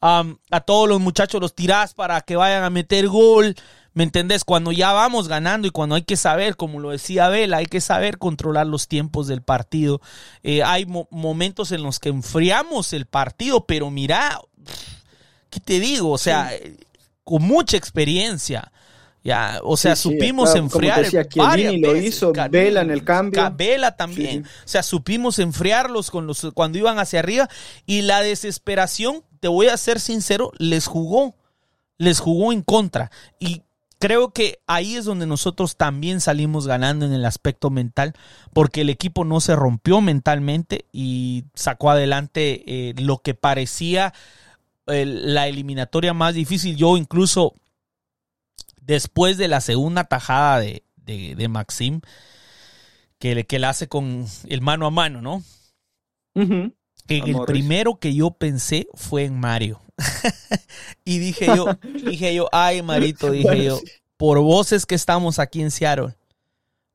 a 0.00 0.60
todos 0.66 0.88
los 0.88 1.00
muchachos 1.00 1.40
los 1.40 1.54
tirás 1.54 1.94
para 1.94 2.20
que 2.20 2.36
vayan 2.36 2.64
a 2.64 2.70
meter 2.70 3.08
gol, 3.08 3.54
¿me 3.92 4.04
entendés? 4.04 4.44
Cuando 4.44 4.72
ya 4.72 4.92
vamos 4.92 5.28
ganando 5.28 5.66
y 5.68 5.70
cuando 5.70 5.94
hay 5.94 6.02
que 6.02 6.16
saber, 6.16 6.56
como 6.56 6.80
lo 6.80 6.90
decía 6.90 7.28
Vela, 7.28 7.58
hay 7.58 7.66
que 7.66 7.80
saber 7.80 8.18
controlar 8.18 8.66
los 8.66 8.88
tiempos 8.88 9.26
del 9.26 9.42
partido. 9.42 10.00
Eh, 10.42 10.62
hay 10.62 10.84
mo- 10.86 11.08
momentos 11.10 11.72
en 11.72 11.82
los 11.82 12.00
que 12.00 12.08
enfriamos 12.08 12.92
el 12.92 13.06
partido, 13.06 13.66
pero 13.66 13.90
mira, 13.90 14.40
¿qué 15.50 15.60
te 15.60 15.80
digo? 15.80 16.10
O 16.10 16.18
sea, 16.18 16.54
eh, 16.54 16.76
con 17.22 17.42
mucha 17.42 17.76
experiencia. 17.76 18.72
Ya, 19.24 19.58
o 19.64 19.76
sea, 19.78 19.96
Sí, 19.96 20.10
sí, 20.10 20.14
supimos 20.14 20.50
como 20.50 20.52
te 20.52 20.58
enfriar. 20.58 21.02
decía, 21.02 21.26
varias 21.36 21.74
lo 21.80 21.92
veces, 21.94 22.08
hizo, 22.16 22.32
Ca- 22.32 22.48
Vela 22.48 22.82
en 22.82 22.90
el 22.90 23.04
cambio. 23.04 23.40
Ca- 23.42 23.48
Vela 23.48 23.96
también. 23.96 24.44
Sí, 24.44 24.50
sí. 24.50 24.62
O 24.66 24.68
sea, 24.68 24.82
supimos 24.82 25.38
enfriarlos 25.38 26.10
con 26.10 26.26
los, 26.26 26.46
cuando 26.52 26.76
iban 26.78 26.98
hacia 26.98 27.20
arriba 27.20 27.48
y 27.86 28.02
la 28.02 28.20
desesperación, 28.20 29.22
te 29.40 29.48
voy 29.48 29.68
a 29.68 29.76
ser 29.78 29.98
sincero, 29.98 30.52
les 30.58 30.86
jugó. 30.86 31.34
les 31.96 32.20
jugó 32.20 32.52
en 32.52 32.60
contra. 32.62 33.10
Y 33.38 33.62
creo 34.00 34.32
que 34.32 34.58
ahí 34.66 34.96
es 34.96 35.06
donde 35.06 35.26
nosotros 35.26 35.76
también 35.76 36.20
salimos 36.20 36.66
ganando 36.66 37.06
en 37.06 37.12
el 37.14 37.24
aspecto 37.24 37.70
mental, 37.70 38.12
porque 38.52 38.82
el 38.82 38.90
equipo 38.90 39.24
no 39.24 39.40
se 39.40 39.54
rompió 39.56 40.02
mentalmente 40.02 40.84
y 40.92 41.44
sacó 41.54 41.90
adelante 41.90 42.62
eh, 42.66 42.94
lo 42.98 43.18
que 43.22 43.32
parecía 43.34 44.12
la 44.86 45.48
eliminatoria 45.48 46.12
más 46.12 46.34
difícil. 46.34 46.76
Yo 46.76 46.96
incluso 46.98 47.54
después 48.86 49.36
de 49.36 49.48
la 49.48 49.60
segunda 49.60 50.04
tajada 50.04 50.60
de, 50.60 50.82
de, 50.96 51.48
Maxim, 51.48 52.00
que, 53.18 53.44
que 53.44 53.58
la 53.58 53.70
hace 53.70 53.88
con 53.88 54.26
el 54.46 54.60
mano 54.60 54.86
a 54.86 54.90
mano, 54.90 55.20
¿no? 55.20 55.42
el 57.08 57.36
primero 57.46 57.96
que 57.96 58.14
yo 58.14 58.30
pensé 58.30 58.86
fue 58.94 59.24
en 59.24 59.38
Mario. 59.38 59.80
y 61.04 61.18
dije 61.18 61.46
yo, 61.46 61.66
dije 62.04 62.34
yo, 62.34 62.48
ay 62.52 62.82
Marito, 62.82 63.30
dije 63.30 63.64
yo, 63.64 63.78
por 64.16 64.38
vos 64.40 64.72
es 64.72 64.86
que 64.86 64.94
estamos 64.94 65.38
aquí 65.38 65.60
en 65.60 65.70
Seattle. 65.70 66.14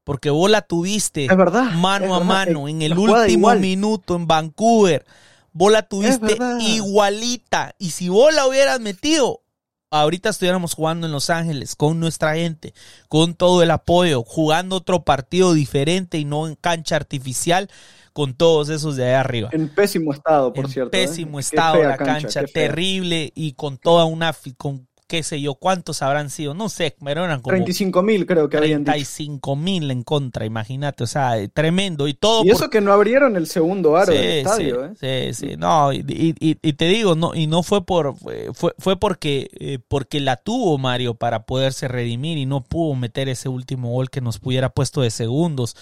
Porque 0.03 0.31
vos 0.31 0.49
la 0.49 0.63
tuviste 0.63 1.27
mano 1.75 2.15
a 2.15 2.23
mano 2.23 2.67
en 2.67 2.81
el 2.81 2.97
último 2.97 3.53
minuto 3.55 4.15
en 4.15 4.25
Vancouver. 4.25 5.05
Vos 5.51 5.71
la 5.71 5.83
tuviste 5.83 6.35
igualita. 6.61 7.75
Y 7.77 7.91
si 7.91 8.09
vos 8.09 8.33
la 8.33 8.47
hubieras 8.47 8.79
metido, 8.79 9.43
ahorita 9.91 10.29
estuviéramos 10.29 10.73
jugando 10.73 11.07
en 11.07 11.13
Los 11.13 11.29
Ángeles 11.29 11.75
con 11.75 11.99
nuestra 11.99 12.35
gente, 12.35 12.73
con 13.07 13.33
todo 13.33 13.63
el 13.63 13.71
apoyo, 13.71 14.23
jugando 14.23 14.75
otro 14.75 15.03
partido 15.03 15.53
diferente 15.53 16.17
y 16.17 16.25
no 16.25 16.47
en 16.47 16.55
cancha 16.55 16.95
artificial 16.95 17.69
con 18.13 18.33
todos 18.33 18.69
esos 18.69 18.95
de 18.95 19.05
allá 19.05 19.21
arriba. 19.21 19.49
En 19.53 19.69
pésimo 19.69 20.11
estado, 20.13 20.51
por 20.51 20.69
cierto. 20.69 20.95
En 20.95 21.03
¿eh? 21.03 21.07
pésimo 21.07 21.39
estado 21.39 21.81
la 21.83 21.97
cancha, 21.97 22.43
terrible 22.43 23.31
y 23.33 23.53
con 23.53 23.77
toda 23.77 24.05
una 24.05 24.35
con 24.57 24.88
qué 25.09 25.23
sé 25.23 25.41
yo, 25.41 25.55
cuántos 25.55 26.03
habrán 26.03 26.29
sido, 26.29 26.53
no 26.53 26.69
sé, 26.69 26.95
pero 27.03 27.25
eran 27.25 27.41
como 27.41 27.55
35 27.55 28.03
mil 28.03 28.27
creo 28.27 28.47
que 28.47 28.57
habían 28.57 28.83
35 28.83 29.55
mil 29.55 29.89
en 29.89 30.03
contra, 30.03 30.45
imagínate, 30.45 31.03
o 31.03 31.07
sea, 31.07 31.35
tremendo 31.47 32.07
y 32.07 32.13
todo. 32.13 32.45
Y 32.45 32.51
eso 32.51 32.69
que 32.69 32.79
no 32.79 32.93
abrieron 32.93 33.35
el 33.35 33.47
segundo 33.47 33.97
aro 33.97 34.13
del 34.13 34.23
estadio, 34.23 34.93
sí, 34.95 35.05
¿eh? 35.05 35.33
Sí, 35.33 35.47
sí, 35.47 35.57
no, 35.57 35.91
y, 35.91 36.03
te 36.03 36.85
digo, 36.85 37.15
no, 37.15 37.33
y 37.33 37.47
no 37.47 37.63
fue 37.63 37.83
por, 37.83 38.15
fue, 38.53 38.75
fue 38.77 38.99
porque, 38.99 39.49
eh, 39.59 39.79
porque 39.87 40.19
la 40.19 40.35
tuvo 40.35 40.77
Mario 40.77 41.15
para 41.15 41.47
poderse 41.47 41.87
redimir 41.87 42.37
y 42.37 42.45
no 42.45 42.63
pudo 42.63 42.93
meter 42.93 43.29
ese 43.29 43.49
último 43.49 43.89
gol 43.89 44.11
que 44.11 44.21
nos 44.21 44.37
pudiera 44.37 44.69
puesto 44.69 45.01
de 45.01 45.09
segundos, 45.09 45.75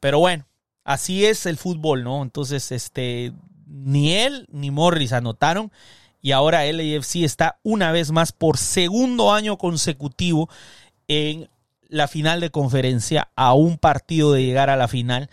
pero 0.00 0.18
bueno, 0.18 0.48
así 0.82 1.24
es 1.24 1.46
el 1.46 1.56
fútbol, 1.56 2.02
¿no? 2.02 2.20
Entonces, 2.20 2.72
este, 2.72 3.32
ni 3.68 4.14
él 4.14 4.48
ni 4.50 4.72
Morris 4.72 5.12
anotaron 5.12 5.70
y 6.22 6.30
ahora 6.30 6.64
LAFC 6.64 7.16
está 7.16 7.58
una 7.64 7.90
vez 7.92 8.12
más 8.12 8.32
por 8.32 8.56
segundo 8.56 9.32
año 9.32 9.58
consecutivo 9.58 10.48
en 11.08 11.50
la 11.88 12.08
final 12.08 12.40
de 12.40 12.50
conferencia 12.50 13.28
a 13.36 13.52
un 13.52 13.76
partido 13.76 14.32
de 14.32 14.44
llegar 14.44 14.70
a 14.70 14.76
la 14.76 14.88
final. 14.88 15.28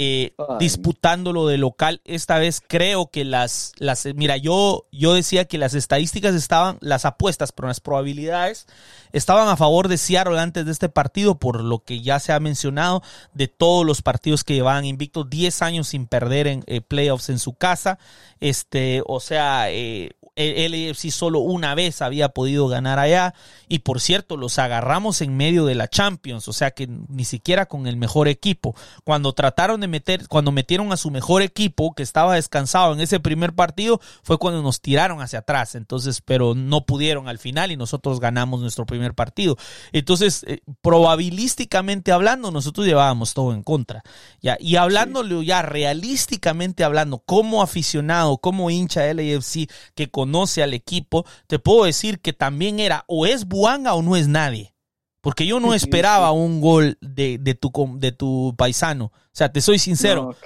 Eh, 0.00 0.32
disputándolo 0.60 1.48
de 1.48 1.58
local. 1.58 2.00
Esta 2.04 2.38
vez 2.38 2.62
creo 2.64 3.10
que 3.10 3.24
las, 3.24 3.72
las, 3.78 4.06
mira, 4.14 4.36
yo, 4.36 4.86
yo 4.92 5.12
decía 5.12 5.46
que 5.46 5.58
las 5.58 5.74
estadísticas 5.74 6.36
estaban, 6.36 6.78
las 6.80 7.04
apuestas, 7.04 7.50
pero 7.50 7.66
las 7.66 7.80
probabilidades 7.80 8.68
estaban 9.10 9.48
a 9.48 9.56
favor 9.56 9.88
de 9.88 9.98
Seattle 9.98 10.38
antes 10.38 10.64
de 10.66 10.70
este 10.70 10.88
partido, 10.88 11.40
por 11.40 11.64
lo 11.64 11.80
que 11.80 12.00
ya 12.00 12.20
se 12.20 12.32
ha 12.32 12.38
mencionado 12.38 13.02
de 13.34 13.48
todos 13.48 13.84
los 13.84 14.00
partidos 14.00 14.44
que 14.44 14.54
llevaban 14.54 14.84
invictos, 14.84 15.28
10 15.28 15.62
años 15.62 15.88
sin 15.88 16.06
perder 16.06 16.46
en 16.46 16.62
eh, 16.68 16.80
playoffs 16.80 17.28
en 17.28 17.40
su 17.40 17.54
casa. 17.54 17.98
Este, 18.38 19.02
o 19.04 19.18
sea, 19.18 19.68
eh, 19.72 20.12
el 20.38 20.72
LAFC 20.72 21.10
solo 21.10 21.40
una 21.40 21.74
vez 21.74 22.00
había 22.00 22.30
podido 22.30 22.68
ganar 22.68 22.98
allá 22.98 23.34
y 23.68 23.80
por 23.80 24.00
cierto 24.00 24.36
los 24.36 24.58
agarramos 24.58 25.20
en 25.20 25.36
medio 25.36 25.64
de 25.64 25.74
la 25.74 25.88
Champions, 25.88 26.48
o 26.48 26.52
sea 26.52 26.70
que 26.70 26.86
ni 26.86 27.24
siquiera 27.24 27.66
con 27.66 27.86
el 27.86 27.96
mejor 27.96 28.28
equipo. 28.28 28.74
Cuando 29.04 29.32
trataron 29.32 29.80
de 29.80 29.88
meter, 29.88 30.28
cuando 30.28 30.52
metieron 30.52 30.92
a 30.92 30.96
su 30.96 31.10
mejor 31.10 31.42
equipo 31.42 31.92
que 31.94 32.02
estaba 32.02 32.36
descansado 32.36 32.92
en 32.92 33.00
ese 33.00 33.20
primer 33.20 33.52
partido 33.52 34.00
fue 34.22 34.38
cuando 34.38 34.62
nos 34.62 34.80
tiraron 34.80 35.20
hacia 35.20 35.40
atrás, 35.40 35.74
entonces 35.74 36.22
pero 36.24 36.54
no 36.54 36.86
pudieron 36.86 37.28
al 37.28 37.38
final 37.38 37.72
y 37.72 37.76
nosotros 37.76 38.20
ganamos 38.20 38.60
nuestro 38.60 38.86
primer 38.86 39.14
partido. 39.14 39.56
Entonces, 39.92 40.44
eh, 40.46 40.60
probabilísticamente 40.82 42.12
hablando, 42.12 42.50
nosotros 42.50 42.86
llevábamos 42.86 43.34
todo 43.34 43.52
en 43.52 43.62
contra. 43.62 44.02
Ya, 44.40 44.56
y 44.60 44.76
hablándolo 44.76 45.42
ya 45.42 45.62
realísticamente 45.62 46.84
hablando, 46.84 47.18
como 47.18 47.62
aficionado, 47.62 48.38
como 48.38 48.70
hincha 48.70 49.12
LAFC 49.12 49.68
que 49.94 50.10
con 50.10 50.27
conoce 50.28 50.62
al 50.62 50.74
equipo, 50.74 51.24
te 51.46 51.58
puedo 51.58 51.84
decir 51.84 52.20
que 52.20 52.34
también 52.34 52.80
era 52.80 53.04
o 53.08 53.24
es 53.24 53.46
Buanga 53.46 53.94
o 53.94 54.02
no 54.02 54.14
es 54.14 54.28
nadie. 54.28 54.74
Porque 55.20 55.46
yo 55.46 55.58
no 55.58 55.74
esperaba 55.74 56.30
un 56.30 56.60
gol 56.60 56.96
de, 57.00 57.38
de, 57.38 57.54
tu, 57.54 57.72
de 57.98 58.12
tu 58.12 58.54
paisano. 58.56 59.06
O 59.06 59.12
sea, 59.32 59.50
te 59.50 59.60
soy 59.60 59.78
sincero. 59.78 60.36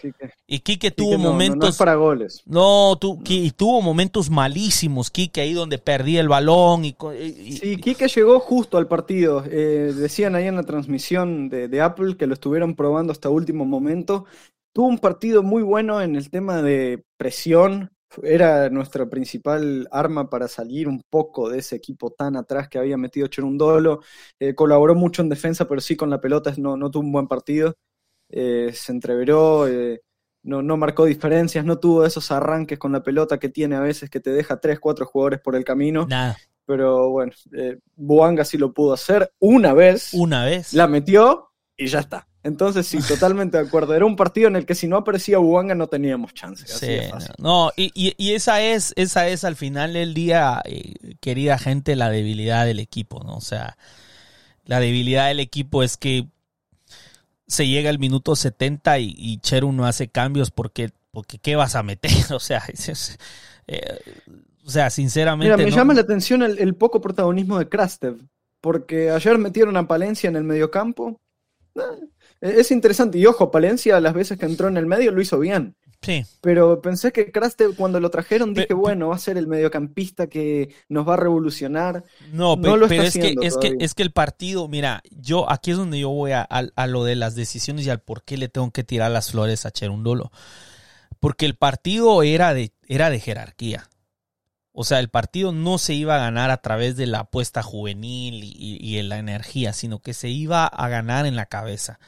y 0.46 0.60
Quique 0.60 0.90
tuvo 0.90 1.18
momentos. 1.18 1.74
No, 1.74 1.76
para 1.76 1.94
goles. 1.94 2.42
No, 2.46 2.98
y 3.26 3.50
tuvo 3.50 3.82
momentos 3.82 4.30
malísimos, 4.30 5.10
Quique, 5.10 5.42
ahí 5.42 5.52
donde 5.52 5.76
perdía 5.76 6.20
el 6.20 6.28
balón. 6.28 6.86
Y, 6.86 6.96
sí, 7.52 7.76
Quique 7.76 8.08
llegó 8.08 8.40
justo 8.40 8.78
al 8.78 8.88
partido. 8.88 9.44
Eh, 9.46 9.92
decían 9.94 10.34
ahí 10.36 10.46
en 10.46 10.56
la 10.56 10.64
transmisión 10.64 11.50
de, 11.50 11.68
de, 11.68 11.80
Apple 11.80 12.16
que 12.16 12.26
lo 12.26 12.34
estuvieron 12.34 12.74
probando 12.74 13.12
hasta 13.12 13.28
último 13.28 13.66
momento. 13.66 14.24
Tuvo 14.72 14.86
un 14.86 14.98
partido 14.98 15.42
muy 15.42 15.62
bueno 15.62 16.00
en 16.00 16.16
el 16.16 16.30
tema 16.30 16.62
de 16.62 17.04
presión, 17.18 17.90
era 18.22 18.68
nuestra 18.70 19.08
principal 19.08 19.88
arma 19.90 20.28
para 20.28 20.48
salir 20.48 20.88
un 20.88 21.02
poco 21.08 21.48
de 21.48 21.58
ese 21.58 21.76
equipo 21.76 22.10
tan 22.10 22.36
atrás 22.36 22.68
que 22.68 22.78
había 22.78 22.96
metido 22.96 23.26
Cherundolo. 23.26 24.00
Eh, 24.38 24.54
colaboró 24.54 24.94
mucho 24.94 25.22
en 25.22 25.28
defensa, 25.28 25.66
pero 25.66 25.80
sí 25.80 25.96
con 25.96 26.10
la 26.10 26.20
pelota 26.20 26.52
no, 26.58 26.76
no 26.76 26.90
tuvo 26.90 27.04
un 27.04 27.12
buen 27.12 27.28
partido. 27.28 27.74
Eh, 28.28 28.70
se 28.74 28.92
entreveró, 28.92 29.68
eh, 29.68 30.02
no, 30.42 30.62
no, 30.62 30.76
marcó 30.76 31.04
diferencias, 31.04 31.64
no 31.64 31.78
tuvo 31.78 32.04
esos 32.04 32.30
arranques 32.30 32.78
con 32.78 32.92
la 32.92 33.02
pelota 33.02 33.38
que 33.38 33.48
tiene 33.48 33.76
a 33.76 33.80
veces 33.80 34.10
que 34.10 34.20
te 34.20 34.30
deja 34.30 34.60
tres, 34.60 34.80
cuatro 34.80 35.06
jugadores 35.06 35.40
por 35.40 35.56
el 35.56 35.64
camino. 35.64 36.06
Nada. 36.08 36.36
Pero 36.64 37.10
bueno, 37.10 37.32
Buanga 37.96 38.44
sí 38.44 38.56
lo 38.56 38.72
pudo 38.72 38.92
hacer 38.92 39.32
una 39.38 39.74
vez. 39.74 40.14
Una 40.14 40.44
vez. 40.44 40.72
La 40.72 40.86
metió 40.86 41.50
y 41.76 41.86
ya 41.86 42.00
está. 42.00 42.28
Entonces, 42.44 42.86
sí, 42.86 42.98
totalmente 43.06 43.56
de 43.56 43.66
acuerdo. 43.66 43.94
Era 43.94 44.04
un 44.04 44.16
partido 44.16 44.48
en 44.48 44.56
el 44.56 44.66
que 44.66 44.74
si 44.74 44.88
no 44.88 44.96
aparecía 44.96 45.38
Buanga 45.38 45.74
no 45.74 45.86
teníamos 45.86 46.34
chance. 46.34 46.66
sí, 46.66 46.98
no, 47.38 47.70
y, 47.76 47.92
y, 47.94 48.32
esa 48.32 48.60
es, 48.60 48.92
esa 48.96 49.28
es 49.28 49.44
al 49.44 49.54
final 49.54 49.92
del 49.92 50.12
día, 50.12 50.60
eh, 50.64 50.94
querida 51.20 51.56
gente, 51.58 51.94
la 51.94 52.10
debilidad 52.10 52.66
del 52.66 52.80
equipo, 52.80 53.22
¿no? 53.22 53.36
O 53.36 53.40
sea, 53.40 53.76
la 54.64 54.80
debilidad 54.80 55.28
del 55.28 55.38
equipo 55.38 55.84
es 55.84 55.96
que 55.96 56.26
se 57.46 57.68
llega 57.68 57.90
al 57.90 58.00
minuto 58.00 58.34
70 58.34 58.98
y, 58.98 59.14
y 59.16 59.38
Cheru 59.38 59.72
no 59.72 59.86
hace 59.86 60.08
cambios 60.08 60.50
porque, 60.50 60.90
porque 61.12 61.38
¿qué 61.38 61.54
vas 61.54 61.76
a 61.76 61.82
meter? 61.82 62.10
O 62.32 62.40
sea, 62.40 62.62
eh, 63.68 64.00
o 64.66 64.70
sea, 64.70 64.90
sinceramente. 64.90 65.54
Mira, 65.54 65.64
me 65.64 65.70
llama 65.70 65.94
la 65.94 66.00
atención 66.00 66.42
el, 66.42 66.58
el, 66.58 66.74
poco 66.74 67.00
protagonismo 67.00 67.58
de 67.58 67.68
Krastev, 67.68 68.16
porque 68.60 69.10
ayer 69.10 69.38
metieron 69.38 69.76
a 69.76 69.86
Palencia 69.86 70.28
en 70.28 70.36
el 70.36 70.44
mediocampo. 70.44 71.20
Eh, 71.76 71.80
es 72.42 72.72
interesante, 72.72 73.18
y 73.18 73.26
ojo, 73.26 73.52
Palencia 73.52 74.00
las 74.00 74.14
veces 74.14 74.36
que 74.36 74.46
entró 74.46 74.66
en 74.66 74.76
el 74.76 74.86
medio 74.86 75.12
lo 75.12 75.22
hizo 75.22 75.38
bien. 75.38 75.76
Sí. 76.02 76.26
Pero 76.40 76.82
pensé 76.82 77.12
que 77.12 77.30
Craste 77.30 77.68
cuando 77.76 78.00
lo 78.00 78.10
trajeron 78.10 78.52
dije, 78.52 78.74
bueno, 78.74 79.10
va 79.10 79.14
a 79.14 79.20
ser 79.20 79.38
el 79.38 79.46
mediocampista 79.46 80.26
que 80.26 80.74
nos 80.88 81.08
va 81.08 81.14
a 81.14 81.18
revolucionar. 81.18 82.02
No, 82.32 82.60
pero, 82.60 82.84
es, 82.86 83.12
que, 83.12 83.36
es, 83.40 83.56
que, 83.56 83.76
es 83.78 83.94
que 83.94 84.02
el 84.02 84.10
partido, 84.10 84.66
mira, 84.66 85.00
yo 85.12 85.48
aquí 85.48 85.70
es 85.70 85.76
donde 85.76 86.00
yo 86.00 86.10
voy 86.10 86.32
a, 86.32 86.42
a, 86.42 86.86
lo 86.88 87.04
de 87.04 87.14
las 87.14 87.36
decisiones 87.36 87.86
y 87.86 87.90
al 87.90 88.00
por 88.00 88.24
qué 88.24 88.36
le 88.36 88.48
tengo 88.48 88.72
que 88.72 88.82
tirar 88.82 89.12
las 89.12 89.30
flores 89.30 89.64
a 89.64 89.70
Cherundolo. 89.70 90.32
Porque 91.20 91.46
el 91.46 91.54
partido 91.54 92.24
era 92.24 92.52
de, 92.52 92.72
era 92.88 93.08
de 93.08 93.20
jerarquía. 93.20 93.88
O 94.72 94.82
sea, 94.82 94.98
el 94.98 95.10
partido 95.10 95.52
no 95.52 95.78
se 95.78 95.94
iba 95.94 96.16
a 96.16 96.18
ganar 96.18 96.50
a 96.50 96.62
través 96.62 96.96
de 96.96 97.06
la 97.06 97.20
apuesta 97.20 97.62
juvenil 97.62 98.42
y, 98.42 98.78
y 98.80 98.98
en 98.98 99.08
la 99.08 99.18
energía, 99.18 99.72
sino 99.72 100.00
que 100.00 100.14
se 100.14 100.30
iba 100.30 100.66
a 100.66 100.88
ganar 100.88 101.26
en 101.26 101.36
la 101.36 101.46
cabeza 101.46 102.00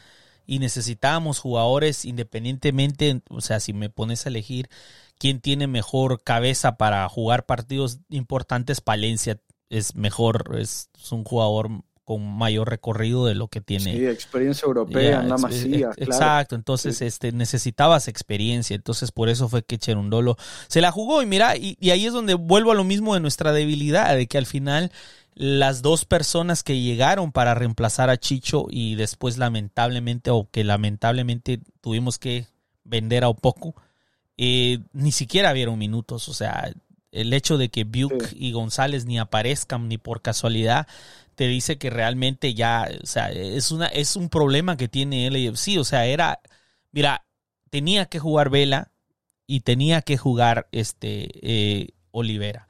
y 0.47 0.59
necesitábamos 0.59 1.39
jugadores 1.39 2.05
independientemente, 2.05 3.23
o 3.29 3.41
sea, 3.41 3.61
si 3.61 3.73
me 3.73 3.91
pones 3.91 4.27
a 4.27 4.29
elegir 4.29 4.69
quién 5.19 5.41
tiene 5.41 5.67
mejor 5.67 6.23
cabeza 6.23 6.77
para 6.77 7.09
jugar 7.09 7.47
partidos 7.47 7.99
importantes, 8.11 8.81
Palencia 8.81 9.41
es 9.71 9.95
mejor, 9.95 10.57
es, 10.59 10.91
un 11.11 11.25
jugador 11.25 11.71
con 12.05 12.37
mayor 12.37 12.69
recorrido 12.69 13.25
de 13.25 13.35
lo 13.35 13.49
que 13.49 13.63
tiene. 13.63 13.93
Sí, 13.93 14.07
experiencia 14.07 14.67
europea, 14.67 15.23
nada 15.23 15.39
más 15.39 15.65
Exacto, 15.97 16.55
entonces 16.55 17.01
este, 17.01 17.33
necesitabas 17.33 18.09
experiencia, 18.09 18.77
entonces 18.77 19.11
por 19.11 19.31
eso 19.31 19.49
fue 19.49 19.65
que 19.65 19.79
Cherundolo 19.79 20.37
se 20.69 20.83
la 20.83 20.93
jugó 20.93 21.23
y 21.23 21.27
mira, 21.27 21.57
y, 21.57 21.79
y 21.81 21.91
ahí 21.91 22.05
es 22.05 22.13
donde 22.13 22.35
vuelvo 22.35 22.73
a 22.73 22.75
lo 22.75 22.85
mismo 22.85 23.15
de 23.15 23.21
nuestra 23.21 23.53
debilidad, 23.53 24.15
de 24.15 24.27
que 24.27 24.37
al 24.37 24.47
final 24.47 24.93
las 25.35 25.83
dos 25.83 26.05
personas 26.05 26.63
que 26.63 26.81
llegaron 26.81 27.33
para 27.33 27.55
reemplazar 27.55 28.11
a 28.11 28.17
Chicho 28.17 28.67
y 28.71 28.95
después 28.95 29.37
lamentablemente 29.37 30.31
o 30.31 30.49
que 30.51 30.65
lamentablemente 30.65 31.61
tuvimos 31.81 32.19
que 32.19 32.47
vender 32.85 33.25
a 33.25 33.33
poco, 33.33 33.75
eh, 34.37 34.81
ni 34.93 35.13
siquiera 35.13 35.53
vieron 35.53 35.79
minutos, 35.79 36.29
o 36.29 36.35
sea, 36.35 36.73
el 37.11 37.33
hecho 37.33 37.59
de 37.59 37.69
que 37.69 37.85
Buke 37.85 38.29
y 38.35 38.53
González 38.53 39.05
ni 39.07 39.19
aparezcan 39.19 39.89
ni 39.89 39.99
por 39.99 40.23
casualidad 40.23 40.87
te 41.35 41.49
dice 41.49 41.79
que 41.79 41.91
realmente 41.91 42.55
ya, 42.55 42.89
o 43.03 43.07
sea, 43.07 43.31
es 43.31 43.71
una 43.73 43.87
es 43.87 44.17
un 44.17 44.29
problema 44.29 44.77
que 44.77 44.89
tiene 44.89 45.31
LAFC, 45.31 45.79
o 45.79 45.85
sea, 45.85 46.07
era 46.07 46.41
mira, 46.93 47.25
tenía 47.71 48.07
que 48.07 48.19
jugar 48.21 48.51
Vela 48.51 48.93
y 49.47 49.61
tenía 49.61 50.03
que 50.03 50.17
jugar 50.17 50.69
este 50.73 51.29
eh, 51.43 51.91
Olivera. 52.13 52.69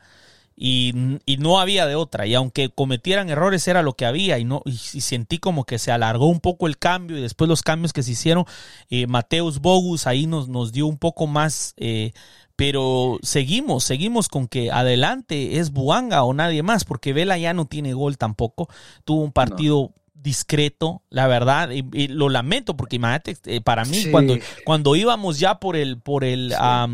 Y, 0.57 0.92
no 1.38 1.59
había 1.59 1.86
de 1.86 1.94
otra. 1.94 2.26
Y 2.26 2.34
aunque 2.34 2.70
cometieran 2.70 3.28
errores, 3.28 3.66
era 3.66 3.82
lo 3.82 3.94
que 3.94 4.07
había. 4.07 4.38
Y, 4.38 4.44
no, 4.44 4.62
y, 4.64 4.72
sentí 4.76 5.38
como 5.38 5.64
que 5.64 5.78
se 5.78 5.92
alargó 5.92 6.26
un 6.26 6.40
poco 6.40 6.66
el 6.66 6.78
cambio. 6.78 7.18
Y 7.18 7.22
después 7.22 7.48
los 7.48 7.62
cambios 7.62 7.92
que 7.92 8.02
se 8.02 8.12
hicieron, 8.12 8.44
eh, 8.90 9.07
Mateus 9.07 9.61
Bogus 9.61 10.07
ahí 10.07 10.26
nos, 10.26 10.48
nos 10.48 10.72
dio 10.72 10.86
un 10.86 10.98
poco 10.98 11.26
más. 11.26 11.74
Eh, 11.76 12.12
pero 12.57 13.18
seguimos, 13.22 13.82
seguimos 13.82 14.28
con 14.28 14.46
que 14.46 14.70
adelante 14.70 15.59
es 15.59 15.72
Buanga 15.72 16.22
o 16.22 16.34
nadie 16.34 16.62
más, 16.62 16.84
porque 16.84 17.12
Vela 17.12 17.36
ya 17.36 17.52
no 17.52 17.66
tiene 17.66 17.94
gol 17.94 18.16
tampoco. 18.16 18.68
Tuvo 19.05 19.22
un 19.22 19.32
partido 19.32 19.92
discreto, 20.24 21.02
la 21.11 21.26
verdad, 21.26 21.68
y, 21.70 22.09
lo 22.09 22.30
lamento 22.30 22.76
porque 22.76 22.96
imagínate, 22.96 23.36
eh, 23.44 23.61
para 23.61 23.84
mí 23.84 24.07
cuando, 24.11 24.38
cuando 24.64 24.96
íbamos 24.96 25.38
ya 25.38 25.61
por 25.61 25.76
el, 25.76 25.98
por 25.98 26.24
el, 26.24 26.55
ah, 26.57 26.88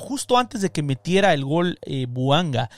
justo 0.00 0.36
antes 0.36 0.62
de 0.62 0.70
que 0.70 0.82
metiera 0.82 1.32
el 1.32 1.44
gol 1.44 1.78
eh, 1.82 2.06
Buanga, 2.08 2.70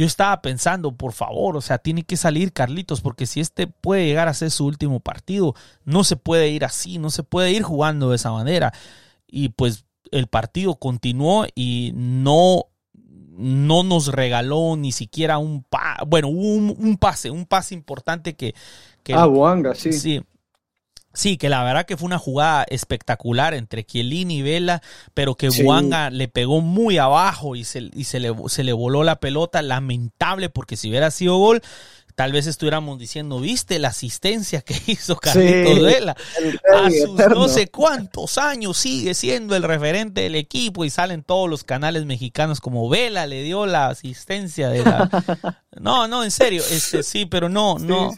yo 0.00 0.06
estaba 0.06 0.40
pensando, 0.40 0.92
por 0.92 1.12
favor, 1.12 1.58
o 1.58 1.60
sea, 1.60 1.76
tiene 1.76 2.04
que 2.04 2.16
salir 2.16 2.54
Carlitos, 2.54 3.02
porque 3.02 3.26
si 3.26 3.40
este 3.40 3.66
puede 3.66 4.06
llegar 4.06 4.28
a 4.28 4.34
ser 4.34 4.50
su 4.50 4.64
último 4.64 4.98
partido, 5.00 5.54
no 5.84 6.04
se 6.04 6.16
puede 6.16 6.48
ir 6.48 6.64
así, 6.64 6.96
no 6.96 7.10
se 7.10 7.22
puede 7.22 7.52
ir 7.52 7.62
jugando 7.62 8.08
de 8.08 8.16
esa 8.16 8.32
manera. 8.32 8.72
Y 9.26 9.50
pues 9.50 9.84
el 10.10 10.26
partido 10.26 10.76
continuó 10.76 11.44
y 11.54 11.92
no 11.94 12.64
no 13.36 13.82
nos 13.82 14.06
regaló 14.06 14.74
ni 14.78 14.90
siquiera 14.90 15.36
un 15.36 15.66
bueno, 16.06 16.28
un, 16.28 16.74
un, 16.78 16.96
pase, 16.96 17.30
un 17.30 17.44
pase 17.44 17.74
importante 17.74 18.36
que, 18.36 18.54
ah, 19.12 19.26
Buanga, 19.26 19.74
sí. 19.74 19.92
Sí. 19.92 20.22
Sí, 21.12 21.36
que 21.36 21.48
la 21.48 21.64
verdad 21.64 21.86
que 21.86 21.96
fue 21.96 22.06
una 22.06 22.18
jugada 22.18 22.64
espectacular 22.68 23.54
entre 23.54 23.84
Chiellini 23.84 24.38
y 24.38 24.42
Vela, 24.42 24.80
pero 25.12 25.34
que 25.34 25.48
Buanga 25.48 26.08
le 26.08 26.28
pegó 26.28 26.60
muy 26.60 26.98
abajo 26.98 27.56
y, 27.56 27.64
se, 27.64 27.90
y 27.92 28.04
se, 28.04 28.20
le, 28.20 28.32
se 28.46 28.62
le 28.62 28.72
voló 28.72 29.02
la 29.02 29.18
pelota. 29.18 29.60
Lamentable, 29.60 30.50
porque 30.50 30.76
si 30.76 30.88
hubiera 30.88 31.10
sido 31.10 31.36
gol, 31.36 31.62
tal 32.14 32.32
vez 32.32 32.46
estuviéramos 32.46 32.98
diciendo, 32.98 33.40
¿viste 33.40 33.78
la 33.78 33.88
asistencia 33.88 34.60
que 34.60 34.74
hizo 34.86 35.16
Carlitos 35.16 35.82
Vela? 35.82 36.16
A 36.72 36.90
sus 36.90 37.16
no 37.16 37.48
sé 37.48 37.68
cuántos 37.68 38.38
años 38.38 38.76
sigue 38.76 39.14
siendo 39.14 39.56
el 39.56 39.62
referente 39.62 40.20
del 40.20 40.36
equipo 40.36 40.84
y 40.84 40.90
salen 40.90 41.22
todos 41.22 41.48
los 41.48 41.64
canales 41.64 42.04
mexicanos 42.04 42.60
como 42.60 42.88
Vela 42.88 43.26
le 43.26 43.42
dio 43.42 43.66
la 43.66 43.88
asistencia 43.88 44.68
de 44.68 44.84
la... 44.84 45.64
No, 45.80 46.08
no, 46.08 46.24
en 46.24 46.30
serio, 46.30 46.62
este 46.70 47.02
sí, 47.02 47.24
pero 47.24 47.48
no, 47.48 47.78
no, 47.78 48.12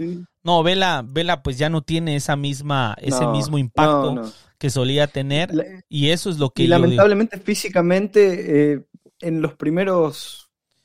no, 0.44 0.62
Vela, 0.62 1.04
Vela 1.06 1.42
pues 1.42 1.58
ya 1.58 1.68
no 1.68 1.82
tiene 1.82 2.16
esa 2.16 2.36
misma, 2.36 2.96
ese 3.00 3.26
mismo 3.26 3.58
impacto 3.58 4.32
que 4.58 4.70
solía 4.70 5.06
tener 5.06 5.84
y 5.88 6.10
eso 6.10 6.30
es 6.30 6.38
lo 6.38 6.50
que... 6.50 6.64
Y 6.64 6.66
lamentablemente 6.66 7.38
físicamente 7.38 8.72
eh, 8.72 8.84
en 9.20 9.42
los 9.42 9.54
primeros 9.54 10.42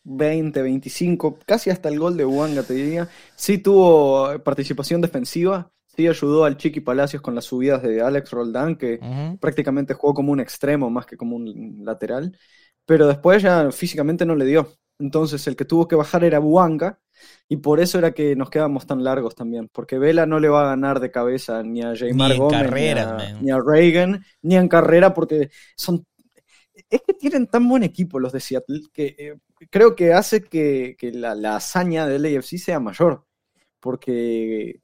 20, 0.08 0.62
25, 0.62 1.40
casi 1.46 1.70
hasta 1.70 1.90
el 1.90 2.00
gol 2.00 2.16
de 2.16 2.26
Wanga, 2.26 2.64
te 2.64 2.74
diría. 2.74 3.10
Sí 3.36 3.58
tuvo 3.58 4.40
participación 4.40 5.02
defensiva, 5.02 5.70
sí 5.86 6.08
ayudó 6.08 6.46
al 6.46 6.58
Chiqui 6.58 6.80
Palacios 6.80 7.22
con 7.22 7.36
las 7.36 7.46
subidas 7.46 7.84
de 7.84 8.02
Alex 8.02 8.32
Roldán, 8.32 8.78
que 8.78 9.00
prácticamente 9.42 9.94
jugó 9.94 10.14
como 10.14 10.32
un 10.32 10.40
extremo 10.40 10.90
más 10.90 11.06
que 11.06 11.18
como 11.18 11.36
un 11.36 11.82
lateral, 11.84 12.38
pero 12.86 13.08
después 13.08 13.44
ya 13.44 13.70
físicamente 13.72 14.26
no 14.26 14.36
le 14.36 14.46
dio. 14.46 14.72
Entonces 14.98 15.46
el 15.48 15.56
que 15.56 15.66
tuvo 15.66 15.88
que 15.88 15.96
bajar 15.96 16.24
era 16.24 16.40
Buanga, 16.40 17.00
y 17.48 17.58
por 17.58 17.80
eso 17.80 17.98
era 17.98 18.12
que 18.12 18.36
nos 18.36 18.50
quedamos 18.50 18.86
tan 18.86 19.04
largos 19.04 19.36
también, 19.36 19.70
porque 19.72 19.98
Vela 19.98 20.26
no 20.26 20.40
le 20.40 20.50
va 20.50 20.64
a 20.64 20.70
ganar 20.70 21.00
de 21.00 21.12
cabeza 21.12 21.64
ni 21.64 21.82
a 21.82 21.96
Jaymar 21.96 22.38
Gómez, 22.38 22.62
ni, 23.42 23.52
a, 23.52 23.60
Reagan, 23.60 24.24
ni 24.42 24.56
en 24.56 24.68
carrera, 24.68 25.14
porque 25.14 25.50
son 25.76 26.06
es 26.90 27.02
que 27.06 27.14
tienen 27.14 27.48
tan 27.48 27.68
buen 27.68 27.84
equipo 27.84 28.20
los 28.20 28.32
de 28.32 28.40
Seattle 28.40 28.82
que 28.94 29.16
eh, 29.18 29.36
creo 29.70 29.96
que 29.96 30.14
hace 30.14 30.42
que, 30.44 30.96
la, 31.14 31.56
hazaña 31.56 32.08
del 32.08 32.26
AFC 32.26 32.58
sea 32.58 32.80
mayor. 32.80 33.26
Porque 33.80 34.82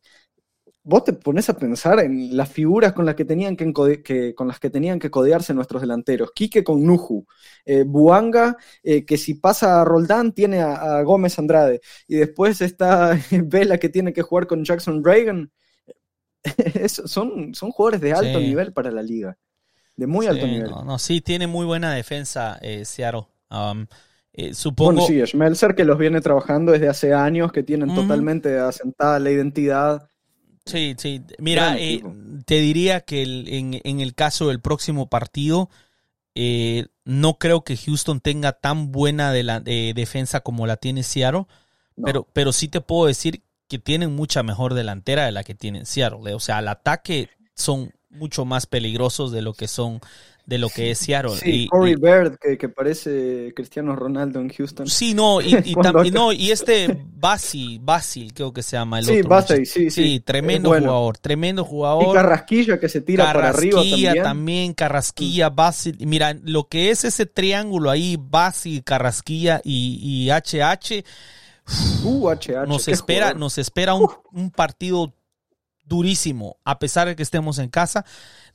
vos 0.83 1.03
te 1.03 1.13
pones 1.13 1.49
a 1.49 1.57
pensar 1.57 1.99
en 1.99 2.35
las 2.35 2.49
figuras 2.49 2.93
con 2.93 3.05
las 3.05 3.15
que 3.15 3.25
tenían 3.25 3.55
que, 3.55 4.33
con 4.35 4.47
las 4.47 4.59
que 4.59 4.69
tenían 4.69 4.99
que 4.99 5.09
codearse 5.09 5.53
nuestros 5.53 5.81
delanteros. 5.81 6.31
Quique 6.33 6.63
con 6.63 6.83
Nuju, 6.85 7.25
eh, 7.65 7.83
Buanga, 7.85 8.57
eh, 8.83 9.05
que 9.05 9.17
si 9.17 9.35
pasa 9.35 9.81
a 9.81 9.85
Roldán 9.85 10.33
tiene 10.33 10.61
a, 10.61 11.01
Gómez 11.03 11.39
Andrade. 11.39 11.81
Y 12.07 12.15
después 12.15 12.61
está 12.61 13.17
Vela 13.31 13.77
que 13.77 13.89
tiene 13.89 14.13
que 14.13 14.21
jugar 14.21 14.47
con 14.47 14.63
Jackson 14.63 15.03
Reagan. 15.03 15.51
son, 16.87 17.55
son 17.55 17.71
jugadores 17.71 18.01
de 18.01 18.13
alto 18.13 18.39
nivel 18.39 18.73
para 18.73 18.91
la 18.91 19.01
liga. 19.01 19.37
De 19.95 20.07
muy 20.07 20.25
alto 20.25 20.47
nivel. 20.47 20.71
No, 20.85 20.97
sí, 20.97 21.21
tiene 21.21 21.47
muy 21.47 21.65
buena 21.65 21.93
defensa 21.93 22.57
eh, 22.61 22.83
Seattle. 22.83 23.27
Um, 23.49 23.85
eh, 24.33 24.53
supongo... 24.53 24.93
Bueno, 24.93 25.07
sí, 25.07 25.21
Schmelzer 25.25 25.75
que 25.75 25.85
los 25.85 25.97
viene 25.97 26.19
trabajando 26.19 26.71
desde 26.71 26.89
hace 26.89 27.13
años, 27.13 27.51
que 27.51 27.61
tienen 27.61 27.93
totalmente 27.93 28.57
asentada 28.57 29.19
la 29.19 29.29
identidad. 29.29 30.09
Sí, 30.65 30.95
sí. 30.97 31.21
Mira, 31.39 31.77
eh, 31.77 32.01
te 32.45 32.55
diría 32.61 33.01
que 33.01 33.23
en, 33.23 33.99
el 33.99 34.15
caso 34.15 34.47
del 34.47 34.61
próximo 34.61 35.09
partido, 35.09 35.69
eh, 36.35 36.87
no 37.03 37.37
creo 37.37 37.63
que 37.63 37.77
Houston 37.77 38.21
tenga 38.21 38.53
tan 38.53 38.91
buena 38.91 39.31
de 39.31 39.43
la, 39.43 39.59
defensa 39.59 40.39
como 40.39 40.65
la 40.65 40.77
tiene 40.77 41.03
Seattle, 41.03 41.45
pero, 42.03 42.27
pero 42.33 42.53
sí 42.53 42.69
te 42.69 42.81
puedo 42.81 43.07
decir 43.07 43.43
que 43.67 43.77
tienen 43.77 44.15
mucha 44.15 44.41
mejor 44.43 44.73
delantera 44.73 45.25
de 45.25 45.31
la 45.31 45.43
que 45.43 45.55
tienen 45.55 45.85
Seattle. 45.85 46.33
O 46.33 46.39
sea, 46.39 46.59
al 46.59 46.67
ataque 46.67 47.29
son 47.55 47.91
mucho 48.09 48.45
más 48.45 48.65
peligrosos 48.65 49.31
de 49.31 49.41
lo 49.41 49.53
que 49.53 49.67
son 49.67 49.99
de 50.45 50.57
lo 50.57 50.69
que 50.69 50.91
es 50.91 50.97
Seattle. 50.97 51.37
Sí, 51.37 51.63
y, 51.63 51.67
Corey 51.67 51.95
Bird, 51.95 52.37
que, 52.37 52.69
parece 52.69 53.53
Cristiano 53.55 53.95
Ronaldo 53.95 54.41
en 54.41 54.49
Houston. 54.49 54.87
Sí, 54.87 55.13
no, 55.13 55.41
y, 55.41 55.55
y, 55.63 55.75
no, 56.11 56.33
y 56.33 56.51
este 56.51 57.05
Basil, 57.15 57.79
Basil 57.81 58.33
creo 58.33 58.51
que 58.51 58.61
se 58.61 58.75
llama 58.75 58.99
el 58.99 59.05
sí, 59.05 59.19
otro. 59.19 59.29
Basil, 59.29 59.65
sí, 59.65 59.89
sí, 59.89 60.19
tremendo 60.19 60.69
jugador, 60.69 61.17
tremendo 61.17 61.63
jugador. 61.63 62.09
Y 62.09 62.13
Carrasquilla 62.13 62.79
que 62.79 62.89
se 62.89 63.01
tira 63.01 63.31
para 63.31 63.49
arriba 63.49 63.81
también. 63.81 64.23
también, 64.23 64.73
Carrasquilla, 64.73 65.49
Basil. 65.49 65.97
Mira, 66.01 66.33
lo 66.43 66.67
que 66.67 66.89
es 66.89 67.05
ese 67.05 67.25
triángulo 67.25 67.89
ahí, 67.89 68.17
Basil, 68.19 68.83
Carrasquilla 68.83 69.61
y, 69.63 69.99
y 70.01 70.29
HH, 70.29 71.05
uh, 72.03 72.29
HH 72.29 72.67
nos 72.67 72.89
espera, 72.89 73.33
nos 73.33 73.57
espera 73.57 73.93
un, 73.93 74.09
un 74.33 74.51
partido 74.51 75.13
durísimo, 75.85 76.57
a 76.63 76.79
pesar 76.79 77.07
de 77.07 77.15
que 77.15 77.23
estemos 77.23 77.59
en 77.59 77.69
casa. 77.69 78.05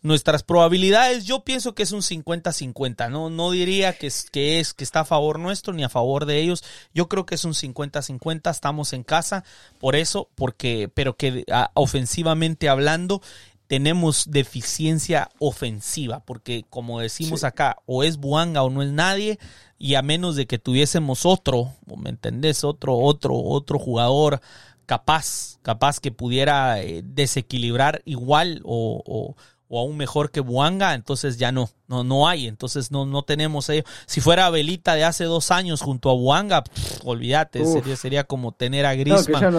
Nuestras 0.00 0.44
probabilidades, 0.44 1.24
yo 1.24 1.42
pienso 1.44 1.74
que 1.74 1.82
es 1.82 1.90
un 1.90 2.02
50-50, 2.02 3.10
¿no? 3.10 3.30
No 3.30 3.50
diría 3.50 3.98
que 3.98 4.06
es, 4.06 4.30
que 4.30 4.60
es 4.60 4.72
que 4.72 4.84
está 4.84 5.00
a 5.00 5.04
favor 5.04 5.40
nuestro 5.40 5.72
ni 5.72 5.82
a 5.82 5.88
favor 5.88 6.24
de 6.24 6.38
ellos. 6.40 6.62
Yo 6.94 7.08
creo 7.08 7.26
que 7.26 7.34
es 7.34 7.44
un 7.44 7.54
50-50, 7.54 8.50
estamos 8.50 8.92
en 8.92 9.02
casa, 9.02 9.44
por 9.80 9.96
eso, 9.96 10.28
porque, 10.36 10.88
pero 10.94 11.16
que 11.16 11.44
ofensivamente 11.74 12.68
hablando, 12.68 13.20
tenemos 13.66 14.30
deficiencia 14.30 15.30
ofensiva, 15.38 16.20
porque 16.24 16.64
como 16.70 17.00
decimos 17.00 17.44
acá, 17.44 17.76
o 17.84 18.02
es 18.02 18.16
Buanga 18.16 18.62
o 18.62 18.70
no 18.70 18.82
es 18.82 18.90
nadie, 18.90 19.38
y 19.78 19.94
a 19.94 20.02
menos 20.02 20.36
de 20.36 20.46
que 20.46 20.58
tuviésemos 20.58 21.26
otro, 21.26 21.74
¿me 21.96 22.10
entendés? 22.10 22.64
Otro, 22.64 22.96
otro, 22.96 23.36
otro 23.36 23.78
jugador 23.78 24.40
capaz, 24.88 25.58
capaz 25.60 26.00
que 26.00 26.10
pudiera 26.10 26.80
eh, 26.80 27.02
desequilibrar 27.04 28.00
igual 28.06 28.62
o, 28.64 29.36
o, 29.68 29.78
aún 29.78 29.98
mejor 29.98 30.30
que 30.30 30.40
Buanga, 30.40 30.94
entonces 30.94 31.36
ya 31.36 31.52
no, 31.52 31.68
no, 31.88 32.04
no 32.04 32.26
hay, 32.26 32.46
entonces 32.46 32.90
no, 32.90 33.04
no 33.04 33.22
tenemos 33.22 33.68
ello. 33.68 33.84
Si 34.06 34.22
fuera 34.22 34.48
Belita 34.48 34.94
de 34.94 35.04
hace 35.04 35.24
dos 35.24 35.50
años 35.50 35.82
junto 35.82 36.08
a 36.08 36.14
Buanga, 36.14 36.64
olvídate, 37.04 37.66
sería, 37.66 37.96
sería, 37.96 38.24
como 38.24 38.52
tener 38.52 38.86
a 38.86 38.94
Grisman, 38.94 39.54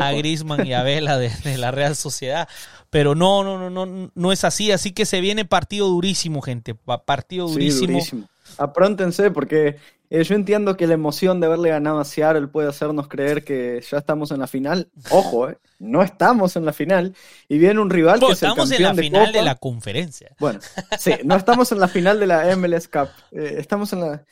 a 0.00 0.12
Grisman 0.12 0.64
y 0.64 0.74
a 0.74 0.84
Vela 0.84 1.18
de, 1.18 1.58
la 1.58 1.72
Real 1.72 1.96
Sociedad. 1.96 2.48
Pero 2.88 3.16
no, 3.16 3.42
no, 3.42 3.58
no, 3.58 3.84
no, 3.84 4.12
no 4.14 4.32
es 4.32 4.44
así, 4.44 4.70
así 4.70 4.92
que 4.92 5.06
se 5.06 5.20
viene 5.20 5.44
partido 5.44 5.88
durísimo, 5.88 6.40
gente, 6.40 6.76
partido 7.04 7.48
durísimo. 7.48 7.94
durísimo. 7.94 8.28
Apróntense 8.56 9.32
porque 9.32 9.76
eh, 10.10 10.24
yo 10.24 10.34
entiendo 10.34 10.76
que 10.76 10.86
la 10.86 10.94
emoción 10.94 11.40
de 11.40 11.46
haberle 11.46 11.70
ganado 11.70 12.00
a 12.00 12.04
Seattle 12.04 12.48
puede 12.48 12.68
hacernos 12.68 13.08
creer 13.08 13.44
que 13.44 13.82
ya 13.88 13.98
estamos 13.98 14.30
en 14.30 14.40
la 14.40 14.46
final. 14.46 14.90
Ojo, 15.10 15.50
eh, 15.50 15.58
no 15.78 16.02
estamos 16.02 16.56
en 16.56 16.64
la 16.64 16.72
final. 16.72 17.14
Y 17.48 17.58
viene 17.58 17.80
un 17.80 17.90
rival 17.90 18.20
que 18.20 18.32
es 18.32 18.42
el 18.42 18.54
campeón 18.54 18.72
en 18.72 18.82
la 18.82 18.94
final 18.94 19.32
de 19.32 19.42
la 19.42 19.54
conferencia. 19.56 20.34
Bueno, 20.38 20.60
sí, 20.98 21.12
no 21.24 21.36
estamos 21.36 21.70
en 21.72 21.80
la 21.80 21.88
final 21.88 22.20
de 22.20 22.26
la 22.26 22.56
MLS 22.56 22.88
Cup. 22.88 23.08
Eh, 23.32 23.56
estamos 23.58 23.92
en 23.92 24.00
la, 24.00 24.24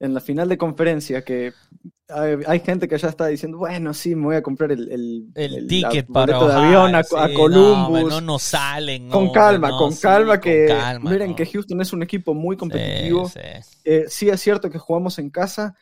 en 0.00 0.14
la 0.14 0.20
final 0.20 0.48
de 0.48 0.58
conferencia 0.58 1.22
que 1.22 1.52
hay, 2.08 2.60
gente 2.60 2.88
que 2.88 2.96
ya 2.96 3.08
está 3.08 3.26
diciendo, 3.26 3.58
bueno, 3.58 3.92
sí, 3.92 4.14
me 4.14 4.24
voy 4.24 4.36
a 4.36 4.42
comprar 4.42 4.72
el, 4.72 5.30
el, 5.34 5.66
ticket 5.66 6.06
para 6.06 6.38
de 6.38 6.52
avión 6.52 6.94
a, 6.94 7.02
Columbus. 7.34 8.08
No, 8.08 8.20
no, 8.20 8.38
salen. 8.38 9.10
Con 9.10 9.30
calma, 9.30 9.70
con 9.70 9.94
calma, 9.94 10.40
que 10.40 10.74
miren 11.02 11.34
que 11.34 11.44
Houston 11.44 11.80
es 11.82 11.92
un 11.92 12.02
equipo 12.02 12.32
muy 12.32 12.56
competitivo. 12.56 13.28
Sí, 13.28 13.40
sí. 13.62 13.78
Eh, 13.84 14.04
sí, 14.08 14.28
es 14.30 14.40
cierto 14.40 14.70
que 14.70 14.78
jugamos 14.78 15.18
en 15.18 15.28
casa, 15.28 15.76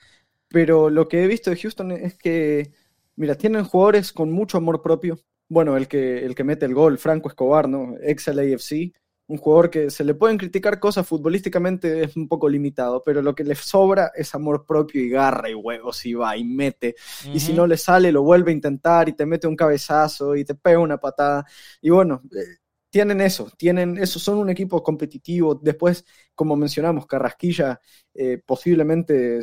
pero 0.49 0.91
lo 0.91 1.07
que 1.07 1.23
he 1.23 1.27
visto 1.29 1.51
de 1.51 1.57
Houston 1.57 1.93
es 1.93 2.17
que, 2.17 2.73
mira, 3.14 3.37
tienen 3.37 3.64
jugadores 3.64 4.12
con 4.12 4.33
mucho 4.33 4.59
amor 4.59 4.83
propio. 4.83 5.21
Bueno, 5.49 5.77
el 5.77 5.87
que, 5.87 6.25
el 6.25 6.35
que 6.35 6.43
mete 6.43 6.67
el 6.67 6.75
gol, 6.75 6.99
Franco 6.99 7.29
Escobar, 7.29 7.69
¿no? 7.69 7.95
Ex 8.03 8.27
LAFC, 8.27 8.93
un 9.29 9.39
jugador 9.39 9.70
que 9.70 9.91
se 9.91 10.05
le 10.05 10.14
pueden 10.14 10.39
criticar 10.39 10.79
cosas 10.79 11.07
futbolísticamente 11.07 12.05
es 12.05 12.16
un 12.16 12.29
poco 12.29 12.49
limitado, 12.49 13.03
pero 13.05 13.22
lo 13.22 13.35
que 13.35 13.45
le 13.45 13.55
sobra 13.57 14.12
es 14.14 14.35
amor 14.35 14.64
propio 14.64 15.03
y 15.03 15.09
garra 15.09 15.51
y 15.51 15.55
huevos 15.55 16.05
y 16.07 16.14
va 16.14 16.37
y 16.37 16.45
mete. 16.45 16.95
Y 17.33 17.41
si 17.41 17.53
no 17.53 17.66
le 17.66 17.77
sale, 17.77 18.12
lo 18.12 18.22
vuelve 18.22 18.53
a 18.53 18.55
intentar 18.55 19.09
y 19.09 19.14
te 19.14 19.27
mete 19.27 19.49
un 19.49 19.57
cabezazo 19.57 20.37
y 20.37 20.45
te 20.45 20.55
pega 20.55 20.79
una 20.79 20.99
patada. 20.99 21.45
Y 21.81 21.91
bueno, 21.91 22.22
eh, 22.33 22.59
tienen 22.89 23.20
eso, 23.20 23.51
tienen 23.59 23.99
eso, 23.99 24.18
son 24.18 24.39
un 24.39 24.49
equipo 24.49 24.83
competitivo. 24.83 25.55
Después, 25.55 26.05
como 26.35 26.57
mencionamos, 26.57 27.07
Carrasquilla, 27.07 27.81
eh, 28.14 28.41
posiblemente 28.45 29.41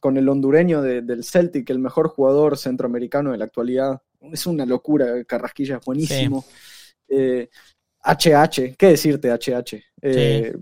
con 0.00 0.16
el 0.16 0.28
hondureño 0.28 0.80
del 0.80 1.24
Celtic, 1.24 1.68
el 1.70 1.80
mejor 1.80 2.08
jugador 2.08 2.56
centroamericano 2.56 3.32
de 3.32 3.38
la 3.38 3.46
actualidad. 3.46 4.00
Es 4.32 4.46
una 4.46 4.64
locura, 4.64 5.24
Carrasquilla 5.24 5.78
es 5.78 5.84
buenísimo. 5.84 6.44
Eh, 7.08 7.48
¿qué 8.76 8.86
decirte 8.86 9.30
HH? 9.30 9.82
Eh, 10.02 10.56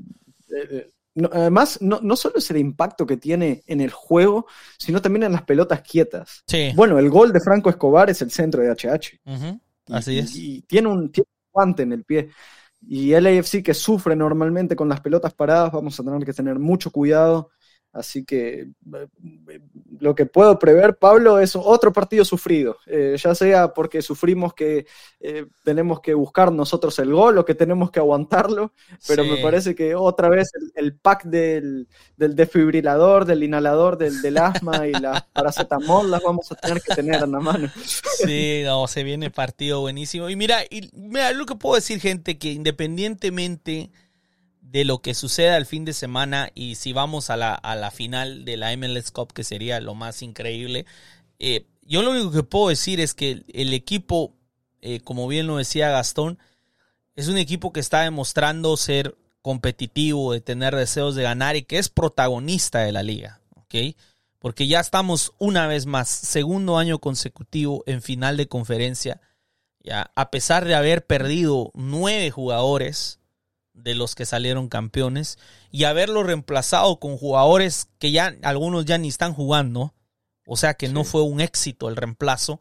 además, 1.32 1.78
no, 1.80 2.01
no, 2.03 2.16
solo 2.16 2.37
es 2.37 2.51
el 2.51 2.59
impacto 2.59 3.07
que 3.07 3.16
tiene 3.16 3.62
en 3.66 3.80
el 3.80 3.91
juego, 3.91 4.47
sino 4.78 5.01
también 5.01 5.24
en 5.24 5.32
las 5.32 5.43
pelotas 5.43 5.82
quietas. 5.82 6.43
Bueno, 6.74 6.99
el 6.99 7.11
gol 7.11 7.32
de 7.32 7.41
Franco 7.41 7.70
Escobar 7.70 8.11
es 8.11 8.22
el 8.22 8.30
centro 8.30 8.62
de 8.62 8.70
HH. 8.70 9.20
Así 9.89 10.18
es. 10.18 10.34
Y 10.37 10.62
tiene 10.62 10.89
un, 10.89 11.11
en 11.78 11.93
el 11.93 12.05
pie. 12.05 12.30
Y 12.87 13.12
el 13.12 13.26
AFC 13.26 13.62
que 13.62 13.74
sufre 13.74 14.14
normalmente 14.14 14.76
con 14.76 14.89
las 14.89 15.01
pelotas 15.01 15.34
paradas, 15.34 15.72
vamos 15.72 15.99
a 15.99 16.05
tener 16.05 16.24
que 16.24 16.32
tener 16.32 16.59
mucho 16.59 16.91
cuidado 16.91 17.51
Así 17.97 18.24
que 18.24 18.68
eh, 18.94 19.61
lo 19.99 20.14
que 20.14 20.26
puedo 20.26 20.59
prever, 20.59 20.97
Pablo, 20.97 21.38
es 21.38 21.57
otro 21.57 21.94
partido 21.94 22.26
sufrido, 22.26 22.76
eh, 22.86 23.16
ya 23.18 23.34
sea 23.34 23.72
porque 23.72 24.03
sufrimos 24.03 24.53
que 24.53 24.86
eh, 25.20 25.47
tenemos 25.64 26.01
que 26.01 26.12
buscar 26.12 26.53
nosotros 26.53 26.99
el 26.99 27.12
gol 27.12 27.38
o 27.38 27.44
que 27.47 27.55
tenemos 27.55 27.90
que 27.90 27.99
aguantarlo, 27.99 28.72
pero 29.09 29.24
me 29.24 29.38
parece 29.38 29.74
que 29.74 29.94
otra 29.94 30.28
vez 30.28 30.51
el, 30.74 30.94
pack 30.94 31.24
del, 31.24 31.88
del, 32.18 32.36
desfibrilador, 32.36 33.24
del 33.24 33.42
inhalador, 33.42 33.97
del, 33.97 34.20
del 34.20 34.36
asma 34.36 34.86
y 34.86 34.92
la 34.92 35.26
paracetamol 35.32 36.11
las 36.11 36.22
vamos 36.22 36.53
a 36.53 36.57
tener 36.57 36.82
que 36.82 36.94
tener 36.94 37.22
en 37.22 37.32
la 37.32 37.40
mano. 37.40 37.70
Sí, 38.26 38.62
no, 38.64 38.86
se 38.88 39.05
viene 39.05 39.30
partido 39.30 39.80
buenísimo. 39.80 40.28
Y 40.28 40.36
mira, 40.36 40.64
y 40.68 40.90
mira, 40.92 41.32
lo 41.32 41.47
que 41.47 41.55
puedo 41.55 41.76
decir, 41.76 41.99
gente, 42.01 42.36
que 42.36 42.53
independientemente 42.53 43.90
de 44.70 44.84
lo 44.84 45.00
que 45.00 45.14
suceda 45.14 45.56
el 45.56 45.66
fin 45.66 45.84
de 45.84 45.92
semana 45.92 46.50
y 46.54 46.74
si 46.74 46.92
vamos 46.92 47.30
a 47.30 47.36
la, 47.36 47.54
a 47.54 47.76
la 47.76 47.90
final 47.90 48.44
de 48.44 48.56
la 48.56 48.76
MLS 48.76 49.10
Cup, 49.12 49.32
que 49.32 49.44
sería 49.44 49.80
lo 49.80 49.94
más 49.94 50.22
increíble, 50.22 50.86
eh, 51.38 51.66
yo 51.82 52.02
lo 52.02 52.10
único 52.10 52.32
que 52.32 52.42
puedo 52.42 52.68
decir 52.68 53.00
es 53.00 53.14
que 53.14 53.44
el 53.52 53.72
equipo, 53.72 54.34
eh, 54.82 55.00
como 55.00 55.28
bien 55.28 55.46
lo 55.46 55.56
decía 55.56 55.90
Gastón, 55.90 56.38
es 57.14 57.28
un 57.28 57.38
equipo 57.38 57.72
que 57.72 57.80
está 57.80 58.02
demostrando 58.02 58.76
ser 58.76 59.16
competitivo, 59.40 60.32
de 60.32 60.40
tener 60.40 60.74
deseos 60.74 61.14
de 61.14 61.22
ganar 61.22 61.54
y 61.54 61.62
que 61.62 61.78
es 61.78 61.88
protagonista 61.88 62.80
de 62.80 62.90
la 62.90 63.04
liga, 63.04 63.40
¿ok? 63.54 63.96
Porque 64.40 64.66
ya 64.66 64.80
estamos 64.80 65.32
una 65.38 65.68
vez 65.68 65.86
más, 65.86 66.08
segundo 66.08 66.76
año 66.76 66.98
consecutivo 66.98 67.84
en 67.86 68.02
final 68.02 68.36
de 68.36 68.48
conferencia, 68.48 69.20
ya, 69.78 70.10
a 70.16 70.30
pesar 70.32 70.64
de 70.64 70.74
haber 70.74 71.06
perdido 71.06 71.70
nueve 71.74 72.32
jugadores, 72.32 73.20
de 73.87 73.95
los 73.95 74.16
que 74.16 74.26
salieron 74.26 74.68
campeones 74.68 75.39
y 75.70 75.84
haberlo 75.84 76.24
reemplazado 76.24 76.99
con 76.99 77.16
jugadores 77.16 77.87
que 78.01 78.11
ya 78.11 78.34
algunos 78.43 78.84
ya 78.84 78.99
ni 78.99 79.07
están 79.07 79.32
jugando, 79.32 79.95
o 80.45 80.57
sea 80.57 80.74
que 80.74 80.89
no 80.89 81.05
fue 81.05 81.22
un 81.22 81.41
éxito 81.41 81.89
el 81.89 81.95
reemplazo. 81.95 82.61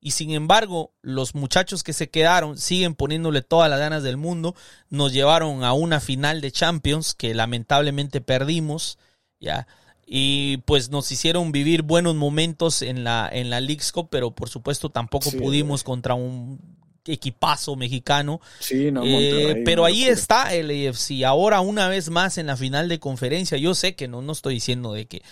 Y 0.00 0.10
sin 0.10 0.32
embargo, 0.32 0.92
los 1.00 1.34
muchachos 1.34 1.82
que 1.82 1.94
se 1.94 2.10
quedaron 2.10 2.58
siguen 2.58 2.94
poniéndole 2.94 3.40
todas 3.40 3.70
las 3.70 3.80
ganas 3.80 4.02
del 4.02 4.18
mundo. 4.18 4.54
Nos 4.90 5.14
llevaron 5.14 5.64
a 5.64 5.72
una 5.72 5.98
final 5.98 6.42
de 6.42 6.52
Champions 6.52 7.14
que 7.14 7.32
lamentablemente 7.34 8.20
perdimos, 8.20 8.98
ya. 9.40 9.66
Y 10.06 10.58
pues 10.58 10.90
nos 10.90 11.10
hicieron 11.10 11.52
vivir 11.52 11.82
buenos 11.82 12.14
momentos 12.14 12.82
en 12.82 13.02
la 13.02 13.28
en 13.32 13.48
la 13.48 13.60
League's 13.60 13.92
Cup, 13.92 14.08
pero 14.10 14.32
por 14.32 14.50
supuesto 14.50 14.90
tampoco 14.90 15.32
pudimos 15.32 15.82
contra 15.82 16.14
un 16.14 16.75
equipazo 17.06 17.76
mexicano. 17.76 18.40
Sí, 18.60 18.90
no, 18.90 19.02
eh, 19.04 19.62
pero 19.64 19.84
ahí 19.84 20.04
está 20.04 20.54
el 20.54 20.70
AFC. 20.70 21.24
Ahora 21.24 21.60
una 21.60 21.88
vez 21.88 22.10
más 22.10 22.38
en 22.38 22.46
la 22.46 22.56
final 22.56 22.88
de 22.88 22.98
conferencia. 22.98 23.58
Yo 23.58 23.74
sé 23.74 23.94
que 23.94 24.08
no, 24.08 24.22
no 24.22 24.32
estoy 24.32 24.54
diciendo 24.54 24.92
de 24.92 25.06
que 25.06 25.22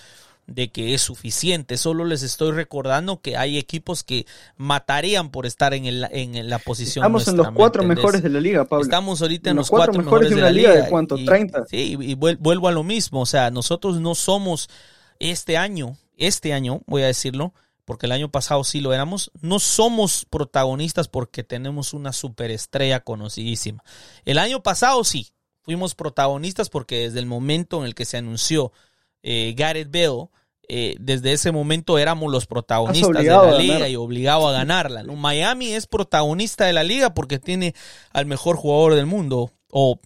de 0.47 0.71
que 0.71 0.95
es 0.95 1.01
suficiente. 1.01 1.77
Solo 1.77 2.05
les 2.05 2.23
estoy 2.23 2.53
recordando 2.53 3.21
que 3.21 3.37
hay 3.37 3.59
equipos 3.59 4.05
que 4.05 4.27
matarían 4.57 5.31
por 5.31 5.47
estar 5.47 5.75
en, 5.75 5.87
el, 5.87 6.07
en 6.11 6.49
la 6.49 6.59
posición. 6.59 7.03
Estamos 7.03 7.29
en 7.29 7.37
los 7.37 7.51
cuatro 7.53 7.83
mejores 7.85 8.23
de 8.23 8.29
la 8.29 8.41
liga, 8.41 8.65
Pablo. 8.65 8.85
Estamos 8.85 9.23
ahorita 9.23 9.51
en, 9.51 9.57
los, 9.57 9.71
cuatro, 9.71 9.95
mejores, 9.95 10.31
de, 10.31 10.41
la 10.41 10.51
liga. 10.51 10.73
¿De 10.73 10.89
cuánto? 10.89 11.17
¿30? 11.17 11.67
sí, 11.69 11.97
y 11.99 12.15
vuelvo 12.15 12.69
a 12.69 12.73
lo 12.73 12.83
mismo. 12.83 13.21
O 13.23 13.27
sea, 13.27 13.51
nosotros 13.51 14.01
no 14.01 14.15
somos 14.15 14.69
este 15.19 15.57
año, 15.57 15.97
este 16.17 16.53
año, 16.53 16.83
voy 16.87 17.03
a 17.03 17.07
decirlo, 17.07 17.55
porque 17.85 18.07
el 18.07 18.13
año 18.13 18.31
pasado 18.31 18.65
sí 18.65 18.81
lo 18.81 18.93
éramos, 18.93 19.31
no 19.41 19.59
somos 19.59 20.27
protagonistas 20.29 21.09
porque 21.09 21.45
tenemos 21.45 21.93
una 21.93 22.13
superestrella 22.13 23.01
conocidísima. 23.01 23.83
El 24.25 24.39
año 24.39 24.63
pasado 24.63 25.05
sí, 25.05 25.33
fuimos 25.61 25.95
protagonistas 25.95 26.71
porque 26.71 27.01
desde 27.01 27.19
el 27.19 27.27
momento 27.27 27.81
en 27.81 27.87
el 27.87 27.95
que 27.95 28.05
se 28.05 28.17
anunció 28.17 28.73
eh, 29.23 29.55
Gareth 29.57 29.91
Bale, 29.91 30.29
eh, 30.69 30.97
desde 30.99 31.33
ese 31.33 31.53
momento 31.53 31.99
éramos 31.99 32.33
los 32.33 32.47
protagonistas 32.47 33.23
de 33.23 33.29
la 33.29 33.59
liga 33.59 33.89
y 33.89 33.97
obligado 33.97 34.49
a 34.49 34.53
ganarla. 34.53 35.03
Miami 35.03 35.75
es 35.75 35.87
protagonista 35.87 36.65
de 36.65 36.73
la 36.73 36.85
liga 36.85 37.13
porque 37.13 37.39
tiene 37.39 37.75
al 38.13 38.27
mejor 38.27 38.57
jugador 38.57 38.95
del 38.95 39.07
mundo, 39.07 39.51
o 39.71 39.99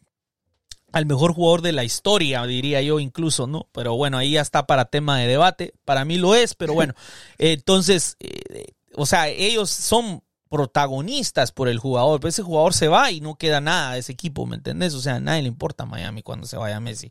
al 0.92 1.06
mejor 1.06 1.34
jugador 1.34 1.62
de 1.62 1.72
la 1.72 1.84
historia, 1.84 2.44
diría 2.46 2.80
yo 2.82 3.00
incluso, 3.00 3.46
¿no? 3.46 3.68
Pero 3.72 3.96
bueno, 3.96 4.18
ahí 4.18 4.32
ya 4.32 4.40
está 4.40 4.66
para 4.66 4.86
tema 4.86 5.18
de 5.18 5.26
debate. 5.26 5.74
Para 5.84 6.04
mí 6.04 6.16
lo 6.16 6.34
es, 6.34 6.54
pero 6.54 6.74
bueno. 6.74 6.94
entonces, 7.38 8.16
eh, 8.20 8.72
o 8.94 9.06
sea, 9.06 9.28
ellos 9.28 9.70
son 9.70 10.22
protagonistas 10.48 11.52
por 11.52 11.68
el 11.68 11.78
jugador, 11.78 12.20
pero 12.20 12.30
ese 12.30 12.42
jugador 12.42 12.72
se 12.72 12.88
va 12.88 13.10
y 13.10 13.20
no 13.20 13.34
queda 13.34 13.60
nada 13.60 13.92
de 13.92 14.00
ese 14.00 14.12
equipo, 14.12 14.46
¿me 14.46 14.56
entendés? 14.56 14.94
O 14.94 15.00
sea, 15.00 15.16
a 15.16 15.20
nadie 15.20 15.42
le 15.42 15.48
importa 15.48 15.82
a 15.82 15.86
Miami 15.86 16.22
cuando 16.22 16.46
se 16.46 16.56
vaya 16.56 16.80
Messi. 16.80 17.10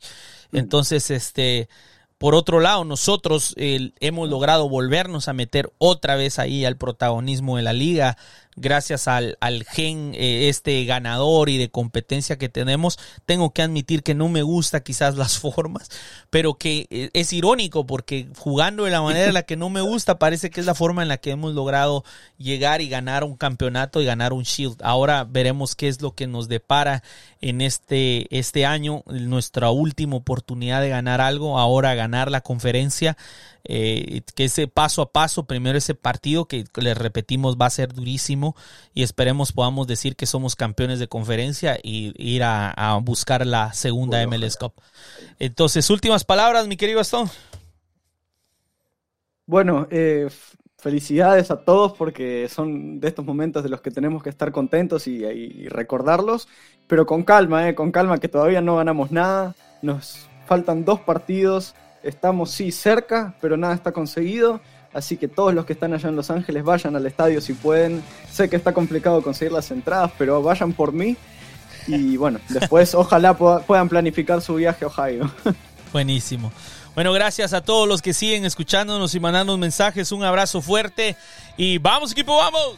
Mm. 0.52 0.58
Entonces, 0.58 1.12
este, 1.12 1.70
por 2.18 2.34
otro 2.34 2.60
lado, 2.60 2.84
nosotros 2.84 3.54
hemos 3.58 4.30
logrado 4.30 4.68
volvernos 4.70 5.28
a 5.28 5.34
meter 5.34 5.72
otra 5.78 6.16
vez 6.16 6.40
ahí 6.40 6.66
al 6.66 6.78
protagonismo 6.78 7.58
de 7.58 7.64
la 7.64 7.74
liga 7.74 8.18
gracias 8.58 9.08
al, 9.08 9.38
al 9.40 9.64
gen 9.64 10.14
eh, 10.16 10.50
este 10.50 10.84
ganador 10.86 11.50
y 11.50 11.58
de 11.58 11.70
competencia 11.70 12.38
que 12.38 12.50
tenemos, 12.50 13.00
tengo 13.26 13.54
que 13.54 13.62
admitir 13.62 14.04
que 14.04 14.16
no 14.16 14.28
me 14.28 14.42
gusta 14.42 14.82
quizás 14.82 15.16
las 15.16 15.40
formas, 15.40 15.90
pero 16.30 16.56
que 16.56 16.88
eh, 16.90 17.10
es 17.14 17.32
irónico 17.32 17.86
porque 17.86 18.28
jugando 18.38 18.84
de 18.84 18.92
la 18.92 19.02
manera 19.02 19.28
en 19.28 19.34
la 19.34 19.44
que 19.44 19.56
no 19.56 19.70
me 19.70 19.82
gusta, 19.82 20.20
parece 20.20 20.50
que 20.50 20.60
es 20.60 20.66
la 20.66 20.76
forma 20.76 21.04
en 21.04 21.08
la 21.08 21.18
que 21.18 21.32
hemos 21.32 21.54
logrado 21.54 22.04
llegar 22.38 22.82
y 22.82 22.90
ganar 22.90 23.24
un 23.24 23.38
campeonato 23.38 24.02
y 24.02 24.06
ganar 24.06 24.34
un 24.34 24.44
Shield. 24.44 24.82
Ahora 24.84 25.24
veremos 25.24 25.76
qué 25.76 25.88
es 25.88 26.02
lo 26.02 26.14
que 26.14 26.28
nos 26.28 26.48
depara 26.48 27.04
en 27.42 27.62
este, 27.62 28.28
este 28.36 28.66
año, 28.66 29.04
nuestra 29.06 29.70
última 29.70 30.16
oportunidad 30.16 30.82
de 30.82 30.90
ganar 30.90 31.22
algo, 31.22 31.60
ahora 31.60 31.96
ganar 31.96 32.32
la 32.32 32.42
conferencia. 32.42 33.16
Eh, 33.70 34.22
que 34.34 34.46
ese 34.46 34.70
paso 34.70 35.02
a 35.02 35.12
paso, 35.12 35.44
primero 35.44 35.78
ese 35.78 35.94
partido 35.94 36.46
que 36.46 36.64
les 36.76 36.98
repetimos 36.98 37.58
va 37.58 37.66
a 37.66 37.70
ser 37.70 37.94
durísimo 37.94 38.56
y 38.94 39.04
esperemos 39.04 39.52
podamos 39.52 39.88
decir 39.88 40.16
que 40.16 40.26
somos 40.26 40.56
campeones 40.56 41.00
de 41.00 41.10
conferencia 41.10 41.78
y 41.84 42.14
ir 42.18 42.44
a, 42.44 42.98
buscar 43.04 43.46
la 43.46 43.74
segunda 43.74 44.26
MLS 44.26 44.56
Cup. 44.56 44.72
Entonces, 45.38 45.90
últimas 45.90 46.24
palabras, 46.24 46.66
mi 46.68 46.78
querido 46.78 47.00
Gastón. 47.00 47.30
Bueno, 49.46 49.88
eh, 49.92 50.30
felicidades 50.78 51.52
a 51.52 51.66
todos 51.66 51.92
porque 51.92 52.48
son 52.48 53.02
de 53.02 53.10
estos 53.10 53.26
momentos 53.26 53.64
de 53.64 53.70
los 53.70 53.82
que 53.82 53.92
tenemos 53.92 54.24
que 54.24 54.30
estar 54.30 54.54
contentos 54.54 55.08
y, 55.08 55.68
recordarlos, 55.68 56.48
pero 56.88 57.06
con 57.06 57.24
calma, 57.24 57.68
eh, 57.68 57.76
con 57.76 57.92
calma 57.92 58.20
que 58.20 58.30
todavía 58.30 58.62
no 58.62 58.78
ganamos 58.78 59.12
nada, 59.12 59.56
nos 59.82 60.30
faltan 60.46 60.86
dos 60.86 61.02
partidos 61.02 61.76
Estamos 62.08 62.52
sí 62.52 62.72
cerca, 62.72 63.34
pero 63.42 63.58
nada 63.58 63.74
está 63.74 63.92
conseguido. 63.92 64.62
Así 64.94 65.18
que 65.18 65.28
todos 65.28 65.54
los 65.54 65.66
que 65.66 65.74
están 65.74 65.94
allá 65.94 66.10
en 66.10 66.16
Los 66.16 66.32
Ángeles 66.32 66.64
vayan 66.64 66.96
al 66.96 67.06
estadio 67.06 67.42
si 67.42 67.54
pueden. 67.54 68.02
Sé 68.32 68.50
que 68.50 68.56
está 68.56 68.74
complicado 68.74 69.22
conseguir 69.22 69.52
las 69.52 69.70
entradas, 69.72 70.12
pero 70.18 70.42
vayan 70.42 70.74
por 70.74 70.94
mí. 70.94 71.18
Y 71.86 72.18
bueno, 72.18 72.40
después 72.50 72.96
ojalá 72.96 73.36
puedan 73.36 73.90
planificar 73.90 74.42
su 74.42 74.56
viaje 74.56 74.86
a 74.86 74.88
Ohio. 74.88 75.32
Buenísimo. 75.94 76.52
Bueno, 76.96 77.14
gracias 77.14 77.54
a 77.54 77.62
todos 77.62 77.88
los 77.88 78.02
que 78.02 78.14
siguen 78.14 78.46
escuchándonos 78.46 79.14
y 79.14 79.20
mandando 79.20 79.56
mensajes. 79.58 80.12
Un 80.12 80.24
abrazo 80.24 80.62
fuerte 80.62 81.16
y 81.58 81.78
vamos 81.78 82.12
equipo, 82.14 82.38
vamos. 82.38 82.78